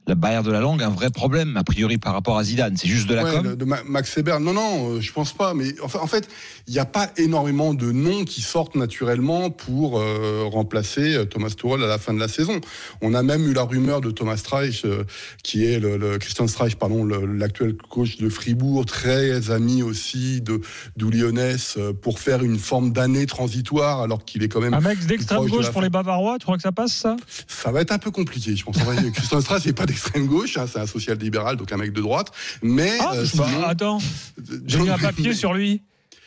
la 0.08 0.16
barrière 0.16 0.44
de 0.44 0.52
la 0.52 0.60
langue 0.60 0.84
un 0.84 0.90
vrai 0.90 1.10
problème, 1.10 1.58
a 1.58 1.64
priori, 1.64 1.98
par 1.98 2.14
rapport 2.14 2.38
à 2.38 2.44
Zidane. 2.44 2.78
C'est 2.78 2.88
juste 2.88 3.08
de 3.10 3.16
la 3.16 3.24
Ouais, 3.24 3.32
com. 3.32 3.44
le- 3.44 3.56
de 3.56 3.66
Ma- 3.66 3.84
Max 3.84 4.16
Weber. 4.16 4.40
Non, 4.40 4.54
non, 4.54 4.92
euh, 4.96 5.02
je 5.02 5.12
pense 5.12 5.34
pas. 5.34 5.54
Mais 5.54 5.74
enfin, 5.82 6.00
en 6.02 6.08
fait, 6.08 6.28
il 6.68 6.74
n'y 6.74 6.80
a 6.80 6.86
pas 6.86 7.10
énormément 7.18 7.74
de 7.74 7.92
noms 7.92 8.24
qui 8.24 8.42
sortent 8.42 8.76
naturellement 8.76 9.50
pour 9.50 10.00
euh, 10.00 10.44
remplacer 10.46 11.16
euh, 11.16 11.26
Thomas 11.26 11.50
Tuchel 11.50 11.84
à 11.84 11.88
la 11.88 11.98
fin 11.98 12.14
de 12.14 12.20
la 12.20 12.28
saison. 12.28 12.60
On 13.02 13.14
a 13.14 13.24
même 13.24 13.48
eu 13.50 13.54
la 13.54 13.64
rumeur 13.64 14.02
de 14.02 14.12
Thomas 14.12 14.38
Streich, 14.38 14.84
euh, 14.86 15.04
qui 15.44 15.66
est 15.66 15.80
le, 15.80 15.98
le- 15.98 16.18
Christian 16.20 16.48
Streich, 16.48 16.76
pardon, 16.76 17.04
l'actuel 17.06 17.76
coach 17.76 18.18
de 18.18 18.30
Fribourg, 18.30 18.86
très 18.86 19.50
ami 19.52 19.82
aussi 19.84 20.42
de 20.42 20.62
d'Oulionès, 20.98 21.76
euh, 21.78 21.94
pour 21.94 22.20
faire 22.20 22.44
une 22.44 22.58
forme 22.58 22.92
d'année 22.92 23.26
transitoire, 23.26 24.02
alors 24.02 24.24
qu'il 24.26 24.44
est 24.44 24.50
quand 24.50 24.62
même. 24.62 24.74
Un 24.74 24.82
mec 24.82 25.06
d'extrême 25.06 25.46
de 25.46 25.50
gauche 25.50 25.66
pour 25.66 25.76
fin. 25.76 25.82
les 25.82 25.90
Bavarois, 25.90 26.38
tu 26.40 26.44
crois 26.46 26.56
que 26.58 26.62
ça 26.64 26.72
passe, 26.72 26.94
ça? 26.94 27.16
Ça 27.48 27.72
va 27.72 27.82
être 27.82 27.92
un 27.92 27.98
peu 28.00 28.12
compliqué, 28.12 28.56
je 28.56 28.64
pense. 28.64 28.76
Christian 29.14 29.42
Streich 29.42 29.66
n'est 29.66 29.74
pas 29.74 29.86
d'extrême 29.96 30.28
gauche, 30.28 30.58
hein, 30.58 30.66
c'est 30.72 30.80
un 30.80 30.86
social-libéral, 30.86 31.56
donc 31.56 31.72
un 31.72 31.78
mec 31.78 31.94
de 31.94 32.02
droite. 32.02 32.32
Mais 32.62 32.98
Ah, 33.00 33.14
euh, 33.16 33.26
bah, 33.36 33.46
sinon- 33.48 33.64
attends, 33.66 34.00
j'ai 34.68 34.80
mis 34.80 34.90
un 34.90 34.98
papier 34.98 35.34
sur 35.34 35.54
lui. 35.54 35.82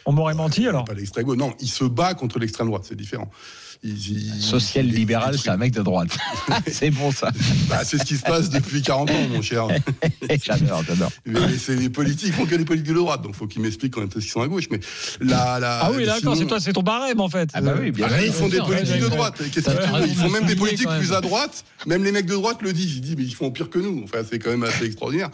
On 0.07 0.13
m'aurait 0.13 0.35
menti 0.35 0.67
alors. 0.67 0.85
Pas 0.87 0.95
l'extrême 0.95 1.25
gauche. 1.27 1.37
Non, 1.37 1.53
il 1.61 1.69
se 1.69 1.85
bat 1.85 2.15
contre 2.15 2.39
l'extrême 2.39 2.69
droite, 2.69 2.85
c'est 2.89 2.95
différent. 2.97 3.31
Il- 3.85 3.91
il- 4.37 4.43
Social 4.43 4.87
il- 4.87 4.95
libéral, 4.95 5.35
il- 5.35 5.41
c'est 5.41 5.51
un 5.51 5.57
mec 5.57 5.73
de 5.73 5.83
droite. 5.83 6.09
c'est 6.67 6.91
bon 6.91 7.13
ça. 7.13 7.31
Bah, 7.69 7.81
c'est 7.85 7.99
ce 7.99 8.05
qui 8.05 8.17
se 8.17 8.23
passe 8.23 8.51
depuis 8.51 8.83
40 8.83 9.11
ans, 9.11 9.29
mon 9.31 9.41
cher. 9.43 9.69
j'adore, 10.45 10.83
j'adore. 10.87 11.11
Mais 11.27 11.39
c'est 11.59 11.77
les 11.77 11.89
politiques, 11.89 12.29
ils 12.29 12.33
font 12.33 12.47
que 12.47 12.55
les 12.57 12.65
politiques 12.65 12.89
de 12.89 12.95
droite, 12.99 13.23
donc 13.23 13.35
faut 13.35 13.47
qu'ils 13.47 13.63
m'expliquent 13.63 13.95
quand 13.95 14.03
est-ce 14.05 14.19
qu'ils 14.25 14.31
sont 14.31 14.41
à 14.43 14.49
gauche. 14.49 14.65
Mais 14.71 14.81
la, 15.21 15.59
la, 15.61 15.81
Ah 15.85 15.91
oui, 15.93 16.05
d'accord, 16.07 16.19
sinon- 16.21 16.35
c'est 16.35 16.47
toi, 16.47 16.61
c'est 16.61 16.73
ton 16.73 16.83
barème 16.83 17.21
en 17.21 17.29
fait. 17.29 17.49
Ah 17.55 17.61
bah 17.61 17.75
oui, 17.81 17.91
bien 17.93 18.09
Ah, 18.11 18.23
ils 18.23 18.33
font 18.33 18.49
des 18.49 18.57
sûr, 18.57 18.67
politiques 18.67 18.99
de 18.99 19.05
ouais, 19.05 19.11
droite. 19.11 19.35
Qu'est-ce 19.53 19.67
T'as 19.67 19.75
que 19.75 19.83
tu 19.85 19.89
veux 19.89 19.95
raison 19.95 20.07
Ils 20.09 20.15
font 20.17 20.31
même 20.31 20.47
des 20.47 20.57
politiques 20.57 20.89
même. 20.89 20.99
plus 21.01 21.13
à 21.13 21.21
droite. 21.21 21.65
Même 21.87 22.03
les 22.05 22.13
mecs 22.13 22.27
de 22.27 22.35
droite 22.35 22.59
le 22.63 22.73
disent. 22.73 22.97
Ils 22.97 23.01
disent, 23.01 23.17
mais 23.17 23.25
ils 23.25 23.35
font 23.35 23.51
pire 23.51 23.71
que 23.71 23.79
nous. 23.79 24.03
Enfin, 24.05 24.19
c'est 24.29 24.39
quand 24.39 24.51
même 24.51 24.65
assez 24.65 24.85
extraordinaire. 24.87 25.31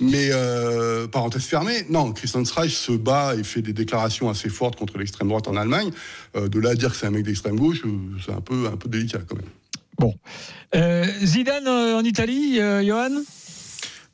Mais 0.00 0.28
euh, 0.32 1.06
parenthèse 1.08 1.44
fermée, 1.44 1.86
non, 1.88 2.12
Christian 2.12 2.44
Streich 2.44 2.74
se 2.74 2.92
bat 2.92 3.34
et 3.38 3.44
fait 3.44 3.62
des 3.62 3.72
déclarations 3.72 4.28
assez 4.28 4.48
fortes 4.50 4.76
contre 4.76 4.98
l'extrême 4.98 5.28
droite 5.28 5.48
en 5.48 5.56
Allemagne. 5.56 5.90
Euh, 6.36 6.48
de 6.48 6.58
là 6.60 6.70
à 6.70 6.74
dire 6.74 6.90
que 6.90 6.96
c'est 6.96 7.06
un 7.06 7.10
mec 7.10 7.24
d'extrême 7.24 7.56
gauche, 7.56 7.77
c'est 8.24 8.32
un 8.32 8.40
peu, 8.40 8.66
un 8.72 8.76
peu 8.76 8.88
délicat 8.88 9.20
quand 9.28 9.36
même. 9.36 10.12
Euh, 10.74 11.04
Zidane 11.24 11.66
euh, 11.66 11.96
en 11.98 12.04
Italie, 12.04 12.60
euh, 12.60 12.84
Johan? 12.84 13.22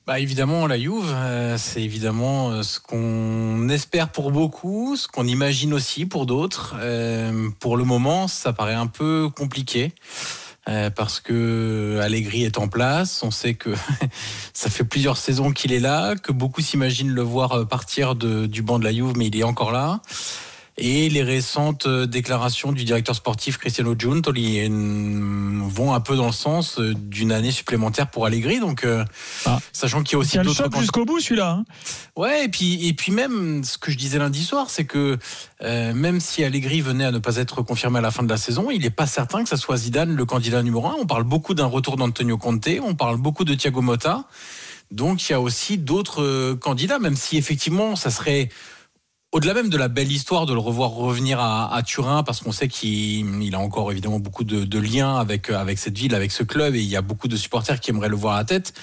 Bah 0.07 0.20
évidemment, 0.20 0.66
la 0.66 0.79
Juve, 0.79 1.11
euh, 1.14 1.57
c'est 1.59 1.83
évidemment 1.83 2.62
ce 2.62 2.79
qu'on 2.79 3.68
espère 3.70 4.11
pour 4.11 4.31
beaucoup, 4.33 4.96
ce 4.96 5.09
qu'on 5.09 5.27
imagine 5.27 5.72
aussi 5.72 6.05
pour 6.07 6.27
d'autres. 6.27 6.74
Pour 7.59 7.77
le 7.79 7.85
moment, 7.85 8.29
ça 8.29 8.53
paraît 8.53 8.74
un 8.74 8.87
peu 8.87 9.29
compliqué. 9.35 9.92
parce 10.94 11.20
que 11.20 12.00
Allegri 12.03 12.44
est 12.44 12.59
en 12.59 12.68
place, 12.68 13.22
on 13.22 13.31
sait 13.31 13.55
que 13.55 13.70
ça 14.55 14.68
fait 14.70 14.85
plusieurs 14.85 15.16
saisons 15.16 15.53
qu'il 15.53 15.72
est 15.72 15.81
là, 15.81 16.16
que 16.16 16.33
beaucoup 16.33 16.61
s'imaginent 16.61 17.12
le 17.12 17.22
voir 17.22 17.66
partir 17.66 18.14
de- 18.14 18.44
du 18.46 18.61
banc 18.62 18.79
de 18.79 18.85
la 18.85 18.92
Juve, 18.92 19.14
mais 19.16 19.27
il 19.29 19.37
est 19.38 19.42
encore 19.42 19.72
là. 19.72 20.00
Et 20.76 21.08
les 21.08 21.22
récentes 21.22 21.87
euh, 21.87 22.04
déclarations 22.06 22.72
du 22.72 22.84
directeur 22.84 23.14
sportif 23.14 23.58
Cristiano 23.58 23.94
Giuntoli 23.96 24.68
vont 24.68 25.94
un 25.94 26.00
peu 26.00 26.16
dans 26.16 26.26
le 26.26 26.32
sens 26.32 26.80
euh, 26.80 26.94
d'une 26.94 27.30
année 27.30 27.52
supplémentaire 27.52 28.10
pour 28.10 28.26
Allegri. 28.26 28.58
Donc, 28.58 28.82
euh, 28.84 29.04
Ah. 29.46 29.60
sachant 29.72 30.02
qu'il 30.02 30.14
y 30.14 30.16
a 30.16 30.18
aussi 30.18 30.32
Il 30.32 30.37
y 30.37 30.38
a 30.40 30.42
le 30.42 30.48
d'autres 30.52 30.80
jusqu'au 30.80 31.04
bout 31.04 31.20
celui-là. 31.20 31.50
hein. 31.60 31.64
Ouais, 32.16 32.46
et 32.46 32.48
puis, 32.48 32.88
et 32.88 32.92
puis 32.92 33.12
même, 33.12 33.62
ce 33.62 33.78
que 33.78 33.92
je 33.92 33.96
disais 33.96 34.18
lundi 34.18 34.42
soir, 34.42 34.68
c'est 34.68 34.84
que 34.84 35.16
euh, 35.62 35.94
même 35.94 36.18
si 36.20 36.42
Allegri 36.42 36.80
venait 36.80 37.04
à 37.04 37.12
ne 37.12 37.18
pas 37.18 37.37
être 37.37 37.62
confirmé 37.62 37.98
à 37.98 38.02
la 38.02 38.10
fin 38.10 38.24
de 38.24 38.28
la 38.28 38.37
saison, 38.37 38.70
il 38.72 38.80
n'est 38.82 38.90
pas 38.90 39.06
certain 39.06 39.44
que 39.44 39.48
ça 39.48 39.56
soit 39.56 39.76
Zidane 39.76 40.14
le 40.16 40.24
candidat 40.24 40.62
numéro 40.64 40.88
un. 40.88 40.96
On 41.00 41.06
parle 41.06 41.24
beaucoup 41.24 41.54
d'un 41.54 41.66
retour 41.66 41.96
d'Antonio 41.96 42.37
Conte, 42.37 42.68
on 42.82 42.96
parle 42.96 43.18
beaucoup 43.18 43.44
de 43.44 43.54
Thiago 43.54 43.80
Motta. 43.80 44.24
Donc 44.90 45.28
il 45.28 45.32
y 45.32 45.34
a 45.34 45.40
aussi 45.40 45.78
d'autres 45.78 46.54
candidats, 46.54 46.98
même 46.98 47.16
si 47.16 47.37
effectivement 47.37 47.96
ça 47.96 48.10
serait 48.10 48.48
au-delà 49.34 49.52
même 49.52 49.68
de 49.68 49.76
la 49.76 49.88
belle 49.88 50.12
histoire 50.12 50.46
de 50.46 50.52
le 50.54 50.60
revoir 50.60 50.90
revenir 50.90 51.40
à, 51.40 51.82
Turin, 51.84 52.22
parce 52.22 52.40
qu'on 52.40 52.52
sait 52.52 52.68
qu'il 52.68 53.42
il 53.42 53.54
a 53.56 53.58
encore 53.58 53.90
évidemment 53.90 54.20
beaucoup 54.20 54.44
de, 54.44 54.78
liens 54.78 55.16
avec 55.16 55.50
cette 55.76 55.98
ville, 55.98 56.14
avec 56.14 56.30
ce 56.30 56.44
club, 56.44 56.76
et 56.76 56.80
il 56.80 56.88
y 56.88 56.94
a 56.94 57.02
beaucoup 57.02 57.26
de 57.26 57.34
supporters 57.34 57.80
qui 57.80 57.90
aimeraient 57.90 58.08
le 58.08 58.14
voir 58.14 58.34
à 58.34 58.38
la 58.38 58.44
tête. 58.44 58.74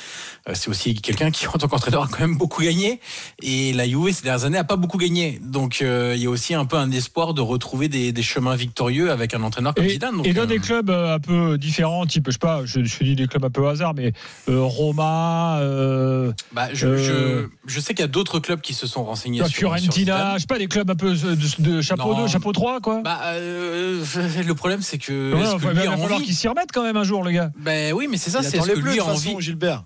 Euh, 0.48 0.54
C'est 0.56 0.70
aussi 0.70 0.96
quelqu'un 0.96 1.32
qui, 1.32 1.48
en 1.48 1.52
tant 1.52 1.68
qu'entraîneur, 1.68 2.04
a 2.04 2.08
quand 2.08 2.20
même 2.20 2.38
beaucoup 2.38 2.64
gagné. 2.64 3.00
Et 3.42 3.74
la 3.74 3.88
Juve, 3.88 4.12
ces 4.12 4.24
dernières 4.24 4.46
années, 4.46 4.58
a 4.58 4.64
pas 4.64 4.76
beaucoup 4.76 4.98
gagné. 4.98 5.40
Donc 5.44 5.82
euh, 5.82 6.14
il 6.16 6.22
y 6.24 6.26
a 6.26 6.30
aussi 6.30 6.54
un 6.54 6.66
peu 6.66 6.78
un 6.78 6.92
espoir 6.92 7.34
de 7.34 7.42
retrouver 7.42 7.90
des, 7.90 8.12
des 8.12 8.24
chemins 8.24 8.56
victorieux 8.56 9.12
avec 9.12 9.34
un 9.34 9.44
entraîneur 9.44 9.74
comme 9.74 9.86
Et, 9.86 9.90
Zidane. 9.90 10.18
Donc, 10.18 10.28
et 10.28 10.34
dans 10.34 10.44
euh, 10.44 10.46
des 10.48 10.60
clubs 10.60 10.90
un 10.90 11.20
peu 11.20 11.58
différents, 11.58 12.06
type, 12.06 12.26
je 12.28 12.32
sais 12.32 12.38
pas, 12.40 12.66
je, 12.66 12.84
je 12.84 13.04
dis 13.04 13.16
des 13.16 13.28
clubs 13.28 13.46
un 13.46 13.50
peu 13.50 13.62
au 13.62 13.68
hasard, 13.68 13.94
mais 13.94 14.14
euh, 14.50 14.62
Roma, 14.62 15.60
euh, 15.60 16.32
bah, 16.54 16.70
je, 16.74 16.88
euh, 16.88 17.48
je, 17.68 17.74
je 17.76 17.80
sais 17.80 17.94
qu'il 17.94 18.02
y 18.02 18.06
a 18.06 18.08
d'autres 18.08 18.40
clubs 18.40 18.62
qui 18.62 18.74
se 18.74 18.88
sont 18.88 19.04
renseignés 19.04 19.40
sur, 19.40 19.48
Fiorentina, 19.48 20.36
je 20.36 20.42
sais 20.42 20.48
pas, 20.48 20.58
des 20.58 20.68
clubs 20.68 20.90
un 20.90 20.96
peu 20.96 21.14
de, 21.14 21.36
de 21.60 21.82
chapeau 21.82 22.14
Non. 22.14 22.24
2, 22.24 22.28
chapeau 22.28 22.52
3, 22.52 22.80
quoi. 22.82 23.02
Bah, 23.04 23.20
euh, 23.26 24.04
le 24.46 24.56
problème, 24.56 24.82
c'est 24.82 24.98
que. 24.98 25.34
Ouais, 25.34 25.42
est-ce 25.42 25.56
que 25.56 25.74
il 25.74 25.80
a 25.88 25.92
va 25.92 25.98
falloir 25.98 26.22
qu'il 26.22 26.36
s'y 26.36 26.48
remette 26.48 26.72
quand 26.74 26.84
même 26.84 26.98
un 26.98 27.04
jour, 27.04 27.24
le 27.24 27.32
gars. 27.32 27.52
Ben 27.60 27.94
oui, 27.94 28.08
mais 28.10 28.18
c'est 28.18 28.30
ça, 28.32 28.42
c'est 28.44 28.60
ce 28.60 28.72
que 28.72 28.80
lui 28.80 29.00
a 29.00 29.06
envie. 29.06 29.30
façon, 29.30 29.40
Gilbert. 29.40 29.84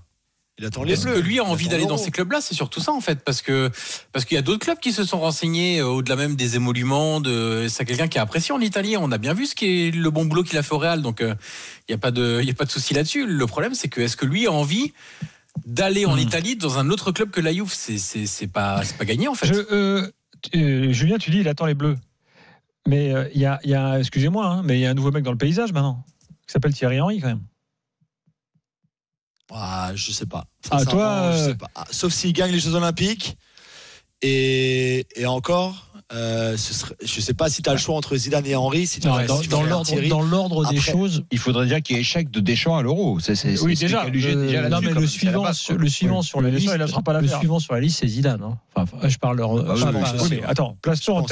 Il 0.57 0.65
attend 0.65 0.83
les 0.83 0.93
Est-ce 0.93 1.03
bleus. 1.03 1.15
que 1.15 1.19
lui 1.19 1.39
a 1.39 1.43
envie 1.43 1.67
d'aller 1.67 1.85
dans 1.85 1.97
ces 1.97 2.11
clubs-là 2.11 2.39
C'est 2.39 2.53
surtout 2.53 2.79
ça 2.79 2.93
en 2.93 3.01
fait, 3.01 3.23
parce 3.25 3.41
que 3.41 3.69
parce 4.13 4.23
qu'il 4.23 4.35
y 4.35 4.37
a 4.37 4.41
d'autres 4.41 4.63
clubs 4.63 4.79
qui 4.79 4.93
se 4.93 5.03
sont 5.03 5.19
renseignés 5.19 5.79
euh, 5.79 5.87
au-delà 5.87 6.15
même 6.15 6.35
des 6.37 6.55
émoluments. 6.55 7.19
De 7.19 7.67
c'est 7.67 7.83
quelqu'un 7.83 8.07
qui 8.07 8.17
a 8.19 8.21
apprécié 8.21 8.53
en 8.55 8.61
Italie. 8.61 8.95
On 8.97 9.11
a 9.11 9.17
bien 9.17 9.33
vu 9.33 9.47
ce 9.47 9.55
qui 9.55 9.87
est 9.87 9.91
le 9.91 10.09
bon 10.11 10.23
boulot 10.25 10.43
qu'il 10.43 10.57
a 10.57 10.63
fait 10.63 10.73
au 10.73 10.77
Real, 10.77 11.01
donc 11.01 11.19
euh, 11.21 11.35
il 11.89 11.91
y 11.91 11.95
a 11.95 11.97
pas 11.97 12.11
de 12.11 12.39
il 12.41 12.47
y 12.47 12.51
a 12.51 12.53
pas 12.53 12.63
de 12.65 12.71
souci 12.71 12.93
là-dessus. 12.93 13.25
Le 13.27 13.45
problème, 13.47 13.73
c'est 13.75 13.89
que 13.89 13.99
est-ce 13.99 14.15
que 14.15 14.25
lui 14.25 14.47
a 14.47 14.51
envie 14.51 14.93
d'aller 15.65 16.05
en 16.05 16.15
Hmm. 16.15 16.19
Italie 16.19 16.55
dans 16.55 16.79
un 16.79 16.89
autre 16.89 17.11
club 17.11 17.31
que 17.31 17.41
la 17.41 17.51
Juve? 17.53 17.73
C'est 17.73 17.97
c'est 17.97 18.25
c'est 18.25 18.47
pas 18.47 18.81
c'est 18.83 18.97
pas 18.97 19.05
gagné 19.05 19.27
en 19.27 19.35
fait. 19.35 19.47
Je, 19.47 19.53
euh, 19.73 20.09
tu- 20.41 20.57
euh, 20.57 20.93
Julien, 20.93 21.17
tu 21.17 21.31
dis, 21.31 21.39
il 21.39 21.47
attend 21.49 21.65
les 21.65 21.73
bleus. 21.75 21.97
Mais 22.87 23.11
euh, 23.13 23.27
il 23.33 23.41
y 23.41 23.45
a, 23.45 23.59
il 23.63 23.71
y 23.71 23.75
a 23.75 23.97
excusez-moi, 23.99 24.45
hein, 24.45 24.61
mais 24.63 24.77
il 24.77 24.81
y 24.81 24.85
a 24.85 24.91
un 24.91 24.93
nouveau 24.93 25.11
mec 25.11 25.23
dans 25.23 25.31
le 25.31 25.37
paysage 25.37 25.73
maintenant, 25.73 26.05
qui 26.47 26.53
s'appelle 26.53 26.73
Thierry 26.73 27.01
Henry 27.01 27.19
quand 27.19 27.27
même. 27.27 27.41
Ah, 29.53 29.91
je 29.95 30.11
sais 30.11 30.25
pas. 30.25 30.45
Ah, 30.71 30.85
toi, 30.85 31.31
je 31.31 31.37
euh, 31.37 31.45
sais 31.47 31.55
pas. 31.55 31.67
Ah, 31.75 31.85
Sauf 31.91 32.11
s'il 32.13 32.33
gagne 32.33 32.51
les 32.51 32.59
Jeux 32.59 32.75
Olympiques. 32.75 33.37
Et, 34.21 35.05
et 35.15 35.25
encore, 35.25 35.91
euh, 36.13 36.55
ce 36.57 36.73
serait, 36.73 36.95
je 37.03 37.19
sais 37.21 37.33
pas 37.33 37.49
si 37.49 37.61
tu 37.61 37.69
as 37.69 37.73
le 37.73 37.77
choix 37.79 37.95
entre 37.95 38.15
Zidane 38.15 38.45
et 38.47 38.55
Henry. 38.55 38.87
Si 38.87 38.99
Non, 39.05 39.23
dans, 39.25 39.41
dans 39.41 39.61
l'ordre, 39.63 40.01
dans 40.07 40.21
l'ordre 40.23 40.67
des 40.69 40.77
Après- 40.79 40.91
choses. 40.91 41.23
Il 41.31 41.37
faudrait 41.37 41.65
déjà 41.65 41.81
qu'il 41.81 41.95
y 41.95 41.99
ait 41.99 42.01
échec 42.01 42.31
de 42.31 42.39
Deschamps 42.39 42.75
à 42.77 42.81
l'euro. 42.81 43.19
C'est, 43.19 43.35
c'est, 43.35 43.59
oui, 43.61 43.75
déjà. 43.75 44.05
euh, 44.05 44.09
déjà 44.09 44.33
non, 44.33 44.79
là-dessus, 44.79 44.87
mais 44.87 44.93
quand 44.93 44.99
le 45.01 45.07
suivant, 45.07 45.53
sur, 45.53 45.75
quoi. 45.75 45.83
le 45.83 45.89
suivant 45.89 46.19
Oui. 46.19 46.23
sur 46.25 46.41
la 46.41 46.49
liste, 46.49 46.67
ça, 46.69 46.75
il 46.75 46.79
lâchera 46.79 47.01
pas 47.03 47.13
le 47.13 47.19
l'affaire. 47.21 47.39
suivant 47.39 47.59
sur 47.59 47.73
la 47.73 47.81
liste, 47.81 47.99
c'est 47.99 48.07
Zidane. 48.07 48.41
hein. 48.41 48.57
Enfin, 48.75 48.97
je 49.07 49.17
parle. 49.17 49.37
leur- 49.37 49.51
Ah 49.59 49.61
bah 49.63 49.75
je 49.75 49.85
oui, 49.85 49.91
parle 49.91 50.17
oui, 50.21 50.27
mais 50.31 50.43
attends, 50.43 50.77
place-toi 50.81 51.23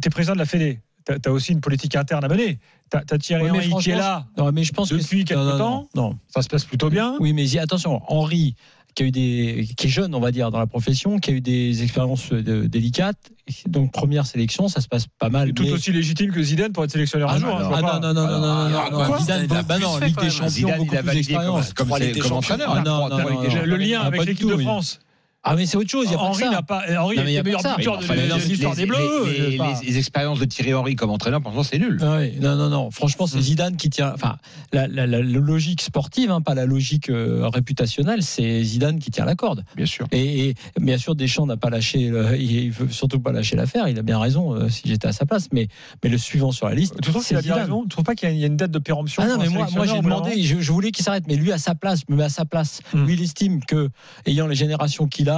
T'es 0.00 0.08
président 0.10 0.34
de 0.34 0.38
la 0.38 0.46
Fédé. 0.46 0.80
T'as 1.04 1.16
as 1.24 1.32
aussi 1.32 1.52
une 1.52 1.60
politique 1.60 1.96
interne 1.96 2.24
à 2.24 2.28
mener. 2.28 2.58
T'as 2.90 3.02
as 3.10 3.18
Thierry 3.18 3.50
Henry 3.50 3.70
qui 3.80 3.90
est 3.90 3.96
là 3.96 4.26
Non, 4.36 4.50
mais 4.52 4.64
je 4.64 4.72
pense 4.72 4.90
que 4.90 4.96
depuis 4.96 5.24
quelques 5.24 5.40
non, 5.40 5.46
non, 5.52 5.58
temps. 5.58 5.88
Non, 5.94 6.02
non. 6.10 6.18
Ça 6.28 6.42
se 6.42 6.48
passe 6.48 6.64
plutôt 6.64 6.90
bien. 6.90 7.16
Oui, 7.20 7.32
mais 7.32 7.58
attention, 7.58 8.02
Henri, 8.08 8.54
qui 8.94 9.02
a 9.04 9.06
eu 9.06 9.10
des, 9.10 9.68
qui 9.76 9.86
est 9.86 9.90
jeune, 9.90 10.14
on 10.14 10.20
va 10.20 10.32
dire, 10.32 10.50
dans 10.50 10.58
la 10.58 10.66
profession, 10.66 11.18
qui 11.18 11.30
a 11.30 11.32
eu 11.34 11.40
des 11.40 11.82
expériences 11.82 12.32
euh, 12.32 12.68
délicates. 12.68 13.30
Donc 13.66 13.92
première 13.92 14.26
sélection, 14.26 14.68
ça 14.68 14.80
se 14.80 14.88
passe 14.88 15.06
pas 15.06 15.28
mal. 15.28 15.52
Tout 15.52 15.62
mais- 15.62 15.72
aussi 15.72 15.92
légitime 15.92 16.32
que 16.32 16.42
Zidane 16.42 16.72
pour 16.72 16.84
être 16.84 16.90
sélectionneur 16.90 17.30
Ah, 17.30 17.34
un 17.36 17.38
non, 17.38 17.46
jour. 17.46 17.56
hein, 17.60 17.68
vois 17.68 17.78
ah, 17.78 18.00
non, 18.00 18.12
non, 18.12 18.14
non, 18.14 18.26
non, 18.26 18.40
non, 18.40 18.68
non, 18.70 18.78
alors, 18.78 19.08
non, 19.10 19.18
Zidane, 19.18 19.42
Zidane, 19.42 19.46
il 19.50 19.56
a 19.56 19.62
bah 19.62 19.74
plus 19.76 19.84
non, 19.84 19.98
Ligue 19.98 20.20
des. 20.20 20.30
Champions, 20.30 20.48
Zidane, 20.48 20.78
beaucoup 20.78 20.94
il 20.94 20.98
a 20.98 21.02
plus 21.02 21.12
d'expérience. 21.14 21.72
comme, 21.72 21.92
entraîneur. 21.92 22.72
Ah, 22.76 22.82
non, 22.82 23.08
non, 23.08 23.18
non, 23.18 23.42
non, 23.42 23.64
Le 23.64 23.76
lien 23.76 24.00
Ah, 24.02 24.06
avec 24.06 24.24
l'équipe 24.24 24.48
de. 24.48 24.56
France. 24.56 25.00
Ah, 25.42 25.54
mais 25.56 25.64
c'est 25.64 25.78
autre 25.78 25.88
chose. 25.88 26.06
A 26.12 26.18
Henri 26.18 26.44
n'a 26.50 26.60
pas. 26.62 26.82
Henri 26.98 27.16
Non, 27.16 27.22
mais 27.24 27.30
il 27.30 27.32
y 27.32 27.36
est 27.36 27.38
a 27.38 27.42
le 27.42 27.44
meilleur 27.48 27.62
buteur 27.76 27.98
Mais 28.10 28.16
de 28.28 28.44
l'histoire 28.46 28.76
des 28.76 28.84
Bleus. 28.84 29.24
les- 29.26 29.56
sais 29.56 29.84
les- 29.86 29.96
expériences 29.98 30.38
de 30.38 30.44
Thierry 30.44 30.74
Henry 30.74 30.96
comme 30.96 31.08
entraîneur, 31.08 31.40
pour 31.40 31.50
l'instant, 31.50 31.62
c'est 31.72 31.78
nul. 31.78 31.98
Ah 32.02 32.18
oui, 32.18 32.32
non, 32.42 32.56
non, 32.56 32.68
non. 32.68 32.90
Franchement, 32.90 33.26
c'est 33.26 33.40
Zidane 33.40 33.76
qui 33.76 33.88
tient. 33.88 34.12
Enfin, 34.14 34.36
la, 34.74 34.86
la- 34.86 35.06
la- 35.06 35.22
la 35.22 35.38
logique 35.40 35.80
sportive, 35.80 36.30
hein, 36.30 36.42
pas 36.42 36.54
la 36.54 36.66
logique 36.66 37.08
euh, 37.08 37.48
réputationnelle, 37.48 38.22
c'est 38.22 38.62
Zidane 38.62 38.98
qui 38.98 39.10
tient 39.10 39.24
la 39.24 39.34
corde. 39.34 39.64
Bien 39.76 39.86
sûr. 39.86 40.06
Et, 40.12 40.50
et 40.50 40.54
bien 40.78 40.98
sûr, 40.98 41.14
Deschamps 41.14 41.46
n'a 41.46 41.56
pas 41.56 41.70
lâché. 41.70 42.10
le- 42.10 42.36
il 42.38 42.70
veut 42.70 42.90
surtout 42.90 43.20
pas 43.20 43.32
lâcher 43.32 43.56
l'affaire. 43.56 43.88
Il 43.88 43.98
a 43.98 44.02
bien 44.02 44.18
raison. 44.18 44.54
euh, 44.54 44.68
si 44.68 44.82
j'étais 44.84 45.08
à 45.08 45.12
sa 45.12 45.24
place, 45.24 45.48
mais 45.52 45.68
mais 46.04 46.10
le 46.10 46.18
suivant 46.18 46.52
sur 46.52 46.68
la 46.68 46.74
liste. 46.74 46.96
Tu 47.02 47.10
trouves 47.10 47.26
qu'il 47.26 47.36
a 47.36 47.40
c'est 47.40 47.46
bien 47.46 47.54
Zidane. 47.54 47.66
raison 47.70 47.82
Tu 47.84 47.88
trouves 47.88 48.04
pas 48.04 48.14
qu'il 48.14 48.28
y 48.28 48.32
a- 48.32 48.34
y 48.34 48.44
a 48.44 48.46
une 48.46 48.56
dette 48.58 48.70
de 48.72 48.78
péremption 48.78 49.22
Ah 49.24 49.28
non, 49.28 49.38
mais 49.38 49.48
moi, 49.48 49.66
moi 49.74 49.86
j'ai 49.86 50.00
demandé, 50.00 50.42
je, 50.42 50.60
je 50.60 50.72
voulais 50.72 50.90
qu'il 50.90 51.02
s'arrête, 51.04 51.24
mais 51.26 51.36
lui 51.36 51.50
à 51.50 51.56
sa 51.58 51.74
place, 51.74 52.06
mets 52.10 52.22
à 52.24 52.28
sa 52.28 52.44
place. 52.44 52.80
Hmm. 52.92 53.04
Lui, 53.06 53.14
il 53.14 53.22
estime 53.22 53.64
que, 53.64 53.88
ayant 54.26 54.46
les 54.46 54.54
générations 54.54 55.06
qu'il 55.06 55.29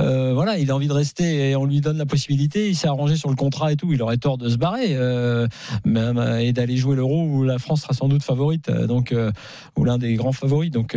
euh, 0.00 0.32
voilà, 0.34 0.58
il 0.58 0.70
a 0.70 0.74
envie 0.74 0.88
de 0.88 0.92
rester 0.92 1.50
et 1.50 1.56
on 1.56 1.64
lui 1.64 1.80
donne 1.80 1.98
la 1.98 2.06
possibilité. 2.06 2.68
Il 2.68 2.76
s'est 2.76 2.88
arrangé 2.88 3.16
sur 3.16 3.30
le 3.30 3.36
contrat 3.36 3.72
et 3.72 3.76
tout. 3.76 3.92
Il 3.92 4.02
aurait 4.02 4.16
tort 4.16 4.38
de 4.38 4.48
se 4.48 4.56
barrer 4.56 4.88
euh, 4.90 5.46
même, 5.84 6.18
euh, 6.18 6.38
et 6.38 6.52
d'aller 6.52 6.76
jouer 6.76 6.96
l'Euro 6.96 7.24
où 7.24 7.44
la 7.44 7.58
France 7.58 7.82
sera 7.82 7.94
sans 7.94 8.08
doute 8.08 8.22
favorite, 8.22 8.70
donc 8.70 9.14
ou 9.76 9.84
l'un 9.84 9.98
des 9.98 10.14
grands 10.14 10.32
favoris. 10.32 10.70
Donc 10.70 10.96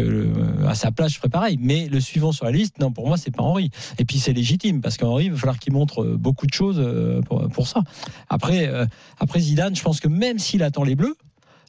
à 0.67 0.75
sa 0.75 0.91
place, 0.91 1.13
je 1.13 1.17
ferais 1.17 1.29
pareil. 1.29 1.57
Mais 1.59 1.87
le 1.87 1.99
suivant 1.99 2.31
sur 2.31 2.45
la 2.45 2.51
liste, 2.51 2.79
non, 2.79 2.91
pour 2.91 3.07
moi, 3.07 3.17
c'est 3.17 3.31
pas 3.31 3.43
Henri. 3.43 3.69
Et 3.97 4.05
puis 4.05 4.19
c'est 4.19 4.33
légitime 4.33 4.81
parce 4.81 4.97
qu'Henri, 4.97 5.25
il 5.25 5.31
va 5.31 5.37
falloir 5.37 5.59
qu'il 5.59 5.73
montre 5.73 6.03
beaucoup 6.03 6.47
de 6.47 6.53
choses 6.53 6.83
pour, 7.25 7.47
pour 7.49 7.67
ça. 7.67 7.81
Après, 8.29 8.71
après 9.19 9.39
Zidane, 9.39 9.75
je 9.75 9.83
pense 9.83 9.99
que 9.99 10.07
même 10.07 10.39
s'il 10.39 10.63
attend 10.63 10.83
les 10.83 10.95
Bleus 10.95 11.15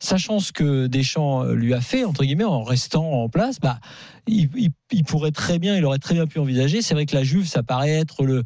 sachant 0.02 0.40
ce 0.40 0.52
que 0.52 0.86
Deschamps 0.88 1.44
euh, 1.44 1.54
lui 1.54 1.74
a 1.74 1.80
fait, 1.80 2.04
entre 2.04 2.24
guillemets, 2.24 2.44
en 2.44 2.62
restant 2.64 3.04
en 3.22 3.28
place, 3.28 3.60
bah, 3.60 3.78
il, 4.26 4.48
il- 4.56 4.70
il 4.90 5.04
pourrait 5.04 5.30
très 5.30 5.58
bien, 5.58 5.76
il 5.76 5.84
aurait 5.84 5.98
très 5.98 6.14
bien 6.14 6.26
pu 6.26 6.38
envisager. 6.38 6.82
C'est 6.82 6.94
vrai 6.94 7.06
que 7.06 7.14
la 7.14 7.22
Juve, 7.22 7.46
ça 7.46 7.62
paraît 7.62 7.90
être 7.92 8.24
le 8.24 8.42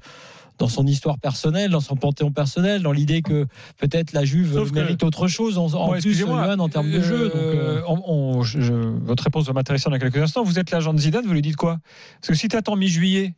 dans 0.59 0.69
son 0.69 0.87
histoire 0.87 1.19
personnelle, 1.19 1.71
dans 1.71 1.81
son 1.81 1.97
panthéon 1.97 2.33
personnel, 2.33 2.81
dans 2.81 2.93
l'idée 2.93 3.21
que 3.21 3.47
peut-être 3.77 4.15
la 4.15 4.25
Juve 4.25 4.55
Sauf 4.55 4.71
que- 4.71 4.75
mérite 4.77 5.03
autre 5.03 5.29
chose 5.29 5.59
en, 5.59 5.67
en 5.67 5.69
Bon, 5.69 5.89
plus, 5.91 5.97
excusez-moi, 5.99 6.45
Johan, 6.47 6.59
en 6.61 6.69
termes 6.71 6.91
de 6.91 7.03
jeu. 7.03 7.25
donc, 7.25 7.35
euh, 7.35 7.79
euh, 7.79 7.83
on- 7.89 8.03
on- 8.39 8.43
je- 8.43 8.61
je- 8.63 8.73
votre 8.73 9.23
réponse 9.25 9.45
va 9.47 9.53
m'intéresser 9.53 9.91
dans 9.91 9.99
quelques 9.99 10.17
instants. 10.17 10.45
Vous 10.45 10.59
êtes 10.59 10.71
l'agent 10.71 10.95
de 10.95 10.99
Zidane, 10.99 11.27
vous 11.27 11.35
lui 11.35 11.43
dites 11.43 11.57
quoi? 11.57 11.77
Parce 12.21 12.29
que 12.29 12.35
si 12.35 12.49
tu 12.49 12.57
attends 12.57 12.75
mi-juillet, 12.77 13.35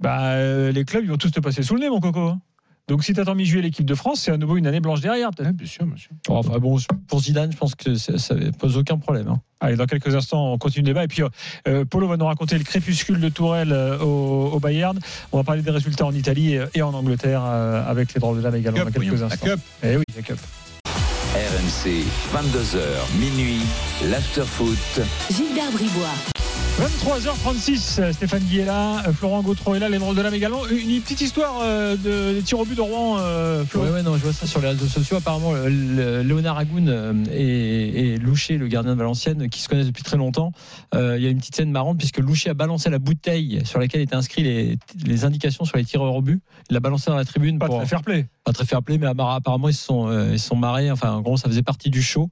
bah, 0.00 0.70
les 0.70 0.84
clubs 0.84 1.02
ils 1.04 1.10
vont 1.10 1.16
tous 1.16 1.30
te 1.32 1.40
passer 1.40 1.62
sous 1.64 1.74
le 1.74 1.80
nez, 1.80 1.90
mon 1.90 1.98
coco. 2.00 2.34
Donc 2.90 3.04
si 3.04 3.14
tu 3.14 3.20
attends 3.20 3.36
mi-juillet 3.36 3.62
l'équipe 3.62 3.86
de 3.86 3.94
France, 3.94 4.22
c'est 4.22 4.32
à 4.32 4.36
nouveau 4.36 4.56
une 4.56 4.66
année 4.66 4.80
blanche 4.80 5.00
derrière, 5.00 5.30
peut-être. 5.30 5.52
bien 5.54 5.66
sûr, 5.68 5.86
bien 5.86 5.96
sûr. 5.96 6.10
Enfin 6.28 6.58
bon, 6.58 6.76
pour 7.06 7.22
Zidane, 7.22 7.52
je 7.52 7.56
pense 7.56 7.76
que 7.76 7.94
ça, 7.94 8.18
ça 8.18 8.34
pose 8.58 8.76
aucun 8.76 8.98
problème. 8.98 9.28
hein. 9.28 9.40
Allez, 9.60 9.76
dans 9.76 9.86
quelques 9.86 10.12
instants, 10.12 10.54
on 10.54 10.58
continue 10.58 10.82
le 10.82 10.86
débat. 10.88 11.04
Et 11.04 11.06
puis, 11.06 11.22
euh, 11.68 11.84
Polo 11.84 12.08
va 12.08 12.16
nous 12.16 12.24
raconter 12.26 12.58
le 12.58 12.64
crépuscule 12.64 13.20
de 13.20 13.28
Tourelle 13.28 13.72
euh, 13.72 13.96
au, 14.00 14.50
au 14.54 14.58
Bayern. 14.58 14.98
On 15.30 15.36
va 15.36 15.44
parler 15.44 15.62
des 15.62 15.70
résultats 15.70 16.04
en 16.04 16.12
Italie 16.12 16.54
et, 16.56 16.64
et 16.74 16.82
en 16.82 16.92
Angleterre 16.92 17.42
euh, 17.44 17.88
avec 17.88 18.12
les 18.12 18.18
drôles 18.20 18.38
de 18.38 18.42
dames 18.42 18.56
également 18.56 18.78
Cup, 18.80 18.86
dans 18.86 18.92
quelques 19.00 19.06
voyons, 19.06 19.26
la 19.28 19.32
instants. 19.34 19.46
Cup. 19.46 19.60
Eh 19.84 19.96
oui, 19.96 20.02
la 20.16 20.22
Cup. 20.22 20.38
RMC, 21.32 22.04
22h, 22.34 23.20
minuit, 23.20 23.60
l'afterfoot. 24.10 25.00
Gilbert 25.30 25.70
Bribois. 25.70 26.49
23h36, 26.80 28.00
euh, 28.00 28.12
Stéphane 28.12 28.42
Guy 28.42 28.60
est 28.60 28.64
là, 28.64 29.02
euh, 29.06 29.12
Florent 29.12 29.42
Gautreau 29.42 29.74
est 29.74 29.78
là, 29.78 29.88
les 29.90 29.98
drôles 29.98 30.16
de 30.16 30.22
dames 30.22 30.32
également. 30.34 30.66
Une, 30.66 31.00
petite 31.02 31.20
histoire 31.20 31.58
euh, 31.62 31.94
de, 31.96 32.34
des 32.38 32.42
tirs 32.42 32.58
au 32.58 32.64
but 32.64 32.74
de 32.74 32.80
Rouen, 32.80 33.18
euh, 33.18 33.64
Flo. 33.66 33.82
Ouais, 33.82 33.90
ouais, 33.90 34.02
non, 34.02 34.16
je 34.16 34.22
vois 34.22 34.32
ça 34.32 34.46
sur 34.46 34.60
les 34.62 34.68
réseaux 34.68 34.86
sociaux. 34.86 35.18
Apparemment, 35.18 35.52
le- 35.52 35.68
le- 35.68 36.22
Léonard 36.22 36.56
Agoun 36.56 37.24
et, 37.30 38.12
et 38.14 38.18
Loucher, 38.18 38.56
le 38.56 38.66
gardien 38.66 38.92
de 38.94 38.98
Valenciennes, 38.98 39.50
qui 39.50 39.60
se 39.60 39.68
connaissent 39.68 39.88
depuis 39.88 40.02
très 40.02 40.16
longtemps. 40.16 40.52
Euh, 40.94 41.16
il 41.18 41.22
y 41.22 41.26
a 41.26 41.30
une 41.30 41.38
petite 41.38 41.56
scène 41.56 41.70
marrante 41.70 41.98
puisque 41.98 42.18
Loucher 42.18 42.50
a 42.50 42.54
balancé 42.54 42.88
la 42.88 42.98
bouteille 42.98 43.60
sur 43.66 43.78
laquelle 43.78 44.00
étaient 44.00 44.16
inscrites 44.16 44.44
les, 44.44 44.78
les 45.04 45.24
indications 45.26 45.64
sur 45.66 45.76
les 45.76 45.84
tireurs 45.84 46.14
au 46.14 46.22
but. 46.22 46.40
Il 46.70 46.74
l'a 46.74 46.80
balancé 46.80 47.10
dans 47.10 47.16
la 47.16 47.24
tribune 47.26 47.58
Pas 47.58 47.66
pour 47.66 47.76
très 47.78 47.86
fair 47.86 48.02
play. 48.02 48.26
pas 48.44 48.52
très 48.52 48.64
fair 48.64 48.82
play, 48.82 48.96
mais 48.96 49.06
apparemment 49.06 49.68
ils 49.68 49.74
se 49.74 49.84
sont, 49.84 50.10
ils 50.32 50.38
se 50.38 50.48
sont 50.48 50.56
marrés. 50.56 50.90
Enfin, 50.90 51.12
en 51.12 51.20
gros, 51.20 51.36
ça 51.36 51.48
faisait 51.48 51.62
partie 51.62 51.90
du 51.90 52.00
show. 52.02 52.30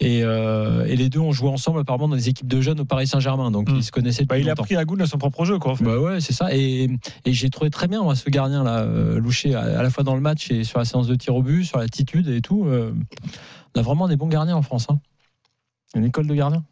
Et, 0.00 0.22
euh, 0.22 0.84
et 0.86 0.94
les 0.94 1.08
deux 1.08 1.18
ont 1.18 1.32
joué 1.32 1.48
ensemble 1.48 1.80
apparemment 1.80 2.06
dans 2.08 2.14
des 2.14 2.28
équipes 2.28 2.46
de 2.46 2.60
jeunes 2.60 2.78
au 2.78 2.84
Paris 2.84 3.08
Saint-Germain. 3.08 3.50
Donc 3.50 3.68
Hmm. 3.68 3.76
ils 3.76 3.82
se 3.82 3.90
connaissaient 3.90 4.22
depuis 4.22 4.28
Bah, 4.36 4.38
il 4.38 4.48
a 4.48 4.54
pris 4.54 4.76
à 4.76 4.84
son 5.06 5.18
propre 5.18 5.44
jeu, 5.44 5.58
quoi. 5.58 5.72
en 5.72 5.74
fait. 5.76 5.82
Bah 5.84 5.98
ouais, 5.98 6.20
c'est 6.20 6.32
ça. 6.32 6.54
Et, 6.54 6.84
et 7.24 7.32
j'ai 7.32 7.50
trouvé 7.50 7.68
très 7.70 7.88
bien 7.88 8.02
moi, 8.04 8.14
ce 8.14 8.30
gardien 8.30 8.62
là, 8.62 8.78
euh, 8.82 9.18
Loucher, 9.18 9.54
à, 9.56 9.62
à 9.62 9.82
la 9.82 9.90
fois 9.90 10.04
dans 10.04 10.14
le 10.14 10.20
match 10.20 10.50
et 10.52 10.62
sur 10.62 10.78
la 10.78 10.84
séance 10.84 11.08
de 11.08 11.16
tir 11.16 11.34
au 11.34 11.42
but, 11.42 11.64
sur 11.64 11.78
l'attitude 11.78 12.28
et 12.28 12.40
tout. 12.40 12.64
euh, 12.66 12.94
on 13.74 13.80
a 13.80 13.82
vraiment 13.82 14.06
des 14.06 14.16
bons 14.16 14.28
gardiens 14.28 14.54
en 14.56 14.62
France. 14.62 14.86
Hein. 14.88 15.00
Une 15.96 16.04
école 16.04 16.26
de 16.28 16.34
gardiens. 16.34 16.64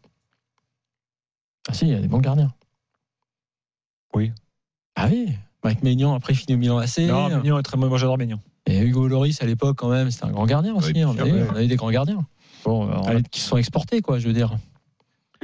Ah 1.68 1.72
si, 1.74 1.86
il 1.86 1.90
y 1.90 1.94
a 1.94 2.00
des 2.00 2.06
bons 2.08 2.20
gardiens. 2.20 2.52
Oui. 4.14 4.30
Ah 4.94 5.08
oui. 5.10 5.30
Mike 5.64 5.82
Maignan 5.82 6.14
après 6.14 6.32
il 6.32 6.36
finit 6.36 6.54
au 6.54 6.58
Milan 6.58 6.78
AC. 6.78 6.98
Non, 7.00 7.28
Mignon 7.38 7.58
est 7.58 7.62
très 7.62 7.76
moi 7.76 7.98
j'adore 7.98 8.18
Mignon. 8.18 8.38
Et 8.66 8.78
Hugo 8.80 9.08
Loris 9.08 9.42
à 9.42 9.46
l'époque 9.46 9.76
quand 9.78 9.88
même, 9.90 10.10
c'était 10.10 10.26
un 10.26 10.30
grand 10.30 10.46
gardien 10.46 10.74
aussi. 10.74 10.92
bien 10.92 11.08
on, 11.08 11.14
sûr, 11.14 11.24
a 11.24 11.28
eu, 11.28 11.32
ouais. 11.32 11.46
on 11.52 11.56
a 11.56 11.62
eu 11.62 11.66
des 11.66 11.76
grands 11.76 11.90
gardiens. 11.90 12.24
Bon, 12.66 12.90
Allez. 13.06 13.22
qui 13.30 13.40
sont 13.40 13.56
exportés 13.56 14.02
quoi, 14.02 14.18
je 14.18 14.26
veux 14.26 14.32
dire. 14.34 14.56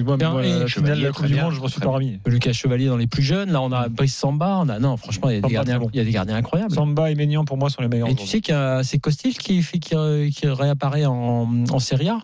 Moi, 0.00 0.16
Bien, 0.16 0.30
moi, 0.30 0.44
et 0.44 0.48
la 0.48 0.52
finale 0.54 0.62
de 0.62 0.66
Chevalier, 0.68 1.02
la 1.02 1.08
Coupe 1.10 1.16
très 1.18 1.26
du 1.28 1.34
bien, 1.34 1.44
Monde, 1.44 1.52
je 1.54 1.60
ne 1.60 1.68
suis 1.68 1.72
très 1.76 1.80
pas 1.80 1.86
bien. 1.90 1.94
remis. 1.94 2.20
Lucas 2.26 2.52
Chevalier 2.52 2.86
dans 2.86 2.96
les 2.96 3.06
plus 3.06 3.22
jeunes. 3.22 3.52
Là, 3.52 3.60
on 3.60 3.70
a 3.72 3.88
Brice 3.88 4.16
Samba. 4.16 4.58
On 4.62 4.68
a 4.68 4.78
non, 4.78 4.96
franchement, 4.96 5.28
il 5.28 5.34
y 5.34 5.36
a 5.36 5.40
des 5.40 5.42
Samba, 5.42 5.54
gardiens, 5.54 5.74
très 5.76 5.84
bon. 5.84 5.90
il 5.92 5.98
y 5.98 6.00
a 6.00 6.04
des 6.04 6.10
gardiens 6.10 6.34
incroyables. 6.36 6.74
Samba 6.74 7.10
et 7.10 7.14
Maignan, 7.14 7.44
pour 7.44 7.58
moi, 7.58 7.68
sont 7.70 7.82
les 7.82 7.88
meilleurs. 7.88 8.08
Et 8.08 8.14
tu 8.14 8.26
sais 8.26 8.40
qu'il 8.40 8.54
y 8.54 8.56
a 8.56 8.82
c'est 8.82 8.98
Costil 8.98 9.36
qui, 9.38 9.62
fait- 9.62 9.78
qui, 9.78 9.94
qui 10.34 10.46
réapparaît 10.48 11.04
en, 11.04 11.64
en 11.70 11.78
Serie 11.78 12.08
A. 12.08 12.20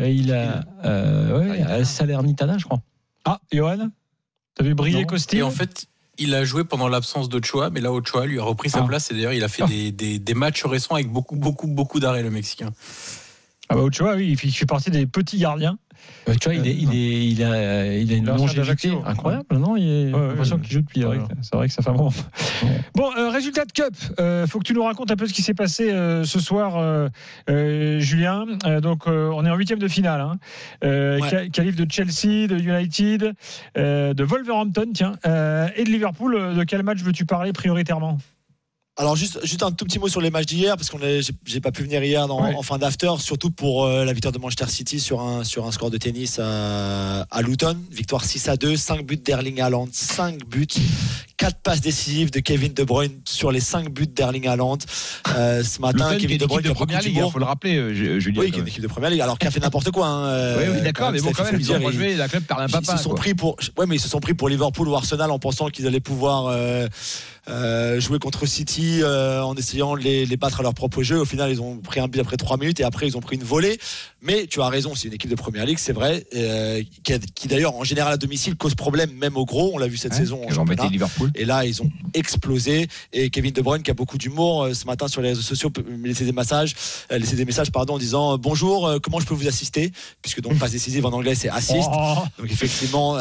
Et 0.00 0.12
il 0.12 0.32
a 0.32 0.64
euh, 0.84 1.40
ouais, 1.40 1.62
à 1.62 1.84
Salernitana, 1.84 2.58
je 2.58 2.64
crois. 2.64 2.80
Ah, 3.24 3.40
Johan? 3.52 3.90
T'as 4.54 4.64
vu 4.64 4.74
briller 4.74 5.00
Non. 5.00 5.06
Costil? 5.06 5.40
Et 5.40 5.42
en 5.42 5.50
fait, 5.50 5.86
il 6.16 6.32
a 6.34 6.44
joué 6.44 6.62
pendant 6.64 6.88
l'absance 6.88 7.28
d'Ochoa, 7.28 7.70
mais 7.70 7.80
là, 7.80 7.92
Ochoa 7.92 8.24
lui 8.26 8.38
a 8.38 8.42
repris 8.44 8.70
sa 8.70 8.80
Ah. 8.84 8.86
place. 8.86 9.10
Et 9.10 9.14
d'ailleurs, 9.14 9.32
il 9.32 9.42
a 9.44 9.48
fait 9.48 9.64
Ah. 9.64 9.68
des, 9.68 9.90
des- 9.92 10.18
des 10.20 10.34
matchs 10.34 10.64
récents 10.64 10.94
avec 10.94 11.10
beaucoup, 11.10 11.36
beaucoup, 11.36 11.66
beaucoup 11.66 11.98
d'arrêts, 12.00 12.22
le 12.22 12.30
Mexicain. 12.30 12.70
Ah 13.68 13.74
bah 13.74 13.82
Ochoa, 13.82 14.14
oui, 14.16 14.36
il 14.42 14.52
fait, 14.52 14.66
partie 14.66 14.90
des 14.90 15.06
petits 15.06 15.38
gardiens. 15.38 15.78
Euh, 16.28 16.34
tu 16.40 16.48
vois, 16.48 16.54
il, 16.54 16.66
est, 16.66 16.74
il, 16.76 16.94
est, 16.94 17.26
il, 17.28 17.42
a, 17.42 17.92
il 17.96 18.12
a 18.12 18.16
une 18.16 18.26
longévité 18.26 18.92
incroyable, 19.04 19.44
non? 19.58 19.76
Il 19.76 19.82
est, 19.82 20.04
Ouais, 20.04 20.10
j'ai 20.12 20.14
ouais, 20.16 20.28
l'impression 20.28 20.56
ouais. 20.56 20.62
qu'il 20.62 20.72
joue 20.72 20.80
depuis. 20.82 21.00
Que- 21.00 21.34
c'est 21.42 21.54
vrai 21.56 21.66
que 21.68 21.74
ça 21.74 21.82
fait 21.82 21.90
un 21.90 21.94
moment. 21.94 22.12
Bon, 22.94 23.10
euh, 23.18 23.30
résultat 23.30 23.64
de 23.64 23.72
Cup. 23.72 23.94
Euh, 24.20 24.46
faut 24.46 24.58
que 24.60 24.64
tu 24.64 24.74
nous 24.74 24.84
racontes 24.84 25.10
un 25.10 25.16
peu 25.16 25.26
ce 25.26 25.34
qui 25.34 25.42
s'est 25.42 25.54
passé 25.54 25.90
euh, 25.90 26.22
ce 26.24 26.38
soir, 26.40 26.76
euh, 26.78 27.08
euh, 27.50 27.98
Julien. 27.98 28.46
Euh, 28.64 28.80
donc, 28.80 29.06
euh, 29.08 29.30
on 29.34 29.44
est 29.44 29.50
en 29.50 29.56
huitième 29.56 29.80
de 29.80 29.88
finale. 29.88 30.20
Hein. 30.20 30.36
Euh, 30.84 31.18
Ouais. 31.20 31.28
ca- 31.28 31.48
Qualif 31.48 31.74
de 31.76 31.86
Chelsea, 31.90 32.46
de 32.46 32.56
United, 32.58 33.32
euh, 33.76 34.14
de 34.14 34.24
Wolverhampton, 34.24 34.86
tiens, 34.94 35.12
euh, 35.26 35.66
et 35.76 35.82
de 35.84 35.90
Liverpool. 35.90 36.54
De 36.56 36.64
quel 36.64 36.84
match 36.84 37.00
veux-tu 37.02 37.26
parler 37.26 37.52
prioritairement? 37.52 38.18
Alors 39.00 39.14
juste, 39.14 39.38
juste 39.44 39.62
un 39.62 39.70
tout 39.70 39.84
petit 39.84 40.00
mot 40.00 40.08
sur 40.08 40.20
les 40.20 40.30
matchs 40.30 40.46
d'hier 40.46 40.76
parce 40.76 40.90
qu'on 40.90 40.98
j'ai 41.46 41.60
pas 41.60 41.70
pu 41.70 41.84
venir 41.84 42.02
hier 42.02 42.26
dans- 42.26 42.42
Ouais. 42.42 42.54
en 42.56 42.62
fin 42.62 42.78
d'after, 42.78 43.12
surtout 43.20 43.50
pour 43.52 43.84
euh, 43.84 44.04
la 44.04 44.12
victoire 44.12 44.32
de 44.32 44.38
Manchester 44.40 44.66
City 44.68 44.98
sur 44.98 45.20
un 45.20 45.44
sur 45.44 45.66
un 45.66 45.70
score 45.72 45.90
de 45.90 45.98
tennis 45.98 46.40
à, 46.40 47.20
à 47.30 47.42
Luton, 47.42 47.76
victoire 47.92 48.24
6 48.24 48.48
à 48.48 48.56
2, 48.56 48.76
5 48.76 49.06
buts 49.06 49.16
d'Erling 49.16 49.60
Haaland, 49.60 49.86
5 49.92 50.44
buts, 50.48 50.66
4 51.36 51.58
passes 51.62 51.80
décisives 51.80 52.32
de 52.32 52.40
Kevin 52.40 52.72
De 52.72 52.82
Bruyne 52.82 53.12
sur 53.24 53.52
les 53.52 53.60
5 53.60 53.88
buts 53.88 54.08
d'Erling 54.08 54.48
Haaland. 54.48 54.78
Euh, 55.36 55.62
ce 55.62 55.80
matin, 55.80 56.08
Luton, 56.10 56.20
Kevin 56.20 56.30
une 56.32 56.38
De 56.38 56.46
Bruyne 56.46 56.60
équipe 56.60 56.70
de 56.70 56.74
première 56.74 57.00
ligue, 57.00 57.20
il 57.24 57.30
faut 57.30 57.38
le 57.38 57.44
rappeler, 57.44 57.76
euh, 57.76 57.94
Ju- 57.94 58.20
Julien. 58.20 58.40
Oui, 58.40 58.50
qui 58.50 58.58
est 58.58 58.62
une 58.62 58.66
équipe 58.68 58.82
de 58.82 58.88
première 58.88 59.10
ligue. 59.10 59.20
Alors 59.20 59.38
qui 59.38 59.46
a 59.46 59.52
fait 59.52 59.60
n'importe 59.60 59.92
quoi. 59.92 60.08
Hein, 60.08 60.56
Oui, 60.58 60.64
oui, 60.74 60.80
d'accord, 60.82 61.12
mais 61.12 61.20
bon, 61.20 61.30
quand 61.32 61.44
même, 61.44 61.54
il 61.54 61.60
ils 61.60 61.70
ont 61.70 61.74
le 61.74 61.80
pas 61.84 61.90
dire, 61.90 61.98
joué, 62.00 62.16
la 62.16 62.26
club 62.28 62.42
perd 62.42 62.60
un 62.62 62.66
ils 62.66 62.72
papa. 62.72 62.96
se 62.96 63.02
sont 63.04 63.10
quoi. 63.10 63.18
pris 63.20 63.34
pour 63.34 63.56
ouais 63.76 63.86
mais 63.86 63.94
ils 63.94 64.00
se 64.00 64.08
sont 64.08 64.18
pris 64.18 64.34
pour 64.34 64.48
Liverpool 64.48 64.88
ou 64.88 64.96
Arsenal 64.96 65.30
en 65.30 65.38
pensant 65.38 65.68
qu'ils 65.68 65.86
allaient 65.86 66.00
pouvoir 66.00 66.46
euh, 66.48 66.88
euh, 67.48 68.00
jouer 68.00 68.18
contre 68.18 68.46
City 68.46 69.00
euh, 69.02 69.42
en 69.42 69.54
essayant 69.54 69.96
de 69.96 70.00
les, 70.00 70.26
les 70.26 70.36
battre 70.36 70.60
à 70.60 70.62
leur 70.62 70.74
propre 70.74 71.02
jeu 71.02 71.18
au 71.18 71.24
final 71.24 71.50
ils 71.50 71.60
ont 71.60 71.76
pris 71.78 72.00
un 72.00 72.08
but 72.08 72.20
après 72.20 72.36
3 72.36 72.56
minutes 72.58 72.80
et 72.80 72.84
après 72.84 73.06
ils 73.06 73.16
ont 73.16 73.20
pris 73.20 73.36
une 73.36 73.44
volée 73.44 73.78
mais 74.22 74.46
tu 74.46 74.60
as 74.60 74.68
raison 74.68 74.94
c'est 74.94 75.08
une 75.08 75.14
équipe 75.14 75.30
de 75.30 75.34
première 75.34 75.64
ligue 75.64 75.78
c'est 75.78 75.92
vrai 75.92 76.24
euh, 76.34 76.82
qui, 77.34 77.48
d'ailleurs 77.48 77.74
en 77.74 77.84
général 77.84 78.12
à 78.12 78.16
domicile 78.16 78.56
cause 78.56 78.74
problème 78.74 79.10
même 79.12 79.36
au 79.36 79.44
gros 79.44 79.70
on 79.74 79.78
l'a 79.78 79.86
vu 79.86 79.96
cette 79.96 80.12
Ouais, 80.12 80.18
saison 80.18 80.40
en. 80.46 80.88
Liverpool. 80.90 81.30
Et 81.34 81.44
là, 81.44 81.64
ils 81.64 81.82
ont 81.82 81.90
explosé. 82.14 82.88
Et 83.12 83.30
Kevin 83.30 83.52
De 83.52 83.60
Bruyne, 83.62 83.82
qui 83.82 83.90
a 83.90 83.94
beaucoup 83.94 84.18
d'humour, 84.18 84.68
ce 84.72 84.86
matin 84.86 85.08
sur 85.08 85.20
les 85.22 85.30
réseaux 85.30 85.42
sociaux, 85.42 85.70
peut 85.70 85.82
me 85.82 86.06
laisser 86.06 86.24
des 86.24 86.32
messages, 86.32 86.74
laisser 87.10 87.36
des 87.36 87.44
messages, 87.44 87.70
pardon, 87.70 87.94
en 87.94 87.98
disant 87.98 88.38
bonjour, 88.38 88.90
comment 89.02 89.20
je 89.20 89.26
peux 89.26 89.34
vous 89.34 89.48
assister, 89.48 89.92
puisque 90.22 90.40
donc 90.40 90.58
passe 90.58 90.72
décisive 90.72 91.06
en 91.06 91.12
anglais, 91.12 91.34
c'est 91.34 91.48
assist. 91.48 91.88
Oh, 91.92 92.16
Donc 92.38 92.50
effectivement, 92.50 93.18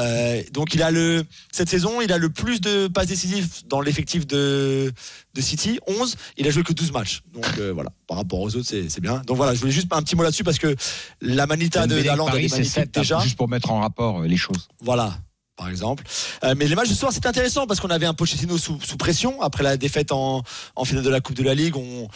donc 0.53 0.73
il 0.73 0.81
a 0.81 0.91
le 0.91 1.25
cette 1.51 1.69
saison, 1.69 2.01
il 2.01 2.11
a 2.11 2.17
le 2.17 2.29
plus 2.29 2.61
de 2.61 2.87
passes 2.87 3.07
décisives 3.07 3.47
dans 3.67 3.81
l'effectif 3.81 4.16
de 4.25 4.91
de 5.33 5.41
City, 5.41 5.79
11. 5.87 6.15
Il 6.37 6.47
a 6.47 6.51
joué 6.51 6.63
que 6.63 6.73
12 6.73 6.91
matchs. 6.91 7.21
Donc 7.31 7.45
euh, 7.59 7.71
voilà, 7.73 7.91
par 8.07 8.17
rapport 8.17 8.39
aux 8.39 8.55
autres, 8.55 8.67
c'est 8.67 9.01
bien. 9.01 9.21
Donc 9.25 9.37
voilà, 9.37 9.53
je 9.53 9.59
voulais 9.59 9.71
juste 9.71 9.87
un 9.91 10.01
petit 10.01 10.15
mot 10.15 10.23
là-dessus 10.23 10.43
parce 10.43 10.59
que 10.59 10.75
la 11.21 11.45
manita 11.45 11.87
de 11.87 11.95
Haaland 11.95 12.27
elle 12.29 12.45
est 12.45 12.53
magnifique 12.53 12.65
7, 12.65 12.91
déjà. 12.93 13.19
Juste 13.19 13.37
pour 13.37 13.49
mettre 13.49 13.71
en 13.71 13.81
rapport 13.81 14.21
euh, 14.21 14.27
les 14.27 14.37
choses. 14.37 14.67
Voilà. 14.81 15.17
Par 15.57 15.69
exemple. 15.69 16.03
Euh, 16.43 16.53
mais 16.55 16.67
les 16.67 16.75
matchs 16.75 16.89
de 16.89 16.93
soir, 16.93 17.11
c'est 17.11 17.25
intéressant 17.25 17.65
parce 17.65 17.79
qu'on 17.79 17.89
avait 17.89 18.05
un 18.05 18.13
Pochettino 18.13 18.57
sous, 18.57 18.77
pression 18.97 19.41
après 19.41 19.63
la 19.63 19.75
défaite 19.75 20.11
en, 20.11 20.43
finale 20.85 21.03
de 21.03 21.09
la 21.09 21.19
Coupe 21.19 21.35
de 21.35 21.43
la 21.43 21.55
Ligue. 21.55 21.75
On, 21.75 22.07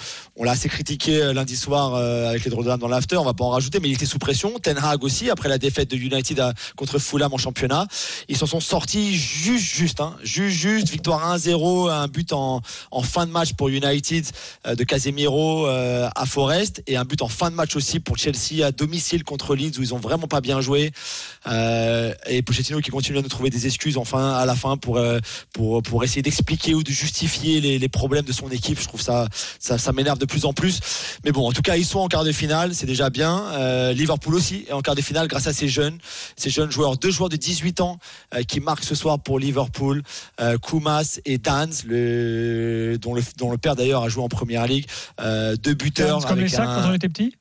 l'a 0.44 0.52
assez 0.52 0.70
critiqué 0.70 1.22
euh, 1.22 1.34
lundi 1.34 1.56
soir 1.56 1.94
euh, 1.96 2.30
avec 2.30 2.46
les 2.46 2.52
drôles 2.52 2.66
dans 2.66 2.88
l'after. 2.88 3.18
On 3.18 3.26
va 3.26 3.34
pas 3.34 3.44
en 3.44 3.50
rajouter, 3.50 3.80
mais 3.80 3.90
il 3.90 3.94
était 3.94 4.06
sous 4.06 4.20
pression. 4.20 4.60
Ten 4.60 4.78
Hag 4.78 5.04
aussi 5.04 5.30
après 5.30 5.50
la 5.50 5.58
défaite 5.58 5.90
de 5.90 5.98
United 5.98 6.42
contre 6.76 7.00
Fulham 7.00 7.34
en 7.34 7.38
championnat. 7.38 7.88
Ils 8.30 8.38
s'en 8.38 8.46
sont 8.46 8.60
sortis 8.60 9.16
juste, 9.16 9.66
juste, 9.66 10.00
hein, 10.00 10.16
juste, 10.24 10.56
juste. 10.56 10.90
Victoire 10.90 11.36
1-0, 11.36 11.90
un 11.90 12.08
but 12.08 12.34
en, 12.34 12.62
fin 13.04 13.26
de 13.26 13.32
match 13.32 13.54
pour 13.54 13.70
United 13.70 14.26
de 14.66 14.84
Casemiro 14.84 15.66
à 15.66 16.26
Forest 16.28 16.84
et 16.88 16.98
un 16.98 17.06
but 17.06 17.22
en 17.22 17.28
fin 17.28 17.50
de 17.50 17.56
match 17.56 17.76
aussi 17.76 18.00
pour 18.00 18.18
Chelsea 18.18 18.64
à 18.64 18.72
domicile 18.72 19.24
contre 19.24 19.56
Leeds 19.56 19.80
où 19.80 19.82
ils 19.82 19.94
ont 19.94 20.00
vraiment 20.00 20.28
pas 20.28 20.42
bien 20.42 20.62
joué. 20.62 20.92
Et 21.48 22.42
Pochettino 22.44 22.80
qui 22.80 22.92
continue 22.92 23.18
à 23.18 23.22
nous 23.22 23.31
trouver 23.32 23.50
des 23.50 23.66
excuses 23.66 23.98
enfin 23.98 24.34
à 24.34 24.46
la 24.46 24.56
fin 24.56 24.78
pour 24.78 24.98
euh, 24.98 25.20
pour 25.54 25.82
pour 25.82 26.04
essayer 26.04 26.22
d'expliquer 26.22 26.74
ou 26.74 26.84
de 26.84 26.92
justifier 26.92 27.62
les, 27.62 27.90
problèmes 27.90 28.26
de 28.26 28.32
son 28.32 28.50
équipe. 28.50 28.80
Je 28.80 28.88
trouve 28.88 29.02
ça 29.02 29.28
ça, 29.60 29.92
m'énerve 29.92 30.20
de 30.20 30.26
plus 30.26 30.46
en 30.46 30.54
plus. 30.54 30.80
Mais 31.26 31.32
bon, 31.32 31.48
en 31.48 31.52
tout 31.52 31.62
cas, 31.62 31.76
ils 31.76 31.86
sont 31.86 32.00
en 32.00 32.08
quart 32.08 32.24
de 32.24 32.32
finale, 32.32 32.74
c'est 32.74 32.86
déjà 32.86 33.10
bien. 33.10 33.44
Euh, 33.54 33.94
Liverpool 33.94 34.36
aussi 34.36 34.66
est 34.68 34.74
en 34.74 34.82
quart 34.82 34.96
de 34.96 35.02
finale 35.02 35.28
grâce 35.28 35.48
à 35.48 35.54
ces 35.54 35.68
jeunes, 35.68 35.98
ces 36.36 36.50
jeunes 36.50 36.72
joueurs, 36.72 36.98
deux 36.98 37.12
joueurs 37.12 37.30
de 37.30 37.36
18 37.36 37.82
ans 37.82 37.98
euh, 38.34 38.44
qui 38.44 38.60
marquent 38.60 38.84
ce 38.84 38.96
soir 38.96 39.20
pour 39.20 39.40
Liverpool, 39.40 40.04
euh, 40.40 40.58
Koumas 40.58 41.20
et 41.26 41.38
Danz, 41.38 41.84
dont, 41.84 43.14
le, 43.14 43.24
dont 43.38 43.52
le 43.52 43.58
père 43.58 43.76
d'ailleurs 43.76 44.04
a 44.04 44.10
joué 44.10 44.24
en 44.24 44.30
première 44.30 44.68
ligue, 44.68 44.86
deux 45.20 45.74
buteurs. 45.74 46.20
Danz, 46.20 46.26
comme 46.26 46.40
avec 46.40 46.52
les 46.52 46.56
sacs 46.56 46.68
un... 46.68 46.82
quand 46.82 46.90
on 46.90 46.94
était 46.94 47.10
petit. 47.10 47.34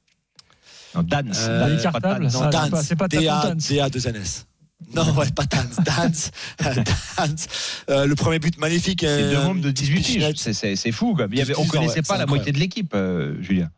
Non, 0.95 1.03
Danz, 1.03 1.47
euh, 1.49 1.61
Danz, 1.61 1.83
c'est 1.83 1.91
pas, 1.93 2.01
pas, 2.01 2.19
pas, 2.19 2.97
pas, 2.97 3.09
DA, 3.09 3.55
DA2NS. 3.55 4.45
Non, 4.95 5.13
ouais, 5.15 5.31
pas 5.31 5.45
Dance, 5.45 5.77
Dance, 5.85 6.31
Dance. 7.17 7.47
Euh, 7.89 8.07
le 8.07 8.15
premier 8.17 8.39
but 8.39 8.59
magnifique. 8.59 9.01
C'est 9.03 9.07
euh, 9.09 9.31
deux 9.31 9.43
membres 9.43 9.61
de 9.61 9.71
18 9.71 9.97
Pichinette. 9.99 10.33
piges. 10.33 10.43
C'est- 10.43 10.53
C'est 10.53 10.75
c'est 10.77 10.91
fou. 10.93 11.15
quoi. 11.15 11.27
Il 11.31 11.39
y 11.39 11.43
avait- 11.43 11.55
on 11.57 11.63
18 11.63 11.69
ans, 11.69 11.81
connaissait 11.81 11.97
ouais, 11.97 12.03
pas 12.03 12.19
la 12.19 12.27
moitié 12.27 12.51
de 12.53 12.59
l'équipe, 12.59 12.93
euh, 12.95 13.41
Julien. 13.41 13.71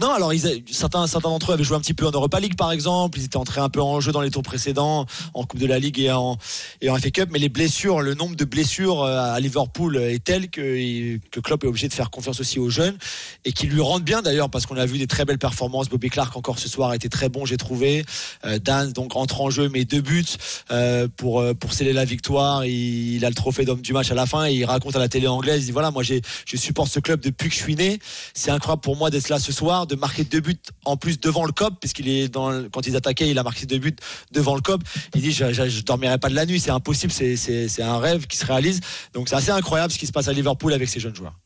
Non, 0.00 0.10
alors 0.10 0.32
certains, 0.70 1.06
d'entre 1.20 1.50
eux 1.50 1.54
avaient 1.54 1.64
joué 1.64 1.76
un 1.76 1.80
petit 1.80 1.94
peu 1.94 2.06
en 2.06 2.10
Europa 2.10 2.40
League 2.40 2.56
par 2.56 2.72
exemple. 2.72 3.18
Ils 3.18 3.24
étaient 3.24 3.36
entrés 3.36 3.60
un 3.60 3.68
peu 3.68 3.80
en 3.80 4.00
jeu 4.00 4.12
dans 4.12 4.20
les 4.20 4.30
tours 4.30 4.42
précédents, 4.42 5.06
en 5.34 5.44
Coupe 5.44 5.60
de 5.60 5.66
la 5.66 5.78
Ligue 5.78 6.00
et 6.00 6.12
en, 6.12 6.38
et 6.80 6.88
FA 6.88 7.10
Cup. 7.10 7.28
Mais 7.32 7.38
les 7.38 7.48
blessures, 7.48 8.00
le 8.00 8.14
nombre 8.14 8.36
de 8.36 8.44
blessures 8.44 9.02
euh, 9.02 9.34
à 9.34 9.40
Liverpool 9.40 9.96
est 9.96 10.22
tel 10.22 10.50
que, 10.50 11.18
que 11.30 11.40
Klopp 11.40 11.64
est 11.64 11.68
obligé 11.68 11.88
de 11.88 11.92
faire 11.92 12.10
confiance 12.10 12.40
aussi 12.40 12.58
aux 12.58 12.70
jeunes 12.70 12.96
et 13.44 13.52
qui 13.52 13.66
lui 13.66 13.80
rendent 13.80 14.04
bien 14.04 14.22
d'ailleurs 14.22 14.50
parce 14.50 14.66
qu'on 14.66 14.76
a 14.76 14.86
vu 14.86 14.98
des 14.98 15.06
très 15.06 15.24
belles 15.24 15.38
performances. 15.38 15.88
Bobby 15.88 16.10
Clark 16.10 16.36
encore 16.36 16.58
ce 16.58 16.68
soir 16.68 16.94
était 16.94 17.08
très 17.08 17.28
bon, 17.28 17.44
j'ai 17.44 17.56
trouvé. 17.56 18.04
Euh, 18.44 18.58
Dan 18.58 18.92
donc 18.92 19.16
entre 19.16 19.40
en 19.40 19.50
jeu, 19.50 19.68
mais 19.68 19.84
deux 19.84 20.00
buts 20.00 20.24
euh, 20.70 21.08
pour 21.16 21.40
euh, 21.40 21.54
pour 21.54 21.72
sceller 21.72 21.92
la 21.92 22.04
victoire. 22.04 22.64
Il, 22.64 23.24
a 23.24 23.28
le 23.28 23.34
trophée 23.34 23.64
d'homme 23.64 23.80
du 23.80 23.92
match 23.92 24.10
à 24.10 24.14
la 24.14 24.26
fin 24.26 24.46
et 24.46 24.52
il 24.52 24.64
raconte 24.64 24.96
à 24.96 24.98
la 24.98 25.08
télé 25.08 25.26
anglaise. 25.26 25.62
Il 25.62 25.66
dit 25.66 25.72
voilà, 25.72 25.90
moi 25.90 26.02
je 26.02 26.56
supporte 26.56 26.90
ce 26.90 27.00
club 27.00 27.20
depuis 27.20 27.48
que 27.48 27.54
je 27.54 27.60
suis 27.60 27.76
né. 27.76 27.98
C'est 28.34 28.50
incroyable 28.50 28.82
pour 28.82 28.96
moi 28.96 29.10
d'être 29.10 29.28
là 29.28 29.38
ce 29.38 29.52
soir, 29.52 29.65
de 29.66 29.94
marquer 29.96 30.24
deux 30.24 30.40
buts 30.40 30.56
en 30.84 30.96
plus 30.96 31.18
devant 31.20 31.44
le 31.44 31.52
COP, 31.52 31.74
puisqu'il 31.80 32.08
est 32.08 32.28
dans 32.28 32.50
le- 32.50 32.68
quand 32.68 32.86
ils 32.86 32.96
attaquaient, 32.96 33.28
il 33.30 33.38
a 33.38 33.42
marqué 33.42 33.66
deux 33.66 33.78
buts 33.78 33.96
devant 34.32 34.54
le 34.54 34.60
COP. 34.60 34.82
Il 35.14 35.20
dit 35.22 35.32
je, 35.32 35.52
je, 35.52 35.68
je 35.68 35.80
dormirai 35.82 36.18
pas 36.18 36.28
de 36.28 36.34
la 36.34 36.46
nuit, 36.46 36.60
c'est 36.60 36.70
impossible, 36.70 37.12
c'est 37.12 37.36
c'est 37.36 37.68
c'est 37.68 37.82
un 37.82 37.98
rêve 37.98 38.26
qui 38.26 38.36
se 38.36 38.46
réalise. 38.46 38.80
Donc 39.12 39.28
c'est 39.28 39.34
assez 39.36 39.50
incroyable 39.50 39.92
ce 39.92 39.98
qui 39.98 40.06
se 40.06 40.12
passe 40.12 40.28
à 40.28 40.32
Liverpool 40.32 40.72
avec 40.72 40.88
ces 40.88 41.00
jeunes 41.00 41.14
joueurs. 41.16 41.38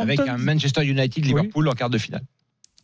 Avec 0.00 0.18
un 0.28 0.36
Manchester 0.38 0.84
United 0.84 1.24
Liverpool 1.24 1.68
en 1.68 1.72
quart 1.72 1.88
de 1.90 1.98
finale. 1.98 2.22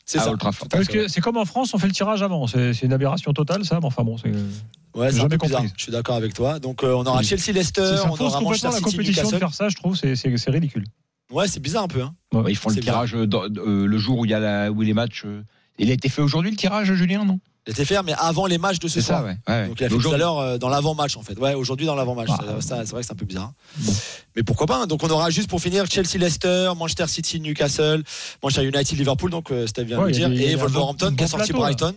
C'est 0.05 0.19
ça. 0.25 0.31
Parce 0.69 0.89
que 0.89 1.09
c'est 1.09 1.21
comme 1.21 1.37
en 1.37 1.45
France, 1.45 1.75
on 1.75 1.79
fait 1.79 1.87
le 1.87 1.93
tirage 1.93 2.23
avant. 2.23 2.47
C'est 2.47 2.73
c'est 2.75 2.87
une 2.87 2.93
aberration 2.93 3.33
totale, 3.33 3.65
ça. 3.65 3.79
Mais 3.81 3.87
enfin 3.87 4.03
bon, 4.05 4.17
c'est. 4.19 4.31
Ouais, 4.95 5.11
c'est 5.11 5.21
un 5.21 5.29
peu 5.29 5.37
bizarre. 5.47 5.63
Je 5.77 5.83
suis 5.85 5.93
d'accord 5.93 6.17
avec 6.17 6.35
toi. 6.35 6.59
Donc 6.59 6.83
euh, 6.83 6.93
on 6.95 7.05
aura 7.07 7.21
Oui. 7.21 7.25
Chelsea 7.25 7.53
Leicester, 7.53 7.83
on 8.05 8.09
aura 8.27 8.39
complètement 8.41 8.41
Manchester 8.51 8.69
la 8.69 8.81
compétition 8.81 9.23
de 9.31 9.39
faire 9.39 9.55
ça, 9.55 9.69
je 9.69 9.77
trouve. 9.77 9.97
C'est 9.97 10.17
c'est- 10.17 10.37
c'est 10.37 10.51
ridicule. 10.51 10.85
Ouais, 11.33 11.49
c'est 11.49 11.61
bizarre 11.61 11.85
un 11.85 11.89
peu. 11.89 12.03
Hein. 12.03 12.15
Ouais, 12.33 12.53
Ils 12.53 12.57
font 12.57 12.71
le 12.71 12.77
tirage 12.77 13.13
dans- 13.13 13.45
euh, 13.45 13.87
le 13.87 13.99
jour 13.99 14.19
où 14.19 14.25
il 14.25 14.31
y 14.31 14.35
a 14.35 14.41
la- 14.41 14.71
où 14.71 14.81
les 14.83 14.95
matchs. 14.95 15.23
euh, 15.25 15.43
Il 15.79 15.91
a 15.91 15.95
été 15.95 16.09
fait 16.09 16.23
aujourd'hui 16.23 16.51
le 16.51 16.57
tirage, 16.57 16.93
Julien, 16.95 17.25
non? 17.25 17.41
Il 17.67 17.71
était 17.71 17.85
fait, 17.85 17.97
mais 18.05 18.13
avant 18.19 18.47
les 18.47 18.59
matchs 18.59 18.81
de 18.81 18.89
ce 18.89 18.95
C'est 18.95 19.01
ça, 19.07 19.19
soir. 19.19 19.25
ouais. 19.25 19.37
ouais. 19.49 19.69
Donc 19.69 19.79
il 19.81 19.85
a 19.85 19.89
fait 19.89 19.97
tout 19.97 20.13
à 20.13 20.17
l'heure 20.19 20.39
euh, 20.39 20.59
dans 20.59 20.69
l'avant-match 20.69 21.17
en 21.17 21.23
fait. 21.23 21.39
Ouais, 21.39 21.55
aujourd'hui 21.55 21.87
dans 21.87 21.95
l'avant-match. 21.95 22.29
Ah. 22.31 22.43
C'est 22.61 22.75
vrai 22.91 23.01
que 23.01 23.07
c'est 23.07 23.13
un 23.13 23.17
peu 23.17 23.25
bizarre. 23.25 23.53
Mais 24.37 24.43
pourquoi 24.43 24.67
pas 24.67 24.79
hein. 24.83 24.87
Donc 24.89 25.03
on 25.05 25.09
aura 25.11 25.31
juste 25.31 25.49
pour 25.49 25.61
finir 25.61 25.85
Chelsea 25.89 26.19
Leicester, 26.19 26.73
Manchester 26.77 27.07
City 27.07 27.39
Newcastle, 27.41 28.03
Manchester 28.43 28.65
United 28.67 28.99
Liverpool 28.99 29.31
donc 29.31 29.53
Steve 29.67 29.87
vient 29.87 29.99
de 29.99 30.03
le 30.03 30.09
a 30.09 30.11
dire 30.13 30.33
y 30.33 30.43
et 30.43 30.55
a 30.55 30.57
Wolverhampton 30.57 31.15
qui 31.17 31.23
a 31.23 31.29
sorti 31.29 31.53
plateau, 31.53 31.63
là. 31.65 31.73
Brighton 31.73 31.95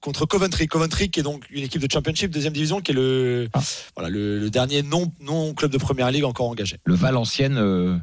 contre 0.00 0.24
Coventry. 0.24 0.68
Coventry 0.68 1.10
qui 1.10 1.18
est 1.18 1.24
donc 1.24 1.44
une 1.50 1.64
équipe 1.64 1.82
de 1.82 1.90
Championship 1.90 2.30
deuxième 2.30 2.52
division 2.52 2.80
qui 2.80 2.92
est 2.92 2.94
le 2.94 3.48
Ah. 3.54 3.60
voilà 3.96 4.08
le, 4.08 4.38
le 4.38 4.50
dernier 4.50 4.82
non 4.84 5.10
non 5.20 5.52
club 5.52 5.72
de 5.72 5.78
première 5.78 6.12
ligue 6.12 6.24
encore 6.24 6.48
engagé. 6.48 6.76
Le 6.84 6.94
Valenciennes 6.94 7.56
euh, 7.58 7.96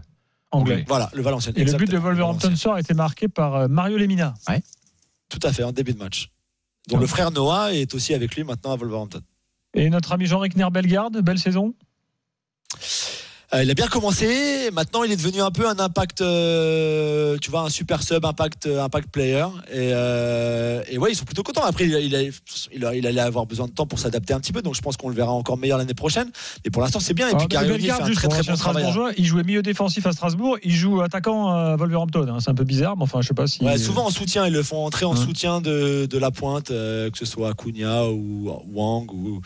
Anglais. 0.53 0.85
Voilà, 0.87 1.09
le 1.13 1.21
Valenciennes. 1.21 1.55
Et 1.57 1.63
le 1.65 1.73
but 1.73 1.89
de 1.89 1.97
Wolverhampton 1.97 2.55
soir 2.55 2.75
a 2.75 2.79
été 2.79 2.93
marqué 2.93 3.27
par 3.27 3.55
euh, 3.55 3.67
Mario 3.67 3.97
Lemina. 3.97 4.33
Tout 5.29 5.39
à 5.43 5.51
fait 5.51 5.63
en 5.63 5.71
début 5.71 5.93
de 5.93 5.99
match. 5.99 6.29
Dont 6.89 6.97
Ah. 6.97 7.01
le 7.01 7.07
frère 7.07 7.31
Noah 7.31 7.73
est 7.73 7.93
aussi 7.95 8.13
avec 8.13 8.35
lui 8.35 8.43
maintenant 8.43 8.71
à 8.73 8.75
Wolverhampton. 8.75 9.21
Et 9.73 9.89
notre 9.89 10.11
ami 10.11 10.25
Jean-Ric 10.25 10.55
Bellegarde, 10.55 11.19
belle 11.21 11.39
saison? 11.39 11.73
Euh, 13.53 13.63
il 13.63 13.69
a 13.69 13.73
bien 13.73 13.87
commencé. 13.87 14.69
Maintenant, 14.71 15.03
il 15.03 15.11
est 15.11 15.15
devenu 15.15 15.41
un 15.41 15.51
peu 15.51 15.67
un 15.67 15.77
impact, 15.77 16.21
euh, 16.21 17.37
tu 17.39 17.51
vois, 17.51 17.61
un 17.61 17.69
super 17.69 18.01
sub, 18.01 18.25
impact, 18.25 18.65
euh, 18.65 18.81
impact 18.83 19.09
player. 19.11 19.45
Et, 19.71 19.91
euh, 19.93 20.81
et 20.89 20.97
ouais, 20.97 21.11
ils 21.11 21.15
sont 21.15 21.25
plutôt 21.25 21.43
contents. 21.43 21.63
Après, 21.63 21.85
il, 21.85 22.15
allait 22.85 23.19
avoir 23.21 23.45
besoin 23.45 23.67
de 23.67 23.73
temps 23.73 23.85
pour 23.85 23.99
s'adapter 23.99 24.33
un 24.33 24.39
petit 24.39 24.53
peu. 24.53 24.61
Donc, 24.61 24.75
je 24.75 24.81
pense 24.81 24.97
qu'on 24.97 25.09
le 25.09 25.15
verra 25.15 25.31
encore 25.31 25.57
meilleur 25.57 25.77
l'année 25.77 25.93
prochaine. 25.93 26.31
Mais 26.65 26.71
pour 26.71 26.81
l'instant, 26.81 26.99
c'est 26.99 27.13
bien. 27.13 27.27
Et 27.29 27.33
Ah, 27.33 27.37
puis, 27.37 27.47
Garioni 27.47 27.83
fait 27.85 27.91
un 27.91 28.11
très 28.11 28.27
très 28.27 28.43
bon 28.43 28.55
travail. 28.55 28.83
Strasbourgeois, 28.83 29.11
il 29.17 29.25
jouait 29.25 29.43
milieu 29.43 29.61
défensif 29.61 30.05
à 30.07 30.11
Strasbourg, 30.13 30.57
il 30.63 30.71
joue 30.73 31.01
attaquant 31.01 31.49
à 31.49 31.75
Wolverhampton. 31.75 32.27
hein. 32.29 32.37
C'est 32.39 32.49
un 32.49 32.55
peu 32.55 32.63
bizarre, 32.63 32.97
mais 32.97 33.03
enfin, 33.03 33.21
je 33.21 33.27
sais 33.27 33.33
pas 33.33 33.47
si. 33.47 33.63
Ouais, 33.63 33.77
souvent 33.77 34.07
en 34.07 34.11
soutien, 34.11 34.47
ils 34.47 34.53
le 34.53 34.63
font 34.63 34.83
entrer 34.85 35.05
en 35.05 35.15
soutien 35.15 35.61
de, 35.61 36.07
de 36.09 36.17
la 36.17 36.31
pointe, 36.31 36.71
euh, 36.71 37.11
que 37.11 37.17
ce 37.17 37.25
soit 37.25 37.53
Cunha 37.53 38.07
ou 38.07 38.51
Wang 38.73 39.11
ou, 39.11 39.41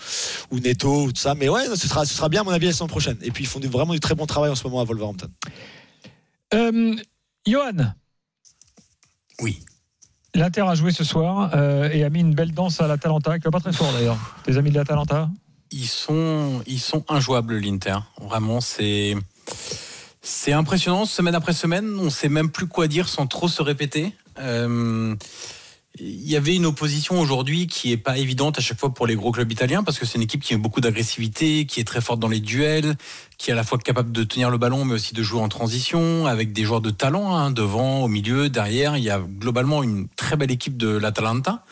ou 0.51 0.59
Neto 0.59 1.03
ou 1.03 1.11
tout 1.11 1.21
ça. 1.21 1.35
Mais 1.35 1.49
ouais, 1.49 1.65
ce 1.75 1.87
sera, 1.87 2.05
ce 2.05 2.13
sera 2.13 2.29
bien 2.29 2.41
à 2.41 2.43
mon 2.43 2.51
avis 2.51 2.67
la 2.67 2.71
saison 2.71 2.87
prochaine. 2.87 3.17
Et 3.21 3.31
puis 3.31 3.43
ils 3.43 3.47
font 3.47 3.59
vraiment 3.59 3.96
du 3.97 3.99
très 3.99 4.13
bon 4.13 4.27
travail 4.27 4.51
en 4.51 4.55
ce 4.55 4.63
moment 4.65 4.79
à 4.79 4.83
Wolverhampton. 4.83 5.29
Euh, 6.53 6.95
Johan. 7.47 7.95
Oui. 9.41 9.59
L'Inter 10.35 10.61
a 10.61 10.75
joué 10.75 10.91
ce 10.91 11.03
soir 11.03 11.49
euh, 11.55 11.89
et 11.89 12.03
a 12.03 12.09
mis 12.11 12.19
une 12.19 12.35
belle 12.35 12.53
danse 12.53 12.79
à 12.79 12.85
l'Atalanta, 12.85 13.39
qui 13.39 13.45
va 13.45 13.51
pas 13.51 13.59
très 13.59 13.73
fort 13.73 13.91
d'ailleurs. 13.93 14.19
Tes 14.43 14.55
amis 14.57 14.69
de 14.69 14.75
l'Atalanta 14.75 15.31
Ils 15.71 15.87
sont, 15.87 16.61
ils 16.67 16.79
sont 16.79 17.03
injouables, 17.09 17.57
l'Inter. 17.57 17.97
Vraiment, 18.21 18.61
c'est. 18.61 19.15
C'est 20.21 20.51
impressionnant, 20.51 21.05
semaine 21.05 21.35
après 21.35 21.53
semaine, 21.53 21.97
on 21.99 22.09
sait 22.09 22.27
même 22.27 22.51
plus 22.51 22.67
quoi 22.67 22.87
dire 22.87 23.07
sans 23.07 23.27
trop 23.27 23.47
se 23.47 23.61
répéter. 23.61 24.13
Euh, 24.39 25.15
il 25.99 26.29
y 26.29 26.35
avait 26.35 26.55
une 26.55 26.65
opposition 26.65 27.19
aujourd'hui 27.19 27.67
qui 27.67 27.91
est 27.91 27.97
pas 27.97 28.17
évidente 28.17 28.57
à 28.57 28.61
chaque 28.61 28.79
fois 28.79 28.93
pour 28.93 29.07
les 29.07 29.15
gros 29.15 29.31
clubs 29.31 29.51
italiens 29.51 29.83
parce 29.83 29.97
que 29.99 30.05
c'est 30.05 30.15
une 30.15 30.23
équipe 30.23 30.41
qui 30.41 30.53
a 30.53 30.57
beaucoup 30.57 30.81
d'agressivité, 30.81 31.65
qui 31.65 31.79
est 31.79 31.83
très 31.83 32.01
forte 32.01 32.19
dans 32.19 32.27
les 32.27 32.39
duels, 32.39 32.95
qui 33.37 33.49
est 33.49 33.53
à 33.53 33.55
la 33.55 33.63
fois 33.63 33.77
capable 33.77 34.11
de 34.11 34.23
tenir 34.23 34.49
le 34.49 34.57
ballon 34.57 34.85
mais 34.85 34.93
aussi 34.93 35.13
de 35.13 35.23
jouer 35.23 35.41
en 35.41 35.49
transition 35.49 36.27
avec 36.27 36.53
des 36.53 36.63
joueurs 36.63 36.81
de 36.81 36.91
talent 36.91 37.35
hein, 37.35 37.51
devant, 37.51 38.03
au 38.03 38.07
milieu, 38.07 38.49
derrière. 38.49 38.97
Il 38.97 39.03
y 39.03 39.09
a 39.09 39.19
globalement 39.19 39.83
une 39.83 40.07
très 40.15 40.37
belle 40.37 40.51
équipe 40.51 40.77
de 40.77 40.89
l'Atalanta. 40.89 41.63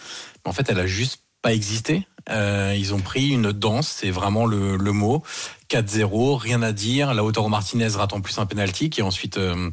En 0.44 0.54
fait, 0.54 0.70
elle 0.70 0.80
a 0.80 0.88
juste 0.88 1.22
pas 1.42 1.54
existé. 1.54 2.08
Euh, 2.32 2.74
ils 2.76 2.96
ont 2.96 3.02
pris 3.02 3.30
une 3.30 3.52
danse, 3.52 3.88
c'est 4.00 4.10
vraiment 4.10 4.48
le, 4.48 4.78
mot. 4.92 5.22
4-0, 5.70 6.38
rien 6.38 6.62
à 6.64 6.72
dire. 6.72 7.14
Lautaro 7.14 7.50
Martinez 7.50 7.90
rate 7.90 8.14
en 8.14 8.22
plus 8.22 8.40
un 8.40 8.48
penalty 8.48 8.90
qui 8.90 9.02
est 9.02 9.04
ensuite 9.04 9.38
euh, 9.38 9.70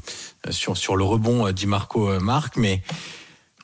sur 0.50 0.96
le 0.96 1.04
rebond 1.04 1.46
euh, 1.46 1.52
Di 1.52 1.66
Marco 1.66 2.20
marque, 2.20 2.56
mais 2.56 2.82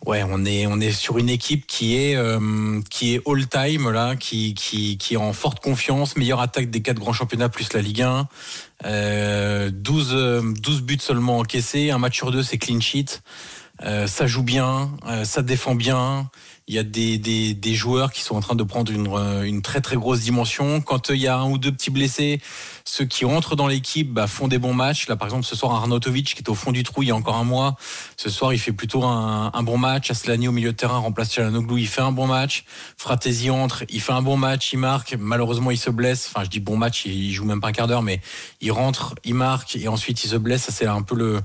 ouais, 0.07 0.24
on 0.28 0.44
est 0.44 0.66
on 0.66 0.80
est 0.80 0.92
sur 0.92 1.18
une 1.18 1.28
équipe 1.28 1.66
qui 1.66 1.96
est 1.96 2.16
euh, 2.16 2.80
qui 2.90 3.14
est 3.14 3.22
all 3.26 3.46
time 3.46 3.90
là, 3.90 4.16
qui 4.16 4.55
qui 4.55 4.99
qui 4.99 5.14
est 5.14 5.18
en 5.18 5.32
forte 5.32 5.61
confiance, 5.61 6.16
meilleure 6.16 6.40
attaque 6.40 6.70
des 6.70 6.82
quatre 6.82 6.99
grands 6.99 7.12
championnats 7.12 7.49
plus 7.49 7.72
la 7.72 7.82
Ligue 7.82 8.03
1. 8.03 8.28
Euh, 8.84 9.70
12 9.72 10.11
euh, 10.12 10.42
12 10.61 10.82
buts 10.82 10.99
seulement 11.01 11.38
encaissés, 11.38 11.90
un 11.90 11.99
match 11.99 12.16
sur 12.16 12.30
deux 12.30 12.42
c'est 12.42 12.59
clean 12.59 12.80
sheet. 12.80 13.20
Euh, 13.84 14.07
ça 14.07 14.26
joue 14.26 14.42
bien, 14.42 14.90
euh, 15.07 15.24
ça 15.24 15.42
défend 15.42 15.74
bien. 15.74 16.30
Il 16.68 16.74
y 16.74 16.78
a 16.78 16.82
des, 16.82 17.16
des, 17.16 17.54
des 17.54 17.74
joueurs 17.74 18.12
qui 18.12 18.20
sont 18.22 18.36
en 18.36 18.40
train 18.40 18.54
de 18.54 18.62
prendre 18.62 18.92
une, 18.92 19.08
euh, 19.08 19.42
une 19.42 19.62
très 19.62 19.80
très 19.80 19.96
grosse 19.96 20.20
dimension. 20.20 20.82
Quand 20.82 21.08
euh, 21.08 21.16
il 21.16 21.22
y 21.22 21.26
a 21.26 21.38
un 21.38 21.48
ou 21.48 21.56
deux 21.56 21.72
petits 21.72 21.90
blessés, 21.90 22.40
ceux 22.84 23.06
qui 23.06 23.24
rentrent 23.24 23.56
dans 23.56 23.66
l'équipe 23.66 24.12
bah, 24.12 24.26
font 24.26 24.48
des 24.48 24.58
bons 24.58 24.74
matchs. 24.74 25.08
Là, 25.08 25.16
par 25.16 25.28
exemple, 25.28 25.46
ce 25.46 25.56
soir, 25.56 25.72
Arnautovic 25.74 26.34
qui 26.34 26.42
est 26.42 26.48
au 26.50 26.54
fond 26.54 26.70
du 26.70 26.82
trou 26.82 27.02
il 27.02 27.08
y 27.08 27.10
a 27.10 27.16
encore 27.16 27.36
un 27.36 27.44
mois. 27.44 27.76
Ce 28.18 28.28
soir, 28.28 28.52
il 28.52 28.58
fait 28.58 28.72
plutôt 28.72 29.02
un, 29.04 29.50
un 29.54 29.62
bon 29.62 29.78
match. 29.78 30.10
Aslani 30.10 30.46
au 30.46 30.52
milieu 30.52 30.72
de 30.72 30.76
terrain 30.76 30.98
remplace 30.98 31.32
Chalanoglu, 31.32 31.80
il 31.80 31.88
fait 31.88 32.02
un 32.02 32.12
bon 32.12 32.26
match. 32.26 32.64
Fratesi 32.98 33.48
entre, 33.48 33.84
il 33.88 34.02
fait 34.02 34.12
un 34.12 34.22
bon 34.22 34.36
match, 34.36 34.70
il 34.74 34.78
marque. 34.78 35.16
Malheureusement, 35.18 35.70
il 35.70 35.78
se 35.78 35.88
blesse. 35.88 36.30
Enfin, 36.30 36.44
je 36.44 36.50
dis 36.50 36.60
bon 36.60 36.76
match, 36.76 37.06
il 37.06 37.32
joue 37.32 37.46
même 37.46 37.62
pas 37.62 37.68
un 37.68 37.72
quart 37.72 37.86
d'heure, 37.86 38.02
mais 38.02 38.20
il 38.60 38.72
rentre, 38.72 39.14
il 39.24 39.34
marque 39.34 39.74
et 39.74 39.88
ensuite 39.88 40.22
il 40.22 40.28
se 40.28 40.36
blesse. 40.36 40.64
Ça, 40.64 40.72
c'est 40.72 40.86
un 40.86 41.00
peu 41.00 41.14
le, 41.14 41.40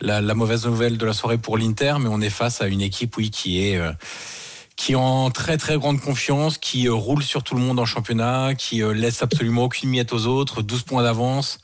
la, 0.00 0.22
la 0.22 0.34
mauvaise 0.34 0.64
nouvelle 0.64 0.96
de 0.96 1.04
la 1.04 1.12
soirée 1.12 1.36
pour 1.36 1.58
l'Inter. 1.58 1.96
Mais 2.00 2.08
on 2.08 2.22
est 2.22 2.30
face 2.30 2.62
à 2.62 2.68
une 2.68 2.80
équipe, 2.80 3.18
oui, 3.18 3.30
qui 3.30 3.68
est... 3.68 3.76
euh, 3.76 3.92
qui 4.82 4.92
est 4.92 4.96
en 4.96 5.30
très 5.30 5.58
très 5.58 5.78
grande 5.78 6.00
confiance, 6.00 6.58
qui 6.58 6.88
euh, 6.88 6.92
roule 6.92 7.22
sur 7.22 7.44
tout 7.44 7.54
le 7.54 7.60
monde 7.60 7.78
en 7.78 7.84
championnat, 7.84 8.56
qui 8.56 8.82
euh, 8.82 8.92
laisse 8.92 9.22
absolument 9.22 9.64
aucune 9.64 9.90
miette 9.90 10.12
aux 10.12 10.26
autres, 10.26 10.60
12 10.60 10.82
points 10.82 11.04
d'avance, 11.04 11.60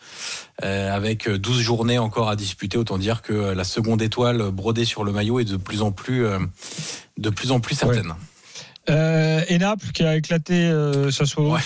euh, 0.63 0.95
avec 0.95 1.29
12 1.29 1.61
journées 1.61 1.99
encore 1.99 2.29
à 2.29 2.37
disputer. 2.37 2.79
Autant 2.79 2.97
dire 2.97 3.23
que 3.23 3.33
la 3.33 3.65
seconde 3.65 4.03
étoile 4.03 4.53
brodée 4.53 4.85
sur 4.85 5.03
le 5.03 5.11
maillot 5.11 5.41
est 5.41 5.45
de 5.45 5.57
plus 5.57 5.83
en 5.83 5.91
plus, 5.91 6.27
euh, 6.27 6.39
de 7.17 7.31
plus 7.31 7.51
en 7.51 7.59
plus 7.59 7.75
certaine. 7.75 8.15
Euh, 8.89 9.43
et 9.49 9.59
Naples 9.59 9.91
qui 9.93 10.05
a 10.05 10.15
éclaté 10.15 10.55
euh, 10.55 11.11
Sassuolo. 11.11 11.57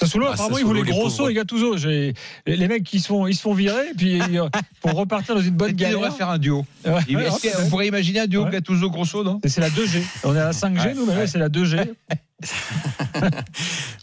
Sassuolo, 0.00 0.26
Ah, 0.28 0.32
apparemment, 0.32 0.54
Sassuolo, 0.56 0.66
voulaient 0.80 0.82
les 0.90 0.90
Grosso 0.96 1.28
et 1.28 1.34
Gattuso. 1.34 1.76
Les 1.76 2.14
les 2.46 2.68
mecs, 2.68 2.92
ils 2.92 3.00
se 3.00 3.08
font, 3.08 3.26
ils 3.26 3.34
se 3.34 3.42
font 3.42 3.52
virer, 3.54 3.88
puis 3.96 4.20
euh, 4.20 4.48
pour 4.80 4.92
repartir 4.94 5.34
dans 5.34 5.40
une 5.42 5.50
bonne 5.50 5.68
Peut-être 5.68 5.78
qu'il 5.78 5.86
devrait 5.88 6.00
galère. 6.04 6.16
faire 6.16 6.28
un 6.30 6.38
duo. 6.38 6.64
Ouais, 6.86 6.92
Il- 7.08 7.16
ouais, 7.16 7.28
qu'on 7.56 7.68
pourrait 7.68 7.86
imaginer 7.88 8.20
un 8.20 8.26
duo 8.26 8.44
Ouais. 8.44 8.50
Gattuso-Grosso, 8.50 9.22
non 9.24 9.40
c'est 9.46 9.60
la 9.60 9.68
2G. 9.70 10.02
On 10.24 10.34
est 10.34 10.40
à 10.40 10.44
la 10.46 10.52
5G, 10.52 10.86
Ouais, 10.88 10.94
nous, 10.94 11.06
mais 11.06 11.26
c'est 11.26 11.38
la 11.38 11.48
2G. 11.48 11.92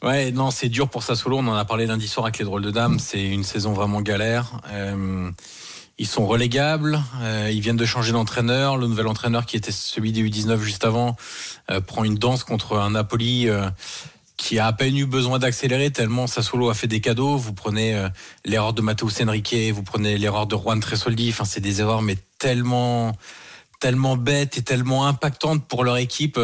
Ouais, 0.03 0.31
non, 0.31 0.51
c'est 0.51 0.69
dur 0.69 0.89
pour 0.89 1.03
Sassuolo. 1.03 1.37
On 1.39 1.47
en 1.47 1.55
a 1.55 1.65
parlé 1.65 1.85
lundi 1.87 2.07
soir 2.07 2.25
avec 2.25 2.37
les 2.37 2.45
drôles 2.45 2.61
de 2.61 2.71
dames. 2.71 2.99
C'est 2.99 3.23
une 3.25 3.43
saison 3.43 3.73
vraiment 3.73 4.01
galère. 4.01 4.61
Euh, 4.71 5.29
ils 5.97 6.05
sont 6.07 6.27
relégables. 6.27 6.99
Euh, 7.21 7.49
ils 7.51 7.61
viennent 7.61 7.77
de 7.77 7.85
changer 7.85 8.11
d'entraîneur. 8.11 8.77
Le 8.77 8.87
nouvel 8.87 9.07
entraîneur, 9.07 9.45
qui 9.47 9.57
était 9.57 9.71
celui 9.71 10.11
des 10.11 10.21
U19 10.21 10.59
juste 10.61 10.85
avant, 10.85 11.15
euh, 11.71 11.81
prend 11.81 12.03
une 12.03 12.15
danse 12.15 12.43
contre 12.43 12.77
un 12.77 12.91
Napoli. 12.91 13.47
Qui 14.37 14.59
a 14.59 14.67
à 14.67 14.73
peine 14.73 14.95
eu 14.95 15.05
besoin 15.05 15.39
d'accélérer 15.39 15.91
tellement 15.91 16.27
Sassuolo 16.27 16.69
a 16.69 16.73
fait 16.73 16.87
des 16.87 17.01
cadeaux. 17.01 17.37
Vous 17.37 17.53
prenez 17.53 17.95
euh, 17.95 18.07
l'erreur 18.45 18.73
de 18.73 18.81
Matteo 18.81 19.09
Henrique, 19.21 19.55
vous 19.73 19.83
prenez 19.83 20.17
l'erreur 20.17 20.45
de 20.45 20.55
Juan 20.55 20.79
Tresoldi. 20.79 21.29
Enfin, 21.29 21.43
c'est 21.43 21.59
des 21.59 21.81
erreurs, 21.81 22.01
mais 22.03 22.17
tellement 22.37 23.13
tellement 23.79 24.17
bêtes 24.17 24.57
et 24.57 24.63
tellement 24.63 25.05
impactantes 25.05 25.65
pour 25.67 25.83
leur 25.83 25.97
équipe. 25.97 26.39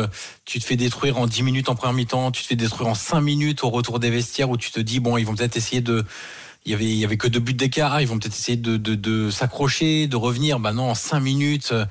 Tu 0.46 0.60
te 0.60 0.66
fais 0.66 0.76
détruire 0.76 1.18
en 1.18 1.28
10 1.28 1.44
minutes 1.44 1.70
en 1.70 1.76
première 1.76 1.94
mi-temps, 1.94 2.32
tu 2.32 2.44
te 2.44 2.48
fais 2.48 2.56
détruire 2.56 2.90
en 2.90 2.96
5 2.96 3.22
minutes 3.22 3.64
au 3.64 3.70
retour 3.70 4.00
des 4.00 4.10
vestiaires 4.10 4.50
où 4.50 4.58
tu 4.58 4.72
te 4.72 4.80
dis, 4.80 5.00
bon, 5.00 5.18
ils 5.18 5.26
vont 5.26 5.36
peut-être 5.36 5.58
essayer 5.58 5.82
de... 5.82 6.06
Il 6.66 6.72
y 6.72 6.76
avait, 6.76 6.86
il 6.86 6.96
y 6.96 7.04
avait 7.04 7.18
que 7.18 7.28
deux 7.28 7.42
buts 7.42 7.54
d'écart, 7.54 8.00
ils 8.00 8.08
vont 8.08 8.18
peut-être 8.18 8.36
essayer 8.36 8.56
de, 8.56 9.30
s'accrocher, 9.30 10.08
de 10.08 10.16
revenir. 10.16 10.60
Bah 10.60 10.72
non, 10.72 10.92
en 10.92 10.96
5 10.96 11.20
minutes, 11.20 11.70
euh, 11.74 11.86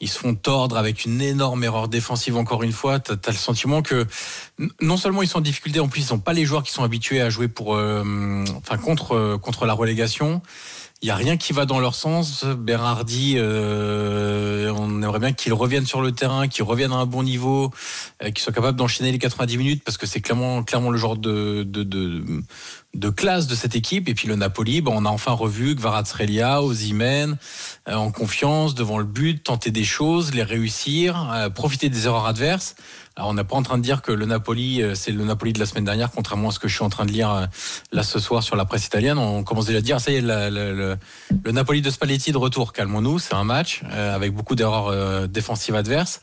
ils 0.00 0.08
se 0.08 0.18
font 0.18 0.34
tordre 0.34 0.76
avec 0.76 1.04
une 1.04 1.20
énorme 1.22 1.64
erreur 1.64 1.88
défensive 1.88 2.36
encore 2.36 2.62
une 2.62 2.72
fois. 2.72 3.00
T'as 3.00 3.14
as 3.14 3.30
le 3.30 3.36
sentiment 3.36 3.82
que 3.82 4.06
non 4.80 4.96
seulement 4.96 5.22
ils 5.22 5.28
sont 5.28 5.38
en 5.38 5.42
difficulté, 5.42 5.80
en 5.80 5.88
plus 5.88 6.02
ils 6.02 6.06
sont 6.06 6.18
pas 6.18 6.32
les 6.32 6.44
joueurs 6.44 6.62
qui 6.62 6.72
sont 6.72 6.82
habitués 6.82 7.20
à 7.20 7.30
jouer 7.30 7.48
pour, 7.48 7.74
euh, 7.74 8.44
enfin 8.58 8.76
contre 8.76 9.14
euh, 9.14 9.38
contre 9.38 9.64
la 9.64 9.72
relégation. 9.72 10.42
Il 11.02 11.08
y 11.08 11.10
a 11.10 11.14
rien 11.14 11.36
qui 11.36 11.52
va 11.52 11.66
dans 11.66 11.78
leur 11.78 11.94
sens. 11.94 12.44
Berardi, 12.44 13.34
euh, 13.36 14.72
on 14.74 15.02
aimerait 15.02 15.18
bien 15.18 15.32
qu'il 15.32 15.52
revienne 15.52 15.84
sur 15.84 16.00
le 16.00 16.12
terrain, 16.12 16.48
qu'il 16.48 16.64
revienne 16.64 16.90
à 16.90 16.96
un 16.96 17.06
bon 17.06 17.22
niveau, 17.22 17.70
euh, 18.22 18.30
qu'il 18.30 18.38
soit 18.38 18.52
capable 18.52 18.78
d'enchaîner 18.78 19.12
les 19.12 19.18
90 19.18 19.58
minutes 19.58 19.84
parce 19.84 19.98
que 19.98 20.06
c'est 20.06 20.22
clairement 20.22 20.62
clairement 20.62 20.90
le 20.90 20.96
genre 20.96 21.18
de 21.18 21.64
de, 21.64 21.84
de 22.96 23.10
classe 23.10 23.46
de 23.46 23.54
cette 23.54 23.76
équipe. 23.76 24.08
Et 24.08 24.14
puis 24.14 24.26
le 24.26 24.36
Napoli, 24.36 24.80
ben, 24.80 24.92
on 24.94 25.04
a 25.04 25.10
enfin 25.10 25.32
revu 25.32 25.76
Kvaratskhelia, 25.76 26.62
Osimhen, 26.62 27.36
euh, 27.88 27.94
en 27.94 28.10
confiance 28.10 28.74
devant 28.74 28.98
le 28.98 29.04
but, 29.04 29.42
tenter 29.42 29.70
des 29.70 29.84
choses, 29.84 30.34
les 30.34 30.42
réussir, 30.42 31.30
euh, 31.32 31.50
profiter 31.50 31.88
des 31.88 32.06
erreurs 32.06 32.26
adverses. 32.26 32.74
Alors 33.18 33.30
on 33.30 33.34
n'est 33.34 33.44
pas 33.44 33.56
en 33.56 33.62
train 33.62 33.78
de 33.78 33.82
dire 33.82 34.02
que 34.02 34.12
le 34.12 34.26
Napoli, 34.26 34.82
euh, 34.82 34.94
c'est 34.94 35.10
le 35.10 35.24
Napoli 35.24 35.54
de 35.54 35.58
la 35.58 35.64
semaine 35.64 35.84
dernière, 35.86 36.10
contrairement 36.10 36.50
à 36.50 36.52
ce 36.52 36.58
que 36.58 36.68
je 36.68 36.74
suis 36.74 36.84
en 36.84 36.90
train 36.90 37.06
de 37.06 37.12
lire 37.12 37.30
euh, 37.30 37.46
là 37.90 38.02
ce 38.02 38.18
soir 38.18 38.42
sur 38.42 38.56
la 38.56 38.66
presse 38.66 38.84
italienne. 38.86 39.16
On 39.16 39.42
commence 39.42 39.64
déjà 39.66 39.78
à 39.78 39.80
dire, 39.82 40.00
ça 40.00 40.10
y 40.10 40.16
est, 40.16 40.20
la- 40.20 40.50
la- 40.50 40.72
le, 40.72 40.96
le 41.44 41.52
Napoli 41.52 41.80
de 41.80 41.88
Spalletti 41.90 42.30
de 42.32 42.36
retour. 42.36 42.74
Calmons-nous, 42.74 43.18
c'est 43.18 43.32
un 43.34 43.44
match 43.44 43.80
euh, 43.90 44.14
avec 44.14 44.34
beaucoup 44.34 44.54
d'erreurs 44.54 44.88
euh, 44.88 45.26
défensives 45.26 45.74
adverses. 45.74 46.20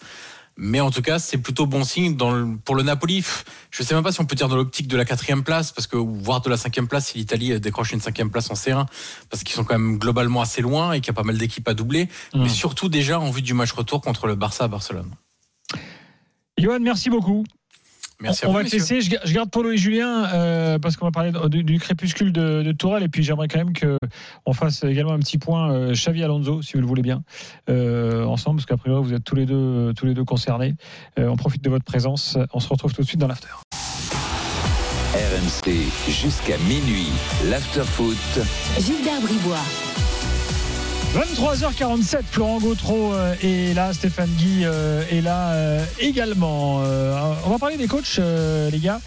Mais 0.56 0.82
en 0.82 0.91
tout 0.91 1.02
cas, 1.02 1.18
c'est 1.18 1.39
plutôt 1.39 1.66
bon 1.66 1.84
signe 1.84 2.16
dans 2.16 2.30
le- 2.30 2.58
pour 2.64 2.76
le 2.76 2.84
Napoli. 2.84 3.26
Je 3.72 3.82
ne 3.82 3.88
sais 3.88 3.96
même 3.96 4.04
pas 4.04 4.12
si 4.12 4.22
on 4.22 4.26
peut 4.26 4.36
dire 4.36 4.48
dans 4.48 4.56
l'optique 4.56 4.88
de 4.88 4.96
la 4.96 5.04
quatrième 5.04 5.44
place, 5.44 5.72
parce 5.72 5.88
que 5.88 5.98
voire 5.98 6.41
de 6.41 6.50
la 6.52 6.58
cinquième 6.58 6.88
place 6.88 7.08
si 7.08 7.18
l'Italie 7.18 7.54
euh, 7.54 7.60
décroche 7.60 7.91
une 7.91 8.02
cinquième 8.02 8.30
place 8.30 8.52
en 8.52 8.54
C1, 8.54 8.86
parce 9.32 9.41
qu'ils 9.44 9.56
sont 9.56 9.64
quand 9.64 9.80
même 9.80 9.98
globalement 9.98 10.41
assez 10.41 10.62
loin 10.62 10.91
et 10.91 11.00
qu'il 11.02 11.08
y 11.08 11.10
a 11.10 11.14
pas 11.16 11.24
mal 11.24 11.39
d'équipes 11.39 11.68
à 11.68 11.74
doubler. 11.74 12.08
Mmh. 12.36 12.44
Mais 12.44 12.50
surtout 12.50 12.88
déjà 12.88 13.20
en 13.20 13.32
vue 13.32 13.41
du 13.41 13.56
match 13.56 13.72
retour 13.72 14.00
contre 14.00 14.28
le 14.28 14.36
Barça 14.36 14.66
à 14.66 14.68
Barcelone. 14.68 15.10
Johan, 16.58 16.80
merci 16.82 17.10
beaucoup. 17.10 17.43
Merci 18.22 18.45
on, 18.45 18.47
à 18.47 18.49
on 18.49 18.54
vous, 18.54 18.58
va 18.60 18.64
te 18.70 18.72
laisser. 18.76 19.01
Je, 19.01 19.10
ga- 19.10 19.20
je 19.26 19.34
garde 19.34 19.49
Polo 19.49 19.72
et 19.72 19.78
Julien 19.78 20.26
euh, 20.34 20.80
parce 20.80 20.95
qu'on 20.95 21.06
va 21.06 21.12
parler 21.12 21.32
du, 21.49 21.64
du 21.64 21.80
crépuscule 21.80 22.32
de, 22.32 22.62
de 22.62 22.72
Tourelle 22.72 23.04
et 23.04 23.10
puis 23.10 23.24
j'aimerais 23.24 23.47
quand 23.47 23.58
même 23.58 23.74
que 23.74 23.97
on 24.45 24.54
fasse 24.54 24.84
également 24.84 25.12
un 25.14 25.20
petit 25.20 25.38
point 25.38 25.74
euh, 25.74 25.93
Xavi 25.93 26.24
Alonso, 26.24 26.62
si 26.62 26.74
vous 26.74 26.82
le 26.82 26.88
voulez 26.88 27.01
bien, 27.01 27.24
euh, 27.70 28.24
ensemble 28.26 28.58
parce 28.58 28.66
qu'a 28.68 28.78
priori 28.78 29.04
vous 29.04 29.14
êtes 29.14 29.24
tous 29.24 29.36
les 29.36 29.45
deux 29.45 29.93
tous 29.97 30.06
les 30.06 30.14
deux 30.14 30.24
concernés. 30.24 30.76
Euh, 31.20 31.28
on 31.28 31.36
profite 31.36 31.64
de 31.64 31.70
votre 31.70 31.86
présence. 31.86 32.38
On 32.54 32.60
se 32.60 32.70
retrouve 32.70 32.93
tout 32.93 33.01
de 33.01 33.08
suite 33.08 33.20
dans 33.20 33.28
l'after. 33.28 33.47
RMC 35.16 35.72
jusqu'à 36.10 36.58
minuit. 36.60 37.10
L'afterfoot. 37.49 38.16
Gilbert 38.80 39.22
Bribois. 39.22 39.93
23h47, 41.14 42.24
Florent 42.32 42.57
Gautreau 42.59 43.14
euh, 43.14 43.36
est 43.43 43.76
là, 43.76 43.93
Stéphane 43.93 44.30
Guy 44.32 44.61
euh, 44.64 45.03
est 45.11 45.22
là 45.22 45.51
euh, 45.51 45.86
également. 45.99 46.78
On 47.45 47.49
va 47.49 47.59
parler 47.59 47.78
des 47.78 47.88
coachs, 47.88 48.20
les 48.20 48.80
gars. 48.80 48.99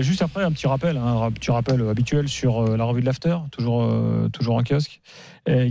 Juste 0.00 0.22
après, 0.22 0.42
un 0.42 0.52
petit 0.52 0.66
rappel, 0.66 0.96
hein, 0.96 1.20
un 1.22 1.30
petit 1.30 1.50
rappel 1.50 1.86
habituel 1.86 2.28
sur 2.28 2.76
la 2.76 2.84
revue 2.84 3.02
de 3.02 3.06
l'After, 3.06 3.36
toujours, 3.50 3.92
toujours 4.32 4.56
en 4.56 4.62
kiosque, 4.62 5.00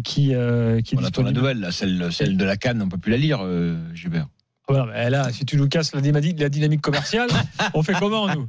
qui, 0.04 0.36
euh, 0.36 0.82
qui 0.82 0.96
On 0.96 1.04
attend 1.04 1.24
la 1.24 1.32
nouvelle, 1.32 1.60
là, 1.60 1.72
celle, 1.72 2.10
celle 2.12 2.38
de 2.38 2.46
la 2.46 2.56
canne, 2.56 2.82
on 2.82 2.90
peut 2.90 2.98
plus 3.00 3.12
la 3.12 3.18
lire, 3.18 3.40
euh, 3.42 3.76
Gilbert. 3.96 4.28
Voilà, 4.70 4.86
mais 4.86 5.10
là, 5.10 5.32
si 5.34 5.44
tu 5.44 5.58
nous 5.58 5.68
casses 5.68 5.94
la, 5.94 6.02
dynamique- 6.02 6.40
la 6.40 6.50
dynamique 6.50 6.82
commerciale, 6.82 7.30
on 7.74 7.82
fait 7.84 7.94
comment, 8.00 8.28
nous? 8.34 8.48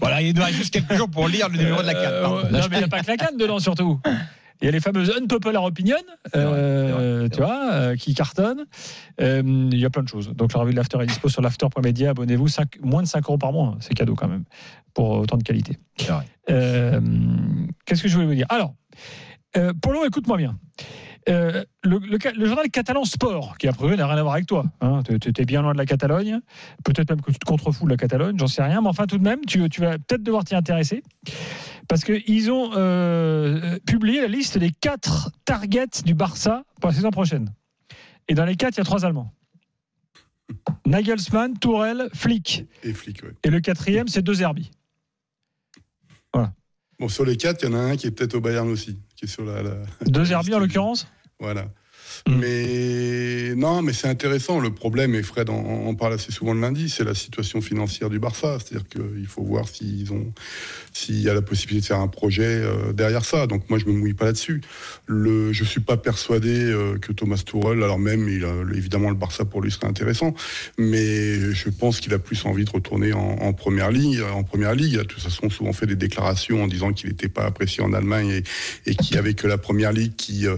Voilà, 0.00 0.20
il 0.20 0.34
nous 0.34 0.42
reste 0.42 0.56
juste 0.56 0.72
quelques 0.74 0.94
jours 0.94 1.08
pour 1.08 1.28
lire 1.28 1.48
le 1.48 1.58
numéro 1.58 1.80
de 1.80 1.86
la 1.86 1.94
canne. 1.94 2.12
Euh, 2.12 2.50
non, 2.50 2.58
mais 2.70 2.76
il 2.76 2.78
n'y 2.78 2.84
a 2.84 2.88
pas 2.88 3.00
que 3.00 3.06
la 3.06 3.16
canne 3.16 3.36
dedans, 3.38 3.58
surtout. 3.58 4.00
Il 4.62 4.66
y 4.66 4.68
a 4.68 4.70
les 4.70 4.80
fameuses 4.80 5.10
unpopular 5.10 5.64
opinions, 5.64 5.96
euh, 6.36 7.28
tu 7.28 7.38
vois, 7.38 7.72
euh, 7.72 7.96
qui 7.96 8.14
cartonnent. 8.14 8.64
Euh, 9.20 9.42
Il 9.44 9.78
y 9.78 9.84
a 9.84 9.90
plein 9.90 10.04
de 10.04 10.08
choses. 10.08 10.28
Donc 10.28 10.52
la 10.52 10.60
revue 10.60 10.70
de 10.70 10.76
l'After 10.76 10.98
est 11.02 11.06
dispo 11.06 11.28
sur 11.28 11.42
l'after.media. 11.42 12.10
Abonnez-vous. 12.10 12.46
Moins 12.80 13.02
de 13.02 13.08
5 13.08 13.24
euros 13.26 13.38
par 13.38 13.52
mois. 13.52 13.76
C'est 13.80 13.92
cadeau 13.94 14.14
quand 14.14 14.28
même 14.28 14.44
pour 14.94 15.10
autant 15.10 15.36
de 15.36 15.42
qualité. 15.42 15.78
Qu'est-ce 16.46 18.02
que 18.02 18.08
je 18.08 18.14
voulais 18.14 18.26
vous 18.26 18.34
dire? 18.34 18.46
Alors, 18.50 18.74
Polo, 19.82 20.06
écoute-moi 20.06 20.36
bien. 20.36 20.56
Euh, 21.28 21.64
le, 21.84 21.98
le 21.98 22.18
ca- 22.20 22.32
le 22.32 22.46
journal 22.46 22.68
catalan 22.68 23.04
Sport, 23.04 23.56
qui 23.58 23.68
a 23.68 23.72
priori 23.72 23.96
n'a 23.96 24.08
rien 24.08 24.16
à 24.18 24.22
voir 24.22 24.34
avec 24.34 24.46
toi, 24.46 24.64
hein, 24.80 25.02
tu 25.04 25.30
es 25.36 25.44
bien 25.44 25.62
loin 25.62 25.72
de 25.72 25.78
la 25.78 25.86
Catalogne, 25.86 26.40
peut-être 26.84 27.10
même 27.10 27.20
que 27.20 27.30
tu 27.30 27.38
te 27.38 27.44
contrefous 27.44 27.84
de 27.84 27.90
la 27.90 27.96
Catalogne, 27.96 28.36
j'en 28.36 28.48
sais 28.48 28.62
rien, 28.62 28.80
mais 28.80 28.88
enfin 28.88 29.06
tout 29.06 29.18
de 29.18 29.22
même, 29.22 29.38
tu, 29.46 29.68
tu 29.68 29.80
vas 29.80 29.98
peut-être 29.98 30.24
devoir 30.24 30.42
t'y 30.42 30.56
intéresser, 30.56 31.04
parce 31.86 32.02
qu'ils 32.02 32.50
ont 32.50 32.72
euh, 32.74 33.78
publié 33.86 34.20
la 34.20 34.26
liste 34.26 34.58
des 34.58 34.70
quatre 34.72 35.30
targets 35.44 36.02
du 36.04 36.14
Barça 36.14 36.64
pour 36.80 36.90
la 36.90 36.96
saison 36.96 37.10
prochaine. 37.10 37.52
Et 38.26 38.34
dans 38.34 38.44
les 38.44 38.56
quatre, 38.56 38.74
il 38.76 38.78
y 38.78 38.80
a 38.80 38.84
trois 38.84 39.04
Allemands. 39.04 39.32
Nagelsmann, 40.86 41.56
Tourelle, 41.58 42.08
Flick. 42.14 42.66
Et 42.82 42.92
flic, 42.92 43.22
ouais. 43.22 43.30
Et 43.44 43.50
le 43.50 43.60
quatrième, 43.60 44.08
c'est 44.08 44.22
deux 44.22 44.34
Zerbi. 44.34 44.70
Bon, 46.98 47.08
sur 47.08 47.24
les 47.24 47.36
quatre, 47.36 47.62
il 47.64 47.70
y 47.70 47.74
en 47.74 47.76
a 47.76 47.80
un 47.80 47.96
qui 47.96 48.06
est 48.06 48.10
peut-être 48.12 48.34
au 48.34 48.40
Bayern 48.40 48.68
aussi, 48.68 48.96
qui 49.22 49.26
est 49.26 49.28
sur 49.28 49.44
la. 49.44 49.62
la- 49.62 49.76
Deux 50.06 50.24
Zerbi 50.26 50.52
en 50.54 50.58
l'occurrence? 50.58 51.06
Voilà. 51.38 51.66
Mm. 52.26 52.34
Mais 52.36 53.54
non, 53.56 53.82
mais 53.82 53.92
c'est 53.92 54.08
intéressant. 54.08 54.60
Le 54.60 54.72
problème, 54.72 55.14
et 55.14 55.22
Fred 55.22 55.50
en, 55.50 55.54
en 55.54 55.94
parle 55.94 56.14
assez 56.14 56.32
souvent 56.32 56.54
le 56.54 56.60
lundi, 56.60 56.88
c'est 56.88 57.04
la 57.04 57.14
situation 57.14 57.60
financière 57.60 58.10
du 58.10 58.18
Barça. 58.18 58.58
C'est-à-dire 58.58 58.88
qu'il 58.88 59.26
faut 59.26 59.42
voir 59.42 59.68
s'ils 59.68 60.12
ont, 60.12 60.32
s'il 60.92 61.20
y 61.20 61.28
a 61.28 61.34
la 61.34 61.42
possibilité 61.42 61.82
de 61.82 61.86
faire 61.86 62.00
un 62.00 62.08
projet 62.08 62.44
euh, 62.44 62.92
derrière 62.92 63.24
ça. 63.24 63.46
Donc 63.46 63.68
moi, 63.70 63.78
je 63.78 63.86
me 63.86 63.92
mouille 63.92 64.14
pas 64.14 64.26
là-dessus. 64.26 64.60
Le, 65.06 65.52
je 65.52 65.64
suis 65.64 65.80
pas 65.80 65.96
persuadé 65.96 66.50
euh, 66.50 66.98
que 66.98 67.12
Thomas 67.12 67.42
Tuchel, 67.44 67.82
alors 67.82 67.98
même, 67.98 68.28
évidemment, 68.74 69.10
le 69.10 69.16
Barça 69.16 69.44
pour 69.44 69.60
lui 69.60 69.70
serait 69.70 69.86
intéressant, 69.86 70.34
mais 70.78 71.52
je 71.52 71.68
pense 71.70 72.00
qu'il 72.00 72.12
a 72.14 72.18
plus 72.18 72.44
envie 72.44 72.64
de 72.64 72.70
retourner 72.70 73.12
en, 73.12 73.52
première 73.52 73.90
ligue. 73.90 74.22
En 74.34 74.42
première 74.44 74.74
ligue, 74.74 74.92
il 74.92 74.98
a 74.98 75.02
de 75.02 75.08
toute 75.08 75.22
façon 75.22 75.50
souvent 75.50 75.72
fait 75.72 75.86
des 75.86 75.96
déclarations 75.96 76.62
en 76.62 76.66
disant 76.66 76.92
qu'il 76.92 77.10
n'était 77.10 77.28
pas 77.28 77.44
apprécié 77.44 77.82
en 77.82 77.92
Allemagne 77.92 78.42
et, 78.86 78.94
qu'il 78.94 79.16
y 79.16 79.18
avait 79.18 79.34
que 79.34 79.46
la 79.46 79.58
première 79.58 79.92
ligue 79.92 80.14
euh, 80.44 80.56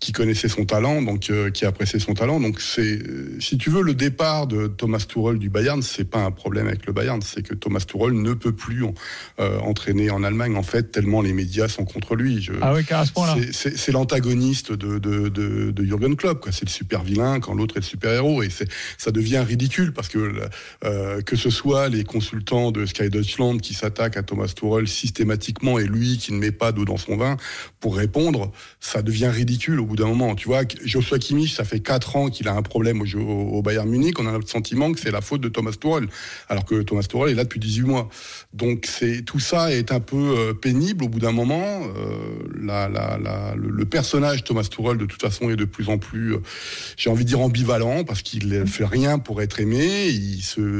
qui 0.00 0.12
connaissait 0.12 0.48
son 0.48 0.64
talent, 0.64 1.00
donc 1.06 1.30
euh, 1.30 1.50
qui 1.50 1.64
appréciait 1.64 1.98
son 2.00 2.12
talent. 2.12 2.38
Donc 2.40 2.60
c'est, 2.60 2.98
euh, 3.02 3.38
si 3.40 3.56
tu 3.56 3.70
veux, 3.70 3.80
le 3.82 3.94
départ 3.94 4.46
de 4.46 4.66
Thomas 4.66 4.98
Tuchel 5.08 5.38
du 5.38 5.48
Bayern, 5.48 5.80
c'est 5.80 6.04
pas 6.04 6.18
un 6.24 6.30
problème 6.30 6.66
avec 6.66 6.84
le 6.86 6.92
Bayern, 6.92 7.22
c'est 7.22 7.42
que 7.42 7.54
Thomas 7.54 7.80
Tuchel 7.80 8.12
ne 8.12 8.34
peut 8.34 8.52
plus 8.52 8.84
en- 8.84 8.92
euh, 9.40 9.58
entraîner 9.60 10.10
en 10.10 10.22
Allemagne 10.22 10.56
en 10.56 10.62
fait 10.62 10.90
tellement 10.92 11.22
les 11.22 11.32
médias 11.32 11.68
sont 11.68 11.84
contre 11.86 12.14
lui. 12.16 12.42
Je- 12.42 12.52
Ah 12.60 12.74
oui, 12.74 12.82
à 12.90 13.06
ce 13.06 13.12
point-là. 13.12 13.36
c'est- 13.52 13.92
l'antagoniste 13.92 14.72
de, 14.72 14.98
de, 14.98 15.28
de, 15.28 15.70
de 15.70 15.84
Jürgen 15.84 16.16
Klopp. 16.16 16.46
C'est 16.50 16.64
le 16.66 16.70
super 16.70 17.02
vilain 17.02 17.40
quand 17.40 17.54
l'autre 17.54 17.76
est 17.76 17.80
le 17.80 17.84
super 17.86 18.12
héros. 18.12 18.42
Et 18.42 18.50
c'est- 18.50 18.68
ça 18.98 19.10
devient 19.12 19.38
ridicule 19.46 19.92
parce 19.92 20.08
que 20.08 20.18
euh, 20.84 21.22
que 21.22 21.36
ce 21.36 21.50
soit 21.50 21.88
les 21.88 22.04
consultants 22.04 22.72
de 22.72 22.84
Sky 22.84 23.08
Deutschland 23.08 23.58
qui 23.58 23.72
s'attaquent 23.74 24.16
à 24.16 24.22
Thomas 24.22 24.48
Tuchel 24.48 24.88
systématiquement 24.88 25.78
et 25.78 25.84
lui 25.86 26.18
qui 26.18 26.32
ne 26.32 26.38
met 26.38 26.50
pas 26.50 26.72
d'eau 26.72 26.84
dans 26.84 26.96
son 26.96 27.16
vin 27.16 27.36
pour 27.80 27.96
répondre, 27.96 28.50
ça 28.80 29.02
devient 29.02 29.28
ridicule 29.32 29.78
au 29.80 29.86
bout 29.86 29.96
d'un 29.96 30.06
moment. 30.08 30.34
Tu 30.34 30.48
vois, 30.48 30.62
Joshua 30.96 31.18
Kimmich, 31.18 31.54
ça 31.54 31.64
fait 31.64 31.80
quatre 31.80 32.16
ans 32.16 32.30
sentiment 32.30 32.30
qu'il 32.30 32.48
a 32.48 32.54
un 32.54 32.62
problème 32.62 33.02
au, 33.02 33.04
au 33.04 33.60
Bayern 33.60 33.86
Munich, 33.86 34.18
on 34.18 34.26
a 34.26 34.38
le 34.38 34.46
sentiment 34.46 34.92
que 34.92 34.98
c'est 34.98 35.10
la 35.10 35.20
faute 35.20 35.42
de 35.42 35.50
Thomas 35.50 35.72
Tuchel, 35.72 36.08
alors 36.48 36.64
que 36.64 36.80
Thomas 36.82 37.02
Tuchel 37.02 37.28
est 37.28 37.34
là 37.34 37.44
depuis 37.44 37.60
18 37.60 37.82
mois. 37.82 38.08
Donc 38.54 38.86
c'est 38.86 39.22
tout 39.22 39.38
ça 39.38 39.72
est 39.72 39.92
un 39.92 40.00
peu 40.00 40.16
euh, 40.16 40.54
pénible 40.54 41.04
au 41.04 41.08
bout 41.08 41.18
d'un 41.18 41.32
moment. 41.32 41.82
Euh, 41.96 42.36
le, 43.56 43.84
personnage 43.84 44.42
Thomas 44.44 44.62
Tuchel 44.62 44.96
de 44.96 45.04
toute 45.04 45.20
façon 45.20 45.50
est 45.50 45.56
de 45.56 45.66
plus 45.66 45.90
en 45.90 45.98
plus, 45.98 46.34
euh, 46.34 46.38
j'ai 46.96 47.10
envie 47.10 47.24
de 47.24 47.28
dire 47.28 47.40
ambivalent, 47.40 48.04
parce 48.04 48.22
qu'il 48.22 48.48
ne 48.48 48.64
fait 48.64 48.86
rien 48.86 49.18
pour 49.18 49.42
être 49.42 49.60
aimé. 49.60 50.10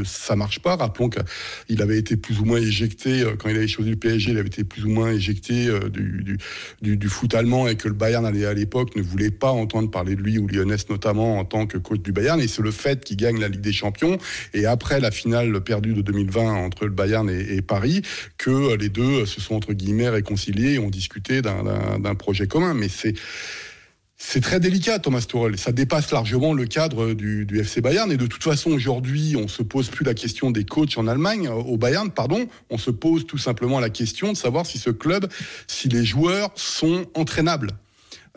Ça 0.04 0.34
marche 0.34 0.60
pas. 0.60 0.76
Rappelons 0.76 1.10
qu'il 1.10 1.82
avait 1.82 1.98
été 1.98 2.16
plus 2.16 2.40
ou 2.40 2.44
moins 2.44 2.58
éjecté 2.58 3.22
quand 3.38 3.50
il 3.50 3.56
avait 3.56 3.68
choisi 3.68 3.90
le 3.90 3.96
PSG. 3.96 4.30
Il 4.30 4.38
avait 4.38 4.48
été 4.48 4.64
plus 4.64 4.84
ou 4.84 4.88
moins 4.88 5.12
éjecté 5.12 5.68
du, 5.90 6.38
du 6.80 7.08
foot 7.08 7.34
allemand 7.34 7.68
et 7.68 7.76
que 7.76 7.88
le 7.88 7.94
Bayern 7.94 8.24
à 8.24 8.54
l'époque 8.54 8.96
ne 8.96 9.02
voulait 9.02 9.30
pas 9.30 9.50
entendre 9.50 9.90
parler 9.90 10.05
lui 10.14 10.38
ou 10.38 10.46
Lyonnais 10.46 10.76
notamment 10.88 11.38
en 11.38 11.44
tant 11.44 11.66
que 11.66 11.78
coach 11.78 12.00
du 12.00 12.12
Bayern. 12.12 12.40
Et 12.40 12.48
c'est 12.48 12.62
le 12.62 12.70
fait 12.70 13.04
qu'il 13.04 13.16
gagne 13.16 13.40
la 13.40 13.48
Ligue 13.48 13.61
des 13.61 13.72
Champions 13.72 14.18
et 14.54 14.66
après 14.66 15.00
la 15.00 15.11
finale 15.11 15.61
perdue 15.61 15.94
de 15.94 16.02
2020 16.02 16.54
entre 16.54 16.84
le 16.84 16.90
Bayern 16.90 17.28
et, 17.30 17.62
Paris 17.62 18.02
que 18.38 18.50
euh, 18.50 18.76
les 18.76 18.88
deux 18.88 19.26
se 19.26 19.40
sont 19.40 19.54
entre 19.54 19.72
guillemets 19.72 20.09
réconciliés 20.09 20.74
et 20.74 20.78
ont 20.78 20.90
discuté 20.90 21.42
d'un- 21.42 22.14
projet 22.14 22.46
commun. 22.46 22.74
Mais 22.74 22.88
c'est 22.88 24.40
très 24.40 24.61
délicat, 24.61 24.98
Thomas 24.98 25.20
Tuchel. 25.20 25.59
Ça 25.59 25.72
dépasse 25.72 26.11
largement 26.11 26.54
le 26.54 26.64
cadre 26.66 27.12
du, 27.12 27.46
FC 27.61 27.80
Bayern. 27.80 28.11
Et 28.11 28.16
de 28.16 28.26
toute 28.26 28.42
façon, 28.42 28.70
aujourd'hui, 28.70 29.36
on 29.36 29.48
se 29.48 29.62
pose 29.62 29.88
plus 29.88 30.04
la 30.04 30.14
question 30.14 30.50
des 30.50 30.64
coachs 30.64 30.96
en 30.96 31.07
Allemagne, 31.07 31.48
au 31.48 31.76
Bayern, 31.76 32.11
pardon. 32.11 32.46
On 32.70 32.78
se 32.78 32.90
pose 32.90 33.26
tout 33.26 33.38
simplement 33.38 33.80
la 33.80 33.90
question 33.90 34.32
de 34.32 34.36
savoir 34.36 34.64
si 34.64 34.78
ce 34.78 34.90
club, 34.90 35.28
si 35.66 35.88
les 35.88 36.04
joueurs 36.04 36.50
sont 36.54 37.07
entraînables. 37.14 37.72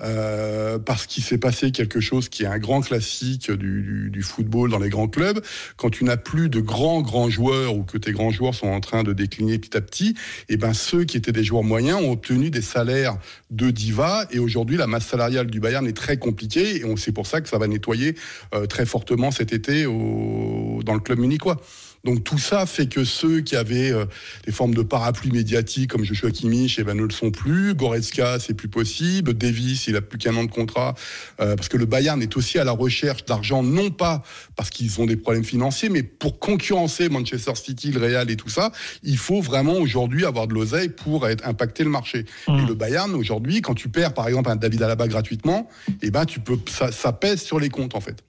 Euh, 0.01 0.79
parce 0.79 1.05
qu'il 1.07 1.23
s'est 1.23 1.37
passé 1.37 1.71
quelque 1.71 1.99
chose 1.99 2.29
qui 2.29 2.43
est 2.43 2.47
un 2.47 2.57
grand 2.57 2.81
classique 2.81 3.51
du, 3.51 3.81
du, 3.81 4.09
du 4.09 4.21
football 4.21 4.69
dans 4.69 4.79
les 4.79 4.89
grands 4.89 5.07
clubs. 5.07 5.41
Quand 5.75 5.89
tu 5.89 6.03
n'as 6.03 6.17
plus 6.17 6.49
de 6.49 6.59
grands 6.59 7.01
grands 7.01 7.29
joueurs 7.29 7.75
ou 7.75 7.83
que 7.83 7.97
tes 7.97 8.11
grands 8.11 8.31
joueurs 8.31 8.55
sont 8.55 8.67
en 8.67 8.79
train 8.79 9.03
de 9.03 9.13
décliner 9.13 9.57
petit 9.59 9.75
à 9.75 9.81
petit, 9.81 10.15
et 10.47 10.57
ben 10.57 10.73
ceux 10.73 11.03
qui 11.03 11.17
étaient 11.17 11.31
des 11.31 11.43
joueurs 11.43 11.63
moyens 11.63 11.99
ont 12.01 12.11
obtenu 12.11 12.49
des 12.49 12.61
salaires 12.61 13.17
de 13.49 13.71
diva. 13.71 14.25
Et 14.31 14.39
aujourd'hui, 14.39 14.77
la 14.77 14.87
masse 14.87 15.07
salariale 15.07 15.47
du 15.47 15.59
Bayern 15.59 15.85
est 15.87 15.97
très 15.97 16.17
compliquée. 16.17 16.77
Et 16.77 16.85
on 16.85 16.95
c'est 16.95 17.11
pour 17.11 17.27
ça 17.27 17.41
que 17.41 17.49
ça 17.49 17.57
va 17.57 17.67
nettoyer 17.67 18.15
euh, 18.53 18.67
très 18.67 18.85
fortement 18.85 19.31
cet 19.31 19.53
été 19.53 19.85
au, 19.85 20.81
dans 20.83 20.93
le 20.93 20.99
club 20.99 21.19
munichois. 21.19 21.57
Donc 22.03 22.23
tout 22.23 22.37
ça 22.37 22.65
fait 22.65 22.87
que 22.87 23.03
ceux 23.03 23.41
qui 23.41 23.55
avaient 23.55 23.91
euh, 23.91 24.05
des 24.45 24.51
formes 24.51 24.73
de 24.73 24.81
parapluie 24.81 25.31
médiatique 25.31 25.89
comme 25.89 26.03
Joshua 26.03 26.31
Kimmich, 26.31 26.77
eh 26.79 26.83
ben, 26.83 26.95
ne 26.95 27.03
le 27.03 27.09
sont 27.09 27.31
plus. 27.31 27.73
Goretzka, 27.73 28.39
c'est 28.39 28.53
plus 28.53 28.69
possible. 28.69 29.33
Davis, 29.33 29.87
il 29.87 29.95
a 29.95 30.01
plus 30.01 30.17
qu'un 30.17 30.35
an 30.35 30.43
de 30.43 30.51
contrat 30.51 30.95
euh, 31.41 31.55
parce 31.55 31.67
que 31.67 31.77
le 31.77 31.85
Bayern 31.85 32.21
est 32.21 32.37
aussi 32.37 32.57
à 32.57 32.63
la 32.63 32.71
recherche 32.71 33.25
d'argent, 33.25 33.63
non 33.63 33.91
pas 33.91 34.23
parce 34.55 34.69
qu'ils 34.69 34.99
ont 35.01 35.05
des 35.05 35.17
problèmes 35.17 35.43
financiers, 35.43 35.89
mais 35.89 36.03
pour 36.03 36.39
concurrencer 36.39 37.09
Manchester 37.09 37.55
City, 37.55 37.91
le 37.91 37.99
Real 37.99 38.29
et 38.29 38.35
tout 38.35 38.49
ça, 38.49 38.71
il 39.03 39.17
faut 39.17 39.41
vraiment 39.41 39.73
aujourd'hui 39.73 40.25
avoir 40.25 40.47
de 40.47 40.53
l'oseille 40.53 40.89
pour 40.89 41.27
être, 41.27 41.45
impacter 41.47 41.83
le 41.83 41.89
marché. 41.89 42.25
Et 42.47 42.65
le 42.65 42.73
Bayern 42.73 43.13
aujourd'hui, 43.13 43.61
quand 43.61 43.75
tu 43.75 43.89
perds 43.89 44.13
par 44.13 44.27
exemple 44.27 44.49
un 44.49 44.55
David 44.55 44.81
Alaba 44.83 45.07
gratuitement, 45.07 45.69
eh 46.01 46.11
ben 46.11 46.25
tu 46.25 46.39
peux, 46.39 46.57
ça, 46.69 46.91
ça 46.91 47.13
pèse 47.13 47.41
sur 47.41 47.59
les 47.59 47.69
comptes 47.69 47.95
en 47.95 48.01
fait. 48.01 48.23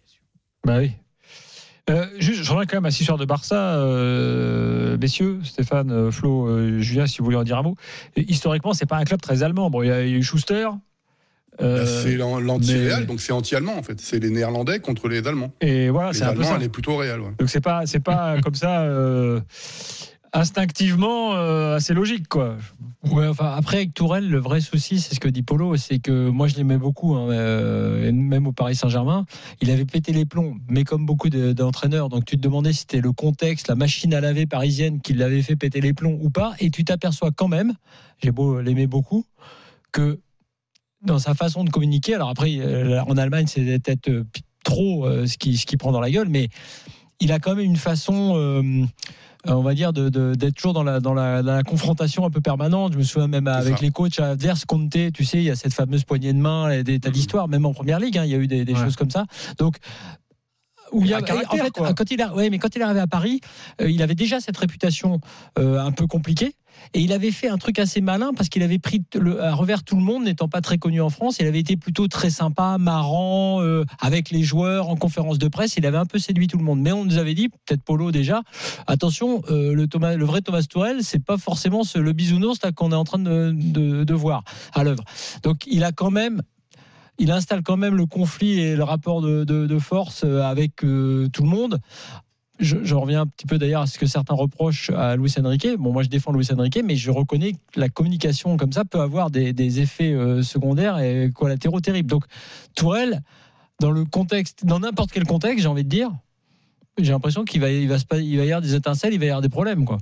Bah 0.65 0.79
oui. 0.79 0.93
Euh, 1.89 2.07
juste, 2.19 2.43
je 2.45 2.51
reviens 2.51 2.67
quand 2.67 2.77
même 2.77 2.85
à 2.85 2.91
cette 2.91 3.01
histoire 3.01 3.19
de 3.19 3.25
Barça, 3.25 3.77
euh, 3.77 4.97
messieurs, 5.01 5.39
Stéphane, 5.45 5.91
euh, 5.91 6.11
Flo, 6.11 6.47
euh, 6.47 6.79
Julien, 6.81 7.07
si 7.07 7.19
vous 7.19 7.25
voulez 7.25 7.37
en 7.37 7.43
dire 7.45 7.59
un 7.59 7.63
mot. 7.63 7.75
Et 8.17 8.31
historiquement, 8.31 8.75
c'est 8.75 8.87
pas 8.87 8.97
un 8.97 9.05
club 9.05 9.21
très 9.21 9.43
allemand. 9.43 9.71
Bon, 9.71 9.83
il 9.83 9.89
y, 9.89 9.91
a 9.91 10.03
il 10.05 10.11
y 10.11 10.15
a 10.15 10.19
eu 10.19 10.23
Schuster. 10.23 10.69
Bah, 11.59 11.85
c'est 11.87 12.17
l'an- 12.17 12.39
l'anti-Real, 12.41 13.01
mais- 13.01 13.07
donc 13.07 13.21
c'est 13.21 13.33
anti-allemand 13.33 13.77
en 13.77 13.83
fait. 13.83 14.01
C'est 14.01 14.19
les 14.19 14.31
Néerlandais 14.31 14.79
contre 14.79 15.09
les 15.09 15.27
Allemands. 15.27 15.53
Et 15.61 15.91
voilà, 15.91 16.13
c'est 16.15 16.23
un 16.25 16.33
peu 16.33 16.43
ça. 16.43 16.55
elle 16.57 16.63
est 16.63 16.69
plutôt 16.71 16.97
Real. 16.97 17.21
ouais. 17.21 17.33
Donc 17.39 17.51
c'est 17.51 17.61
pas, 17.61 17.83
c'est 17.87 18.01
pas 18.01 18.37
comme 18.45 18.55
ça 18.55 18.87
instinctivement 20.33 21.35
euh, 21.35 21.77
assez 21.77 21.95
logique, 21.95 22.29
quoi. 22.29 22.57
Ouais, 23.11 23.27
enfin, 23.27 23.53
après, 23.57 23.79
avec 23.79 23.95
Tourelle, 23.95 24.29
le 24.29 24.39
vrai 24.39 24.61
souci, 24.61 25.01
c'est 25.01 25.15
ce 25.15 25.21
que 25.21 25.29
dit 25.29 25.43
Polo, 25.43 25.77
c'est 25.77 25.99
que 25.99 26.29
moi, 26.29 26.49
je 26.49 26.57
l'aimais 26.57 26.79
beaucoup, 26.79 27.15
hein, 27.15 27.31
euh, 27.31 28.13
même 28.13 28.47
au 28.47 28.53
Paris 28.53 28.77
Saint-Germain. 28.77 29.25
Il 29.61 29.71
avait 29.71 29.87
pété 29.87 30.13
les 30.13 30.27
plombs, 30.27 30.57
mais 30.69 30.85
comme 30.85 31.07
beaucoup 31.07 31.31
de- 31.31 31.53
d'entraîneurs. 31.53 32.09
Donc, 32.09 32.25
tu 32.27 32.37
te 32.37 32.41
demandais 32.43 32.73
si 32.73 32.81
c'était 32.81 33.01
le 33.01 33.13
contexte, 33.13 33.69
la 33.69 33.75
machine 33.75 34.13
à 34.15 34.21
laver 34.21 34.47
parisienne 34.47 35.01
qui 35.01 35.15
l'avait 35.15 35.43
fait 35.43 35.57
péter 35.57 35.81
les 35.81 35.95
plombs 35.95 36.19
ou 36.21 36.31
pas. 36.31 36.55
Et 36.61 36.71
tu 36.71 36.85
t'aperçois 36.85 37.31
quand 37.33 37.49
même, 37.49 37.73
j'ai 38.23 38.31
beau 38.31 38.61
l'aimer 38.61 38.87
beaucoup, 38.87 39.25
que 39.93 40.21
dans 41.03 41.19
sa 41.19 41.35
façon 41.35 41.65
de 41.65 41.71
communiquer, 41.71 42.15
alors 42.15 42.29
après, 42.29 42.59
euh, 42.59 43.03
en 43.05 43.17
Allemagne, 43.17 43.47
c'est 43.47 43.63
peut-être 43.65 44.09
euh, 44.11 44.25
trop 44.63 45.09
ce 45.27 45.39
qui 45.39 45.57
ce 45.57 45.65
qui 45.65 45.79
prend 45.79 45.91
dans 45.91 46.01
la 46.01 46.11
gueule, 46.11 46.29
mais 46.29 46.49
il 47.19 47.33
a 47.33 47.39
quand 47.39 47.55
même 47.55 47.65
une 47.65 47.77
façon, 47.77 48.87
on 49.47 49.63
va 49.63 49.75
dire, 49.75 49.93
de- 49.93 50.09
de- 50.09 50.35
d'être 50.35 50.55
toujours 50.55 50.73
dans 50.75 50.83
la, 50.83 51.01
dans, 51.01 51.15
la, 51.15 51.43
dans 51.43 51.55
la 51.55 51.63
confrontation 51.63 52.25
un 52.27 52.31
peu 52.31 52.41
permanente. 52.41 52.93
Je 52.93 52.99
me 52.99 53.03
souviens 53.03 53.29
même 53.29 53.47
avec 53.49 53.77
ça. 53.79 53.83
les 53.83 53.91
coachs 53.91 54.19
adverses, 54.21 54.65
Conte, 54.67 54.97
tu 55.15 55.25
sais, 55.25 55.39
il 55.39 55.45
y 55.45 55.51
a 55.51 55.57
cette 55.57 55.75
fameuse 55.75 56.05
poignée 56.05 56.33
de 56.33 56.39
main, 56.39 56.71
et 56.71 56.85
des 56.85 57.01
tas 57.01 57.11
d'histoires, 57.11 57.49
même 57.49 57.65
en 57.67 57.73
première 57.73 58.01
ligue, 58.01 58.19
hein, 58.19 58.25
il 58.25 58.31
y 58.31 58.35
a 58.35 58.39
eu 58.39 58.47
des, 58.47 58.65
des 58.65 58.75
Ouais. 58.75 58.81
choses 58.85 58.97
comme 58.97 59.11
ça. 59.11 59.25
Donc, 59.59 59.77
où 60.93 61.03
il 61.05 61.09
y 61.09 61.15
a, 61.15 61.19
Un 61.19 61.21
en 61.21 61.23
caractère, 61.25 61.65
fait, 61.65 61.71
quoi. 61.71 61.95
quand 61.95 62.11
il 62.11 62.21
a, 62.21 62.35
ouais, 62.35 62.51
mais 62.51 62.59
quand 62.59 62.75
il 62.75 62.81
est 62.81 62.85
arrivé 62.85 62.99
à 63.01 63.07
Paris, 63.07 63.41
euh, 63.81 63.89
il 63.89 64.03
avait 64.03 64.17
déjà 64.17 64.41
cette 64.41 64.57
réputation 64.57 65.21
euh, 65.59 65.79
un 65.79 65.93
peu 65.93 66.07
compliquée. 66.09 66.55
Et 66.95 67.01
il 67.01 67.13
avait 67.13 67.31
fait 67.31 67.49
un 67.49 67.59
truc 67.59 67.79
assez 67.79 68.01
malin 68.01 68.33
parce 68.37 68.49
qu'il 68.49 68.63
avait 68.63 68.79
pris 68.79 69.03
à 69.41 69.55
revers 69.55 69.83
tout 69.83 69.97
le 69.97 70.03
monde, 70.03 70.25
n'étant 70.25 70.49
pas 70.49 70.61
très 70.61 70.79
connu 70.79 71.01
en 71.01 71.11
France. 71.11 71.37
Il 71.41 71.47
avait 71.47 71.61
été 71.61 71.77
plutôt 71.77 72.09
très 72.09 72.31
sympa, 72.31 72.77
marrant, 72.79 73.63
euh, 73.63 73.85
avec 74.01 74.31
les 74.31 74.43
joueurs, 74.43 74.89
en 74.89 74.97
conférence 74.97 75.39
de 75.39 75.49
presse. 75.49 75.77
Il 75.77 75.87
avait 75.87 75.99
un 75.99 76.07
peu 76.07 76.19
séduit 76.19 76.49
tout 76.49 76.59
le 76.59 76.65
monde. 76.65 76.81
Mais 76.81 76.93
on 76.93 77.05
nous 77.05 77.19
avait 77.19 77.35
dit, 77.35 77.49
peut-être 77.49 77.83
Polo 77.83 78.11
déjà, 78.11 78.43
attention, 78.87 79.43
euh, 79.51 79.75
le, 79.75 80.25
vrai 80.25 80.41
Thomas 80.41 80.63
Tourelle, 80.63 81.03
c'est 81.03 81.25
pas 81.25 81.39
forcément 81.39 81.83
le 81.95 82.13
bisounours 82.13 82.59
qu'on 82.75 82.93
est 82.93 82.97
en 82.97 83.05
train 83.05 83.19
de, 83.19 84.15
voir 84.15 84.43
à 84.75 84.85
l'œuvre. 84.85 85.05
Donc 85.43 85.67
il 85.67 85.85
a 85.85 85.93
quand 85.93 86.11
même 86.11 86.43
il 87.19 87.31
installe 87.31 87.63
quand 87.63 87.77
même 87.77 87.97
le 87.97 88.07
conflit 88.07 88.59
et 88.61 88.75
le 88.75 88.83
rapport 88.83 89.21
de, 89.21 89.79
force 89.79 90.25
euh, 90.25 90.43
avec 90.43 90.77
tout 90.77 90.87
le 90.87 91.49
monde. 91.49 91.79
Je, 92.61 92.95
reviens 92.95 93.23
un 93.23 93.27
petit 93.27 93.47
peu 93.47 93.59
d'ailleurs 93.59 93.83
à 93.83 93.87
ce 93.87 93.99
que 93.99 94.07
certains 94.07 94.35
reprochent 94.35 94.91
à 94.91 95.17
Luis 95.17 95.33
Enrique. 95.43 95.67
Bon, 95.79 95.93
moi 95.93 96.03
je 96.03 96.09
défends 96.09 96.33
Luis 96.33 96.47
Enrique, 96.53 96.81
mais 96.85 96.95
je 96.95 97.11
reconnais 97.11 97.55
que 97.55 97.81
la 97.81 97.89
communication 97.89 98.57
comme 98.57 98.73
ça 98.73 98.85
peut 98.85 99.01
avoir 99.01 99.31
des, 99.31 99.81
effets 99.81 100.13
euh, 100.13 100.43
secondaires 100.43 100.99
et 100.99 101.31
collatéraux 101.35 101.81
terribles. 101.81 102.11
Donc 102.11 102.25
Tourelle, 102.75 103.23
dans 103.81 103.91
le 103.91 104.05
contexte, 104.05 104.67
dans 104.67 104.81
n'importe 104.81 105.11
quel 105.11 105.25
contexte, 105.25 105.63
j'ai 105.63 105.69
envie 105.69 105.85
de 105.85 105.89
dire, 105.89 106.11
j'ai 106.99 107.13
l'impression 107.13 107.45
qu'il 107.45 107.61
va, 107.63 107.69
va 107.69 108.19
y 108.19 108.41
avoir 108.41 108.61
des 108.61 108.75
étincelles, 108.75 109.15
il 109.15 109.19
va 109.19 109.25
y 109.25 109.29
avoir 109.29 109.41
des 109.41 109.49
problèmes, 109.49 109.85
quoi. 109.87 109.99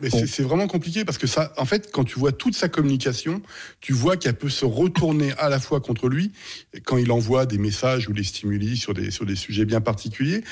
Mais 0.00 0.08
Bon. 0.08 0.24
c'est- 0.26 0.42
vraiment 0.42 0.68
compliqué 0.68 1.04
parce 1.04 1.18
que 1.18 1.26
ça, 1.26 1.52
en 1.56 1.64
fait, 1.64 1.90
quand 1.92 2.04
tu 2.04 2.18
vois 2.18 2.30
toute 2.32 2.54
sa 2.54 2.68
communication, 2.68 3.42
tu 3.80 3.92
vois 3.92 4.16
qu'elle 4.16 4.36
peut 4.36 4.48
se 4.48 4.64
retourner 4.64 5.32
à 5.32 5.48
la 5.48 5.58
fois 5.58 5.80
contre 5.80 6.08
lui 6.08 6.30
quand 6.84 6.96
il 6.96 7.10
envoie 7.10 7.44
des 7.44 7.58
messages 7.58 8.08
ou 8.08 8.12
des 8.12 8.22
stimuli 8.22 8.76
sur 8.76 8.94
des 8.94 9.10
sur 9.10 9.26
des 9.26 9.34
sujets 9.34 9.64
bien 9.64 9.80
particuliers. 9.80 10.42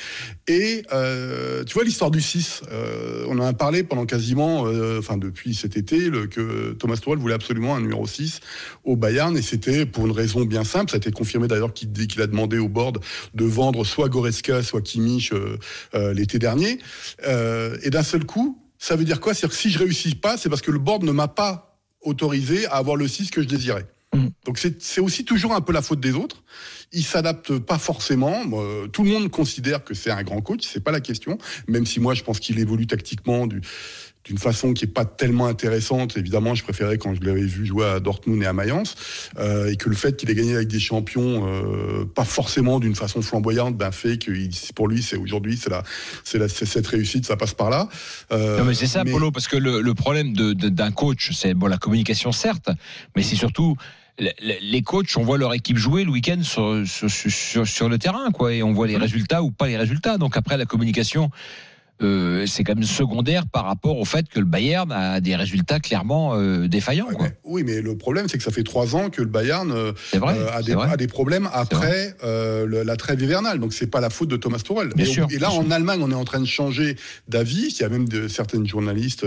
Et 0.48 0.82
euh, 0.92 1.62
tu 1.64 1.74
vois 1.74 1.84
l'histoire 1.84 2.10
du 2.10 2.20
6, 2.20 2.62
euh, 2.72 3.24
on 3.28 3.38
en 3.38 3.44
a 3.46 3.52
parlé 3.52 3.84
pendant 3.84 4.06
quasiment, 4.06 4.66
euh, 4.66 4.98
enfin 4.98 5.16
depuis 5.16 5.54
cet 5.54 5.76
été, 5.76 6.10
le, 6.10 6.26
que 6.26 6.72
Thomas 6.72 6.96
Tuchel 6.96 7.18
voulait 7.18 7.34
absolument 7.34 7.76
un 7.76 7.80
numéro 7.80 8.06
6 8.06 8.40
au 8.84 8.96
Bayern 8.96 9.36
et 9.38 9.42
c'était 9.42 9.86
pour 9.86 10.06
une 10.06 10.12
raison 10.12 10.44
bien 10.44 10.64
simple. 10.64 10.90
Ça 10.90 10.96
a 10.96 10.98
été 10.98 11.12
confirmé 11.12 11.46
d'ailleurs 11.46 11.72
qu'il 11.72 11.92
qu'il 11.92 12.20
a 12.20 12.26
demandé 12.26 12.58
au 12.58 12.68
board 12.68 12.98
de 13.34 13.44
vendre 13.44 13.84
soit 13.84 14.08
Goretzka, 14.08 14.62
soit 14.64 14.82
Kimmich 14.82 15.32
l'été 15.94 16.38
dernier. 16.38 16.78
Et 17.82 17.90
d'un 17.90 18.02
seul 18.02 18.24
coup, 18.24 18.58
ça 18.78 18.96
veut 18.96 19.04
dire 19.04 19.20
quoi? 19.20 19.34
C'est-à-dire 19.34 19.56
que 19.56 19.62
si 19.62 19.70
je 19.70 19.78
réussis 19.78 20.14
pas, 20.14 20.36
c'est 20.36 20.48
parce 20.48 20.62
que 20.62 20.70
le 20.70 20.78
board 20.78 21.02
ne 21.02 21.12
m'a 21.12 21.28
pas 21.28 21.78
autorisé 22.02 22.66
à 22.66 22.74
avoir 22.74 22.96
le 22.96 23.08
6 23.08 23.30
que 23.30 23.42
je 23.42 23.48
désirais. 23.48 23.86
Mm. 24.14 24.26
Donc 24.44 24.58
c'est 24.58 25.00
aussi 25.00 25.24
toujours 25.24 25.54
un 25.54 25.60
peu 25.60 25.72
la 25.72 25.82
faute 25.82 26.00
des 26.00 26.12
autres. 26.12 26.42
Il 26.92 27.04
s'adapte 27.04 27.58
pas 27.58 27.78
forcément. 27.78 28.44
Tout 28.92 29.02
le 29.02 29.10
monde 29.10 29.28
considère 29.30 29.82
que 29.82 29.92
c'est 29.92 30.10
un 30.10 30.22
grand 30.22 30.40
coach, 30.40 30.60
c'est 30.62 30.82
pas 30.84 30.92
la 30.92 31.00
question. 31.00 31.36
Même 31.66 31.84
si 31.84 31.98
moi 31.98 32.14
je 32.14 32.22
pense 32.22 32.38
qu'il 32.38 32.58
évolue 32.60 32.86
tactiquement 32.86 33.46
du- 33.48 33.60
d'une 34.26 34.38
façon 34.38 34.72
qui 34.74 34.84
est 34.84 34.88
pas 34.88 35.04
tellement 35.04 35.46
intéressante. 35.46 36.16
Évidemment, 36.16 36.54
je 36.56 36.64
préférais 36.64 36.98
quand 36.98 37.14
je 37.14 37.20
l'avais 37.22 37.44
vu 37.46 37.64
jouer 37.64 37.86
à 37.86 38.00
Dortmund 38.00 38.42
et 38.42 38.46
à 38.46 38.52
Mayence, 38.52 38.96
euh, 39.38 39.70
et 39.70 39.76
que 39.76 39.88
le 39.88 39.94
fait 39.94 40.16
qu'il 40.16 40.28
ait 40.30 40.34
gagné 40.34 40.56
avec 40.56 40.66
des 40.68 40.80
champions, 40.80 41.46
euh, 41.46 42.04
pas 42.12 42.24
forcément 42.24 42.80
d'une 42.80 42.96
façon 42.96 43.22
flamboyante, 43.22 43.76
ben 43.76 43.92
fait 43.92 44.18
que 44.18 44.32
il- 44.32 44.50
pour 44.74 44.88
lui, 44.88 45.02
c'est 45.02 45.16
aujourd'hui, 45.16 45.56
c'est 45.56 45.70
la, 45.70 45.84
c'est 46.24 46.38
la, 46.38 46.48
c'est 46.48 46.66
cette 46.66 46.88
réussite, 46.88 47.24
ça 47.24 47.36
passe 47.36 47.54
par 47.54 47.70
là. 47.70 47.88
Euh, 48.32 48.58
Non, 48.58 48.64
mais 48.64 48.74
c'est 48.74 48.86
ça, 48.88 49.04
mais- 49.04 49.12
Polo, 49.12 49.30
parce 49.30 49.46
que 49.46 49.56
le, 49.56 49.80
le 49.80 49.94
problème 49.94 50.32
de- 50.32 50.52
de- 50.52 50.68
d'un 50.68 50.90
coach, 50.90 51.30
c'est 51.32 51.54
bon, 51.54 51.68
la 51.68 51.78
communication, 51.78 52.32
certes, 52.32 52.70
mais 53.14 53.22
c'est 53.22 53.36
surtout 53.36 53.76
le- 54.18 54.30
le- 54.42 54.54
les 54.60 54.82
coachs, 54.82 55.14
on 55.16 55.22
voit 55.24 55.38
leur 55.38 55.54
équipe 55.54 55.76
jouer 55.78 56.02
le 56.04 56.10
week-end 56.10 56.42
sur, 56.42 56.82
sur, 56.86 57.08
sur, 57.10 57.66
sur 57.68 57.88
le 57.88 57.98
terrain, 57.98 58.30
quoi, 58.32 58.52
et 58.52 58.62
on 58.64 58.72
voit 58.72 58.86
les 58.88 58.96
résultats 58.96 59.42
ou 59.44 59.50
pas 59.52 59.68
les 59.68 59.76
résultats. 59.76 60.18
Donc 60.18 60.36
après, 60.36 60.56
la 60.56 60.64
communication, 60.64 61.30
euh, 62.02 62.44
c'est 62.46 62.62
quand 62.64 62.74
même 62.74 62.84
secondaire 62.84 63.46
par 63.46 63.64
rapport 63.64 63.98
au 63.98 64.04
fait 64.04 64.28
que 64.28 64.38
le 64.38 64.44
Bayern 64.44 64.92
a 64.92 65.20
des 65.20 65.34
résultats 65.34 65.80
clairement 65.80 66.34
euh, 66.34 66.68
défaillants. 66.68 67.06
quoi. 67.06 67.28
Oui, 67.44 67.62
mais 67.64 67.80
le 67.80 67.96
problème, 67.96 68.28
c'est 68.28 68.36
que 68.36 68.44
ça 68.44 68.50
fait 68.50 68.64
trois 68.64 68.94
ans 68.96 69.08
que 69.08 69.22
le 69.22 69.28
Bayern 69.28 69.70
euh, 69.72 69.92
vrai, 70.14 70.36
a, 70.52 70.62
des, 70.62 70.74
vrai. 70.74 70.88
a 70.90 70.96
des 70.96 71.06
problèmes 71.06 71.48
après 71.52 72.14
le- 72.22 72.82
la 72.82 72.96
trêve 72.96 73.22
hivernale. 73.22 73.58
Donc, 73.60 73.72
c'est 73.72 73.86
pas 73.86 74.00
la 74.00 74.10
faute 74.10 74.28
de 74.28 74.36
Thomas 74.36 74.58
Tuchel. 74.58 74.88
Bien 74.94 75.06
et, 75.06 75.08
sûr, 75.08 75.26
et 75.30 75.38
là, 75.38 75.50
en 75.50 75.70
Allemagne, 75.70 76.00
on 76.02 76.10
est 76.10 76.14
en 76.14 76.24
train 76.24 76.40
de 76.40 76.44
changer 76.46 76.96
d'avis. 77.28 77.68
Il 77.78 77.80
y 77.80 77.84
a 77.84 77.88
même 77.88 78.08
de, 78.08 78.28
certaines 78.28 78.66
journalistes 78.66 79.26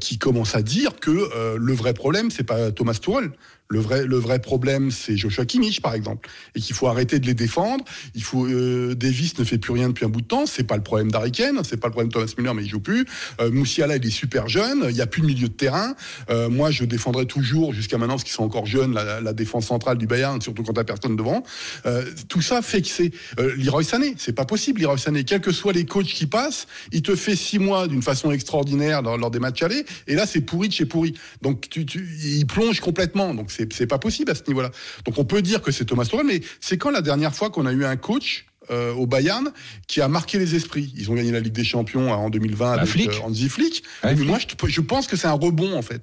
qui 0.00 0.18
commencent 0.18 0.54
à 0.54 0.62
dire 0.62 0.96
que 1.00 1.56
le 1.56 1.72
vrai 1.72 1.94
problème, 1.94 2.30
c'est 2.30 2.44
pas 2.44 2.70
Thomas 2.72 2.94
Tuchel. 2.94 3.30
Le 3.70 3.80
vrai, 3.80 4.06
le 4.06 4.16
vrai 4.16 4.38
problème, 4.38 4.90
c'est 4.90 5.18
Joshua 5.18 5.44
Kimmich, 5.44 5.82
par 5.82 5.94
exemple, 5.94 6.30
et 6.54 6.60
qu'il 6.60 6.74
faut 6.74 6.86
arrêter 6.86 7.18
de 7.18 7.26
les 7.26 7.34
défendre. 7.34 7.84
Il 8.14 8.22
faut 8.22 8.46
euh, 8.46 8.94
Davis 8.94 9.38
ne 9.38 9.44
fait 9.44 9.58
plus 9.58 9.74
rien 9.74 9.88
depuis 9.88 10.06
un 10.06 10.08
bout 10.08 10.22
de 10.22 10.26
temps. 10.26 10.46
C'est 10.46 10.64
pas 10.64 10.76
le 10.76 10.82
problème 10.82 11.10
d'Harry 11.10 11.32
Kane, 11.32 11.60
c'est 11.64 11.76
pas 11.76 11.88
le 11.88 11.92
problème 11.92 12.08
de 12.08 12.14
Thomas 12.14 12.32
Müller, 12.38 12.54
mais 12.54 12.62
il 12.62 12.70
joue 12.70 12.80
plus. 12.80 13.04
Euh, 13.42 13.50
Moussiala, 13.50 13.96
il 13.96 14.06
est 14.06 14.10
super 14.10 14.48
jeune. 14.48 14.86
Il 14.88 14.96
y 14.96 15.02
a 15.02 15.06
plus 15.06 15.20
de 15.20 15.26
milieu 15.26 15.48
de 15.48 15.52
terrain. 15.52 15.94
Euh, 16.30 16.48
moi, 16.48 16.70
je 16.70 16.84
défendrai 16.84 17.26
toujours 17.26 17.74
jusqu'à 17.74 17.98
maintenant, 17.98 18.14
parce 18.14 18.24
qu'ils 18.24 18.32
sont 18.32 18.44
encore 18.44 18.64
jeunes, 18.64 18.94
la, 18.94 19.20
la 19.20 19.32
défense 19.34 19.66
centrale 19.66 19.98
du 19.98 20.06
Bayern, 20.06 20.40
surtout 20.40 20.62
quand 20.62 20.72
t'as 20.72 20.84
personne 20.84 21.14
devant. 21.14 21.42
Euh, 21.84 22.06
tout 22.28 22.40
ça 22.40 22.62
fait 22.62 22.80
que 22.80 22.88
c'est 22.88 23.12
euh, 23.38 23.54
Leroy 23.58 23.84
Sané. 23.84 24.14
C'est 24.16 24.32
pas 24.32 24.46
possible, 24.46 24.80
Leroy 24.80 24.96
Sané. 24.96 25.24
Quels 25.24 25.42
que 25.42 25.52
soient 25.52 25.74
les 25.74 25.84
coachs 25.84 26.06
qui 26.06 26.26
passent, 26.26 26.68
il 26.92 27.02
te 27.02 27.14
fait 27.14 27.36
six 27.36 27.58
mois 27.58 27.86
d'une 27.86 28.02
façon 28.02 28.30
extraordinaire 28.30 29.02
lors, 29.02 29.18
lors 29.18 29.30
des 29.30 29.40
matchs 29.40 29.62
allés, 29.62 29.84
et 30.06 30.14
là, 30.14 30.24
c'est 30.24 30.40
pourri 30.40 30.68
de 30.68 30.72
chez 30.72 30.86
pourri. 30.86 31.12
Donc, 31.42 31.68
tu, 31.68 31.84
il 32.24 32.46
plonge 32.46 32.80
complètement. 32.80 33.34
C'est 33.58 33.72
c'est 33.72 33.86
pas 33.86 33.98
possible 33.98 34.30
à 34.30 34.34
ce 34.34 34.42
niveau-là. 34.48 34.70
Donc, 35.04 35.18
on 35.18 35.24
peut 35.24 35.42
dire 35.42 35.60
que 35.60 35.72
c'est 35.72 35.84
Thomas 35.84 36.04
Tuchel, 36.04 36.24
mais 36.26 36.40
c'est 36.60 36.78
quand 36.78 36.90
la 36.90 37.02
dernière 37.02 37.34
fois 37.34 37.50
qu'on 37.50 37.66
a 37.66 37.72
eu 37.72 37.84
un 37.84 37.96
coach 37.96 38.46
euh, 38.70 38.92
au 38.92 39.06
Bayern 39.06 39.50
qui 39.86 40.00
a 40.00 40.08
marqué 40.08 40.38
les 40.38 40.54
esprits. 40.54 40.92
Ils 40.96 41.10
ont 41.10 41.14
gagné 41.14 41.32
la 41.32 41.40
Ligue 41.40 41.54
des 41.54 41.64
Champions 41.64 42.12
hein, 42.12 42.16
en 42.16 42.30
2020 42.30 42.72
avec 42.72 42.86
Flick. 42.88 43.10
euh, 43.10 43.20
Hansi 43.24 43.48
Flick. 43.48 43.82
Ouais, 44.04 44.14
mais 44.14 44.24
moi, 44.24 44.38
je, 44.38 44.66
je 44.68 44.80
pense 44.80 45.06
que 45.06 45.16
c'est 45.16 45.26
un 45.26 45.32
rebond 45.32 45.74
en 45.76 45.82
fait. 45.82 46.02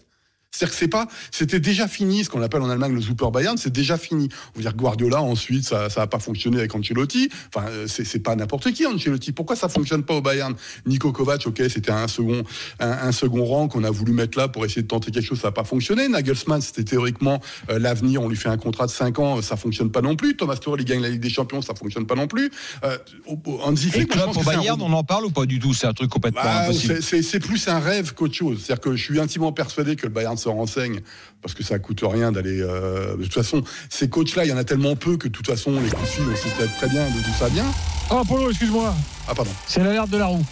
C'est-à-dire 0.55 0.73
que 0.73 0.79
c'est 0.79 0.87
pas, 0.87 1.07
c'était 1.31 1.59
déjà 1.59 1.87
fini, 1.87 2.23
ce 2.23 2.29
qu'on 2.29 2.41
appelle 2.41 2.61
en 2.61 2.69
Allemagne 2.69 2.93
le 2.93 3.01
Super 3.01 3.29
Bayern, 3.29 3.57
c'est 3.57 3.73
déjà 3.73 3.97
fini. 3.97 4.29
On 4.53 4.59
veut 4.59 4.61
dire 4.61 4.73
Guardiola, 4.73 5.21
ensuite, 5.21 5.65
ça, 5.65 5.89
ça 5.89 6.03
a 6.03 6.07
pas 6.07 6.19
fonctionné 6.19 6.59
avec 6.59 6.73
Ancelotti. 6.73 7.29
Enfin, 7.53 7.67
euh, 7.67 7.87
c'est, 7.87 8.19
pas 8.19 8.35
n'importe 8.37 8.71
qui, 8.71 8.85
Ancelotti. 8.85 9.33
Pourquoi 9.33 9.57
ça 9.57 9.67
fonctionne 9.67 10.03
pas 10.03 10.13
au 10.13 10.21
Bayern? 10.21 10.55
Nico 10.85 11.11
Kovac, 11.11 11.45
ok, 11.45 11.61
c'était 11.69 11.91
un 11.91 12.07
second, 12.07 12.43
un, 12.79 12.89
un 12.89 13.11
second 13.11 13.43
rang 13.43 13.67
qu'on 13.67 13.83
a 13.83 13.91
voulu 13.91 14.13
mettre 14.13 14.37
là 14.37 14.47
pour 14.47 14.63
essayer 14.63 14.81
de 14.81 14.87
tenter 14.87 15.11
quelque 15.11 15.25
chose, 15.25 15.41
ça 15.41 15.49
a 15.49 15.51
pas 15.51 15.65
fonctionné. 15.65 16.07
Nagelsmann, 16.07 16.61
c'était 16.61 16.85
théoriquement 16.85 17.41
euh, 17.69 17.77
l'avenir, 17.77 18.21
on 18.21 18.29
lui 18.29 18.37
fait 18.37 18.49
un 18.49 18.57
contrat 18.57 18.85
de 18.85 18.91
5 18.91 19.19
ans, 19.19 19.41
ça 19.41 19.57
fonctionne 19.57 19.91
pas 19.91 20.01
non 20.01 20.15
plus. 20.15 20.37
Thomas 20.37 20.55
Tuchel, 20.55 20.79
il 20.79 20.85
gagne 20.85 21.01
la 21.01 21.09
Ligue 21.09 21.21
des 21.21 21.29
Champions, 21.29 21.61
ça 21.61 21.75
fonctionne 21.75 22.05
pas 22.05 22.15
non 22.15 22.27
plus. 22.27 22.49
Euh, 22.85 22.97
Et 23.27 24.07
un 24.13 24.43
Bayern, 24.43 24.81
on 24.81 24.93
en 24.93 25.03
parle 25.03 25.25
ou 25.25 25.31
pas 25.31 25.45
du 25.45 25.59
tout? 25.59 25.73
C'est 25.73 25.87
un 25.87 25.93
truc 25.93 26.09
complètement 26.09 26.41
Bah, 26.41 26.69
c'est 26.71 27.39
plus 27.39 27.67
un 27.67 27.79
rêve 27.79 28.13
qu'autre 28.13 28.33
chose. 28.33 28.63
C'est-à-dire 28.63 28.81
que 28.81 28.95
je 28.95 29.03
suis 29.03 29.19
intimement 29.19 29.51
persuadé 29.51 29.95
que 29.95 30.03
le 30.03 30.13
Bayern 30.13 30.37
se 30.45 30.49
renseigne 30.49 31.01
parce 31.41 31.53
que 31.53 31.63
ça 31.63 31.79
coûte 31.79 32.01
rien 32.03 32.31
d'aller. 32.31 32.61
euh, 32.61 33.17
de 33.17 33.23
toute 33.23 33.33
façon, 33.33 33.61
ces 33.89 34.07
coachs-là, 34.09 34.45
il 34.45 34.49
y 34.49 34.53
en 34.53 34.57
a 34.57 34.63
tellement 34.63 34.95
peu 34.95 35.17
que 35.17 35.27
de 35.27 35.33
toute 35.33 35.47
façon, 35.47 35.71
les 35.71 35.89
coups 35.89 36.19
on 36.19 36.35
sait 36.35 36.49
peut-être 36.57 36.75
très 36.77 36.87
bien 36.87 37.03
d'où 37.09 37.33
ça 37.37 37.47
vient. 37.49 37.65
Oh, 38.11 38.21
Polo, 38.27 38.49
excuse-moi. 38.51 38.93
Ah, 39.27 39.33
pardon. 39.35 39.51
C'est 39.67 39.83
l'alerte 39.83 40.09
de 40.11 40.17
la 40.17 40.27
roue. 40.27 40.45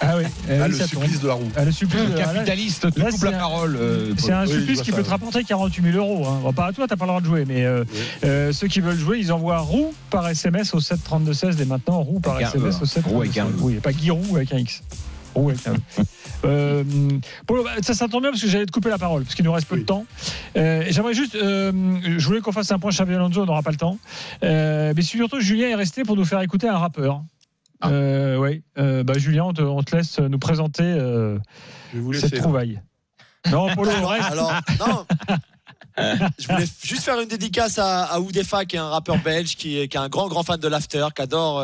Ah 0.00 0.16
oui. 0.18 0.24
Ah, 0.50 0.66
oui, 0.66 0.68
le 0.78 0.86
supplice 0.86 1.12
tombe. 1.14 1.22
de 1.22 1.28
la 1.28 1.34
roue. 1.34 1.48
Ah, 1.56 1.64
le 1.64 1.72
supplice 1.72 2.00
Capitaliste, 2.16 2.92
tu 2.92 3.00
Là, 3.00 3.10
coupes 3.10 3.20
c'est 3.20 3.30
la 3.30 3.36
un- 3.36 3.40
parole. 3.40 3.76
euh, 3.80 4.12
C'est 4.18 4.32
un 4.32 4.46
Oui, 4.46 4.52
supplice 4.52 4.82
qui 4.82 4.90
ça, 4.90 4.96
peut 4.96 5.02
te 5.02 5.08
rapporter 5.10 5.42
48 5.44 5.92
000 5.92 5.96
euros. 5.96 6.26
Hein. 6.26 6.40
Bon, 6.42 6.52
pas 6.52 6.66
à 6.66 6.72
toi, 6.72 6.86
t'as 6.86 6.96
pas 6.96 7.04
le 7.06 7.08
droit 7.10 7.20
de 7.22 7.26
jouer, 7.26 7.44
mais 7.46 7.64
euh, 7.64 7.84
euh, 8.24 8.52
ceux 8.52 8.66
qui 8.68 8.80
veulent 8.80 8.98
jouer, 8.98 9.18
ils 9.20 9.32
envoient 9.32 9.58
roue 9.60 9.94
par 10.10 10.28
SMS 10.28 10.74
au 10.74 10.80
7 10.80 11.02
32 11.02 11.32
16 11.32 11.56
dès 11.56 11.64
maintenant. 11.64 12.02
Roue 12.02 12.20
par 12.20 12.34
Avec 12.36 12.48
SMS 12.48 12.76
E, 12.78 12.82
au 12.82 12.86
7 12.86 13.04
roue 13.06 13.20
avec 13.22 13.38
un 13.38 13.46
E. 13.46 13.52
Oui, 13.60 13.74
pas 13.76 13.92
Guy 13.92 14.10
Roux 14.10 14.36
avec 14.36 14.52
un 14.52 14.58
X. 14.58 14.82
E. 16.44 16.46
Euh, 16.46 16.84
bah, 17.48 17.54
ça, 17.80 17.94
ça 17.94 18.06
tombe 18.06 18.22
bien 18.22 18.30
parce 18.30 18.42
que 18.42 18.48
j'allais 18.48 18.66
te 18.66 18.70
couper 18.70 18.90
la 18.90 18.98
parole 18.98 19.22
parce 19.22 19.34
qu'il 19.34 19.44
nous 19.44 19.52
reste 19.52 19.66
peu 19.66 19.78
de 19.78 19.84
temps. 19.84 20.04
Euh, 20.56 20.84
J'aimerais 20.90 21.14
juste, 21.14 21.34
euh, 21.36 21.72
je 22.04 22.26
voulais 22.26 22.40
qu'on 22.40 22.52
fasse 22.52 22.70
un 22.70 22.78
point 22.78 22.90
Xavi 22.90 23.14
Alonso, 23.14 23.42
on 23.42 23.46
n'aura 23.46 23.62
pas 23.62 23.70
le 23.70 23.78
temps. 23.78 23.98
Euh, 24.42 24.92
mais 24.94 25.02
surtout, 25.02 25.40
Julien 25.40 25.68
est 25.68 25.74
resté 25.74 26.02
pour 26.02 26.16
nous 26.16 26.24
faire 26.24 26.40
écouter 26.42 26.68
un 26.68 26.76
rappeur. 26.76 27.22
Ah. 27.80 27.88
Oui, 28.38 28.62
bah, 28.76 29.14
Julien, 29.16 29.44
on 29.44 29.52
te, 29.52 29.62
on 29.62 29.82
te 29.82 29.96
laisse 29.96 30.18
nous 30.18 30.38
présenter 30.38 30.98
cette 32.12 32.36
trouvaille. 32.36 32.80
Non, 33.50 33.74
Polo, 33.74 33.90
reste. 34.06 34.30
Alors, 34.30 34.52
non. 34.80 35.06
Je 36.38 36.48
voulais 36.48 36.66
juste 36.82 37.04
faire 37.04 37.20
une 37.20 37.28
dédicace 37.28 37.78
à, 37.78 38.04
à 38.04 38.18
Oudefa, 38.18 38.64
qui 38.64 38.76
est 38.76 38.80
un 38.80 38.88
rappeur 38.88 39.16
belge, 39.18 39.54
qui 39.56 39.78
est, 39.78 39.88
qui 39.88 39.96
est 39.96 40.00
un 40.00 40.08
grand, 40.08 40.28
grand 40.28 40.42
fan 40.42 40.58
de 40.58 40.66
l'after, 40.66 41.06
qui 41.14 41.22
adore 41.22 41.62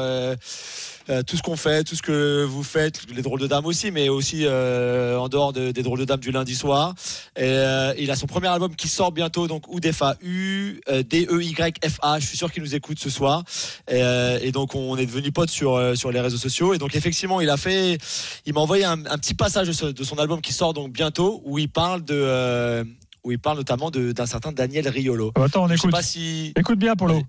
euh, 1.09 1.23
tout 1.23 1.37
ce 1.37 1.43
qu'on 1.43 1.57
fait, 1.57 1.83
tout 1.85 1.97
ce 1.97 2.03
que 2.03 2.45
vous 2.45 2.63
faites, 2.63 3.01
les 3.15 3.23
drôles 3.23 3.41
de 3.41 3.47
dames 3.47 3.67
aussi, 3.67 3.91
mais 3.91 4.09
aussi 4.09 4.43
euh, 4.45 5.17
en 5.19 5.29
dehors 5.29 5.53
de- 5.53 5.71
des 5.73 5.83
drôles 5.83 5.99
de 6.01 6.05
dames 6.05 6.21
du 6.21 6.31
lundi 6.31 6.55
soir. 6.55 6.95
Et, 7.37 7.43
euh, 7.45 7.95
il 7.99 8.11
a 8.11 8.17
son 8.17 8.27
premier 8.27 8.49
album 8.49 8.75
qui 8.77 8.89
sort 8.89 9.11
bientôt, 9.13 9.47
donc 9.47 9.67
Oudefa, 9.73 10.17
U-D-E-Y-F-A. 10.23 12.19
Je 12.21 12.27
suis 12.27 12.37
sûr 12.37 12.53
qu'il 12.53 12.63
nous 12.63 12.75
écoute 12.75 12.99
ce 12.99 13.11
soir. 13.11 13.43
Et, 13.91 14.03
et 14.43 14.53
donc, 14.53 14.75
on 14.75 14.97
est 14.97 15.07
devenu 15.07 15.33
potes 15.33 15.51
sur, 15.51 15.81
sur 15.97 16.11
les 16.13 16.21
réseaux 16.21 16.37
sociaux. 16.37 16.75
Et 16.75 16.79
donc, 16.79 16.95
effectivement, 16.95 17.41
il 17.41 17.49
a 17.51 17.57
fait, 17.57 17.99
il 18.47 18.55
m'a 18.55 18.61
envoyé 18.61 18.85
un, 18.85 19.05
un 19.07 19.19
petit 19.19 19.35
passage 19.35 19.69
de, 19.69 19.73
ce- 19.73 19.87
de 19.87 20.05
son 20.05 20.17
album 20.19 20.41
qui 20.41 20.53
sort 20.53 20.75
donc 20.75 20.93
bientôt, 20.93 21.43
où 21.45 21.59
il 21.59 21.69
parle 21.69 22.05
de, 22.05 22.85
où 23.25 23.33
il 23.33 23.39
parle 23.39 23.59
notamment 23.59 23.91
d'un 23.91 24.27
certain 24.27 24.53
Daniel 24.53 24.89
Riolo. 24.89 25.33
Oh, 25.37 25.43
Attends, 25.43 25.65
on 25.65 25.69
Je 25.69 25.73
sais 25.75 25.79
écoute. 25.81 25.91
pas 25.91 26.03
si. 26.03 26.53
Écoute 26.57 26.79
bien, 26.79 26.95
Polo. 26.97 27.17
Oui. 27.17 27.23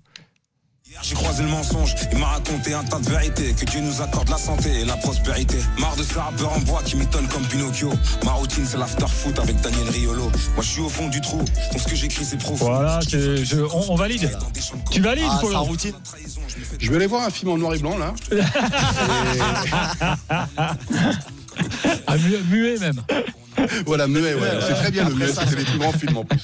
J'ai 1.00 1.14
croisé 1.14 1.42
le 1.42 1.48
mensonge, 1.48 1.94
il 2.12 2.18
m'a 2.18 2.26
raconté 2.26 2.74
un 2.74 2.84
tas 2.84 2.98
de 2.98 3.08
vérités. 3.08 3.54
Que 3.54 3.64
Dieu 3.64 3.80
nous 3.80 4.02
accorde 4.02 4.28
la 4.28 4.36
santé 4.36 4.80
et 4.80 4.84
la 4.84 4.96
prospérité. 4.96 5.56
Marre 5.78 5.96
de 5.96 6.02
ce 6.04 6.18
rappeur 6.18 6.52
en 6.52 6.58
bois 6.60 6.82
qui 6.84 6.96
m'étonne 6.96 7.26
comme 7.28 7.44
Pinocchio. 7.46 7.92
Ma 8.24 8.32
routine 8.32 8.64
c'est 8.66 8.76
l'after 8.76 9.06
foot 9.08 9.38
avec 9.38 9.60
Daniel 9.60 9.88
Riolo. 9.90 10.24
Moi 10.24 10.32
je 10.60 10.68
suis 10.68 10.80
au 10.80 10.88
fond 10.88 11.08
du 11.08 11.20
trou, 11.20 11.38
donc 11.38 11.80
ce 11.80 11.88
que 11.88 11.96
j'écris 11.96 12.24
c'est 12.24 12.36
profond. 12.38 12.66
Voilà, 12.66 13.00
je- 13.08 13.62
on, 13.74 13.92
on 13.92 13.96
valide. 13.96 14.30
Tu 14.90 15.00
valides, 15.00 15.24
Ah, 15.28 15.38
Polo 15.40 15.62
routine. 15.62 15.94
Je 16.78 16.90
vais 16.90 16.96
aller 16.96 17.06
voir 17.06 17.24
un 17.26 17.30
film 17.30 17.52
en 17.52 17.58
noir 17.58 17.74
et 17.74 17.78
blanc, 17.78 17.96
là. 17.98 18.12
Ah, 22.06 22.16
muet, 22.18 22.40
muet 22.50 22.78
même. 22.78 23.00
voilà, 23.86 24.06
muet, 24.06 24.34
ouais. 24.34 24.48
C'est 24.66 24.74
très 24.74 24.90
bien 24.90 25.08
le 25.08 25.14
muet, 25.14 25.28
c'était 25.28 25.56
les 25.56 25.64
plus 25.64 25.78
grands 25.78 25.92
films 25.92 26.16
en 26.18 26.24
plus. 26.24 26.42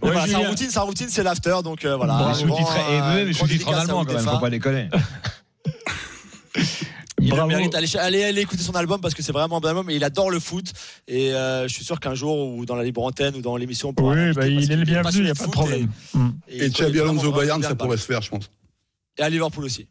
Voilà, 0.00 0.20
sa 0.20 0.26
Julien. 0.26 0.48
routine, 0.48 0.70
sa 0.70 0.82
routine, 0.82 1.08
c'est 1.08 1.22
l'after, 1.22 1.56
donc 1.64 1.84
euh, 1.84 1.96
voilà. 1.96 2.14
Bon, 2.14 2.46
grand, 2.46 2.74
et 2.90 3.00
même 3.00 3.30
grand 3.32 3.40
sous-titré 3.46 3.74
en 3.74 3.78
allemand 3.78 4.04
quand 4.04 4.14
même, 4.14 4.24
faut 4.24 4.38
pas 4.38 4.50
déconner. 4.50 4.88
Il 7.20 7.30
Bravo. 7.30 7.48
mérite. 7.48 7.74
Allez, 7.74 7.96
allez, 7.96 8.24
allez 8.24 8.42
écouter 8.42 8.62
son 8.62 8.74
album 8.74 9.00
parce 9.00 9.14
que 9.14 9.22
c'est 9.22 9.32
vraiment 9.32 9.56
un 9.56 9.60
bon 9.60 9.68
album 9.68 9.90
et 9.90 9.96
il 9.96 10.04
adore 10.04 10.30
le 10.30 10.38
foot. 10.38 10.72
Et 11.08 11.32
euh, 11.32 11.66
je 11.66 11.72
suis 11.74 11.84
sûr 11.84 11.98
qu'un 11.98 12.14
jour, 12.14 12.54
ou 12.54 12.66
dans 12.66 12.76
la 12.76 12.84
libre 12.84 13.02
antenne, 13.02 13.34
ou 13.34 13.40
dans 13.40 13.56
l'émission, 13.56 13.88
on 13.88 13.94
pourra 13.94 14.14
Oui, 14.14 14.32
bah, 14.32 14.46
il 14.46 14.70
est 14.70 14.76
le 14.76 14.84
bienvenu, 14.84 15.18
il 15.18 15.24
n'y 15.24 15.30
a 15.30 15.34
pas 15.34 15.46
de 15.46 15.50
problème. 15.50 15.88
Et, 16.48 16.68
Xabi 16.68 17.00
Alonso 17.00 17.32
Bayern, 17.32 17.62
ça 17.62 17.74
pourrait 17.74 17.96
se 17.96 18.04
faire, 18.06 18.22
je 18.22 18.30
pense. 18.30 18.50
Et 19.18 19.22
à 19.22 19.28
Liverpool 19.28 19.64
aussi. 19.64 19.88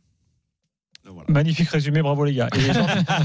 Voilà. 1.07 1.25
Magnifique 1.29 1.69
résumé, 1.69 2.01
bravo 2.01 2.25
les 2.25 2.33
gars. 2.33 2.47
Et 2.55 2.59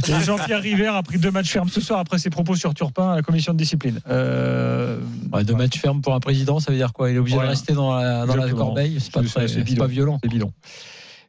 Jean- 0.07 0.21
Jean-Pierre 0.21 0.61
River 0.61 0.89
a 0.89 1.03
pris 1.03 1.19
deux 1.19 1.31
matchs 1.31 1.51
fermes 1.51 1.69
ce 1.69 1.81
soir 1.81 1.99
après 1.99 2.19
ses 2.19 2.31
propos 2.31 2.55
sur 2.55 2.75
Turpin 2.75 3.13
à 3.13 3.17
la 3.17 3.23
commission 3.23 3.53
de 3.53 3.59
discipline. 3.59 4.01
Euh, 4.09 4.99
Ouais, 5.33 5.45
deux 5.45 5.55
matchs 5.55 5.79
fermes 5.79 6.01
pour 6.03 6.15
un 6.15 6.21
président, 6.21 6.61
ça 6.61 6.71
veut 6.73 6.77
dire 6.79 6.93
quoi? 6.93 7.11
Il 7.11 7.17
est 7.17 7.19
obligé 7.19 7.37
de 7.37 7.43
rester 7.43 7.73
dans 7.73 7.95
la, 7.95 8.27
dans 8.27 8.35
la 8.35 8.43
Exactement. 8.43 8.65
corbeille? 8.67 8.99
C'est 9.01 9.13
pas, 9.13 9.23
C'est- 9.23 9.29
très- 9.29 9.49
c'est 9.49 9.55
c'est 9.55 9.63
bidon. 9.63 9.83
pas 9.83 9.87
violent. 9.89 10.19
C'est 10.23 10.29
bidon. 10.29 10.53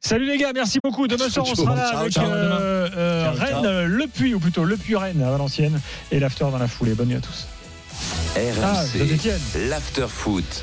Salut 0.02 0.26
les 0.26 0.38
gars, 0.38 0.52
merci 0.54 0.80
beaucoup. 0.84 1.08
Demain 1.08 1.30
soir, 1.30 1.46
on 1.50 1.56
sera 1.56 1.76
là 1.76 1.90
Ciao, 1.92 2.00
avec 2.00 2.12
ciao, 2.14 2.26
euh, 2.26 2.90
euh, 2.98 3.36
Ciao. 3.36 3.62
Rennes, 3.62 3.86
Le 3.86 4.08
Puy, 4.08 4.34
ou 4.34 4.40
plutôt 4.40 4.64
Le 4.64 4.76
Puy 4.76 4.96
Rennes 4.96 5.22
à 5.22 5.30
Valenciennes, 5.32 5.80
et 6.12 6.20
l'after 6.20 6.46
dans 6.52 6.58
la 6.58 6.68
foulée. 6.68 6.96
Bonne 6.96 7.10
nuit 7.10 7.16
à 7.18 7.22
tous. 7.22 7.48
Ah, 8.36 8.40
RMC, 8.82 8.98
Saint-Etienne. 8.98 9.40
l'after 9.70 10.08
foot. 10.08 10.60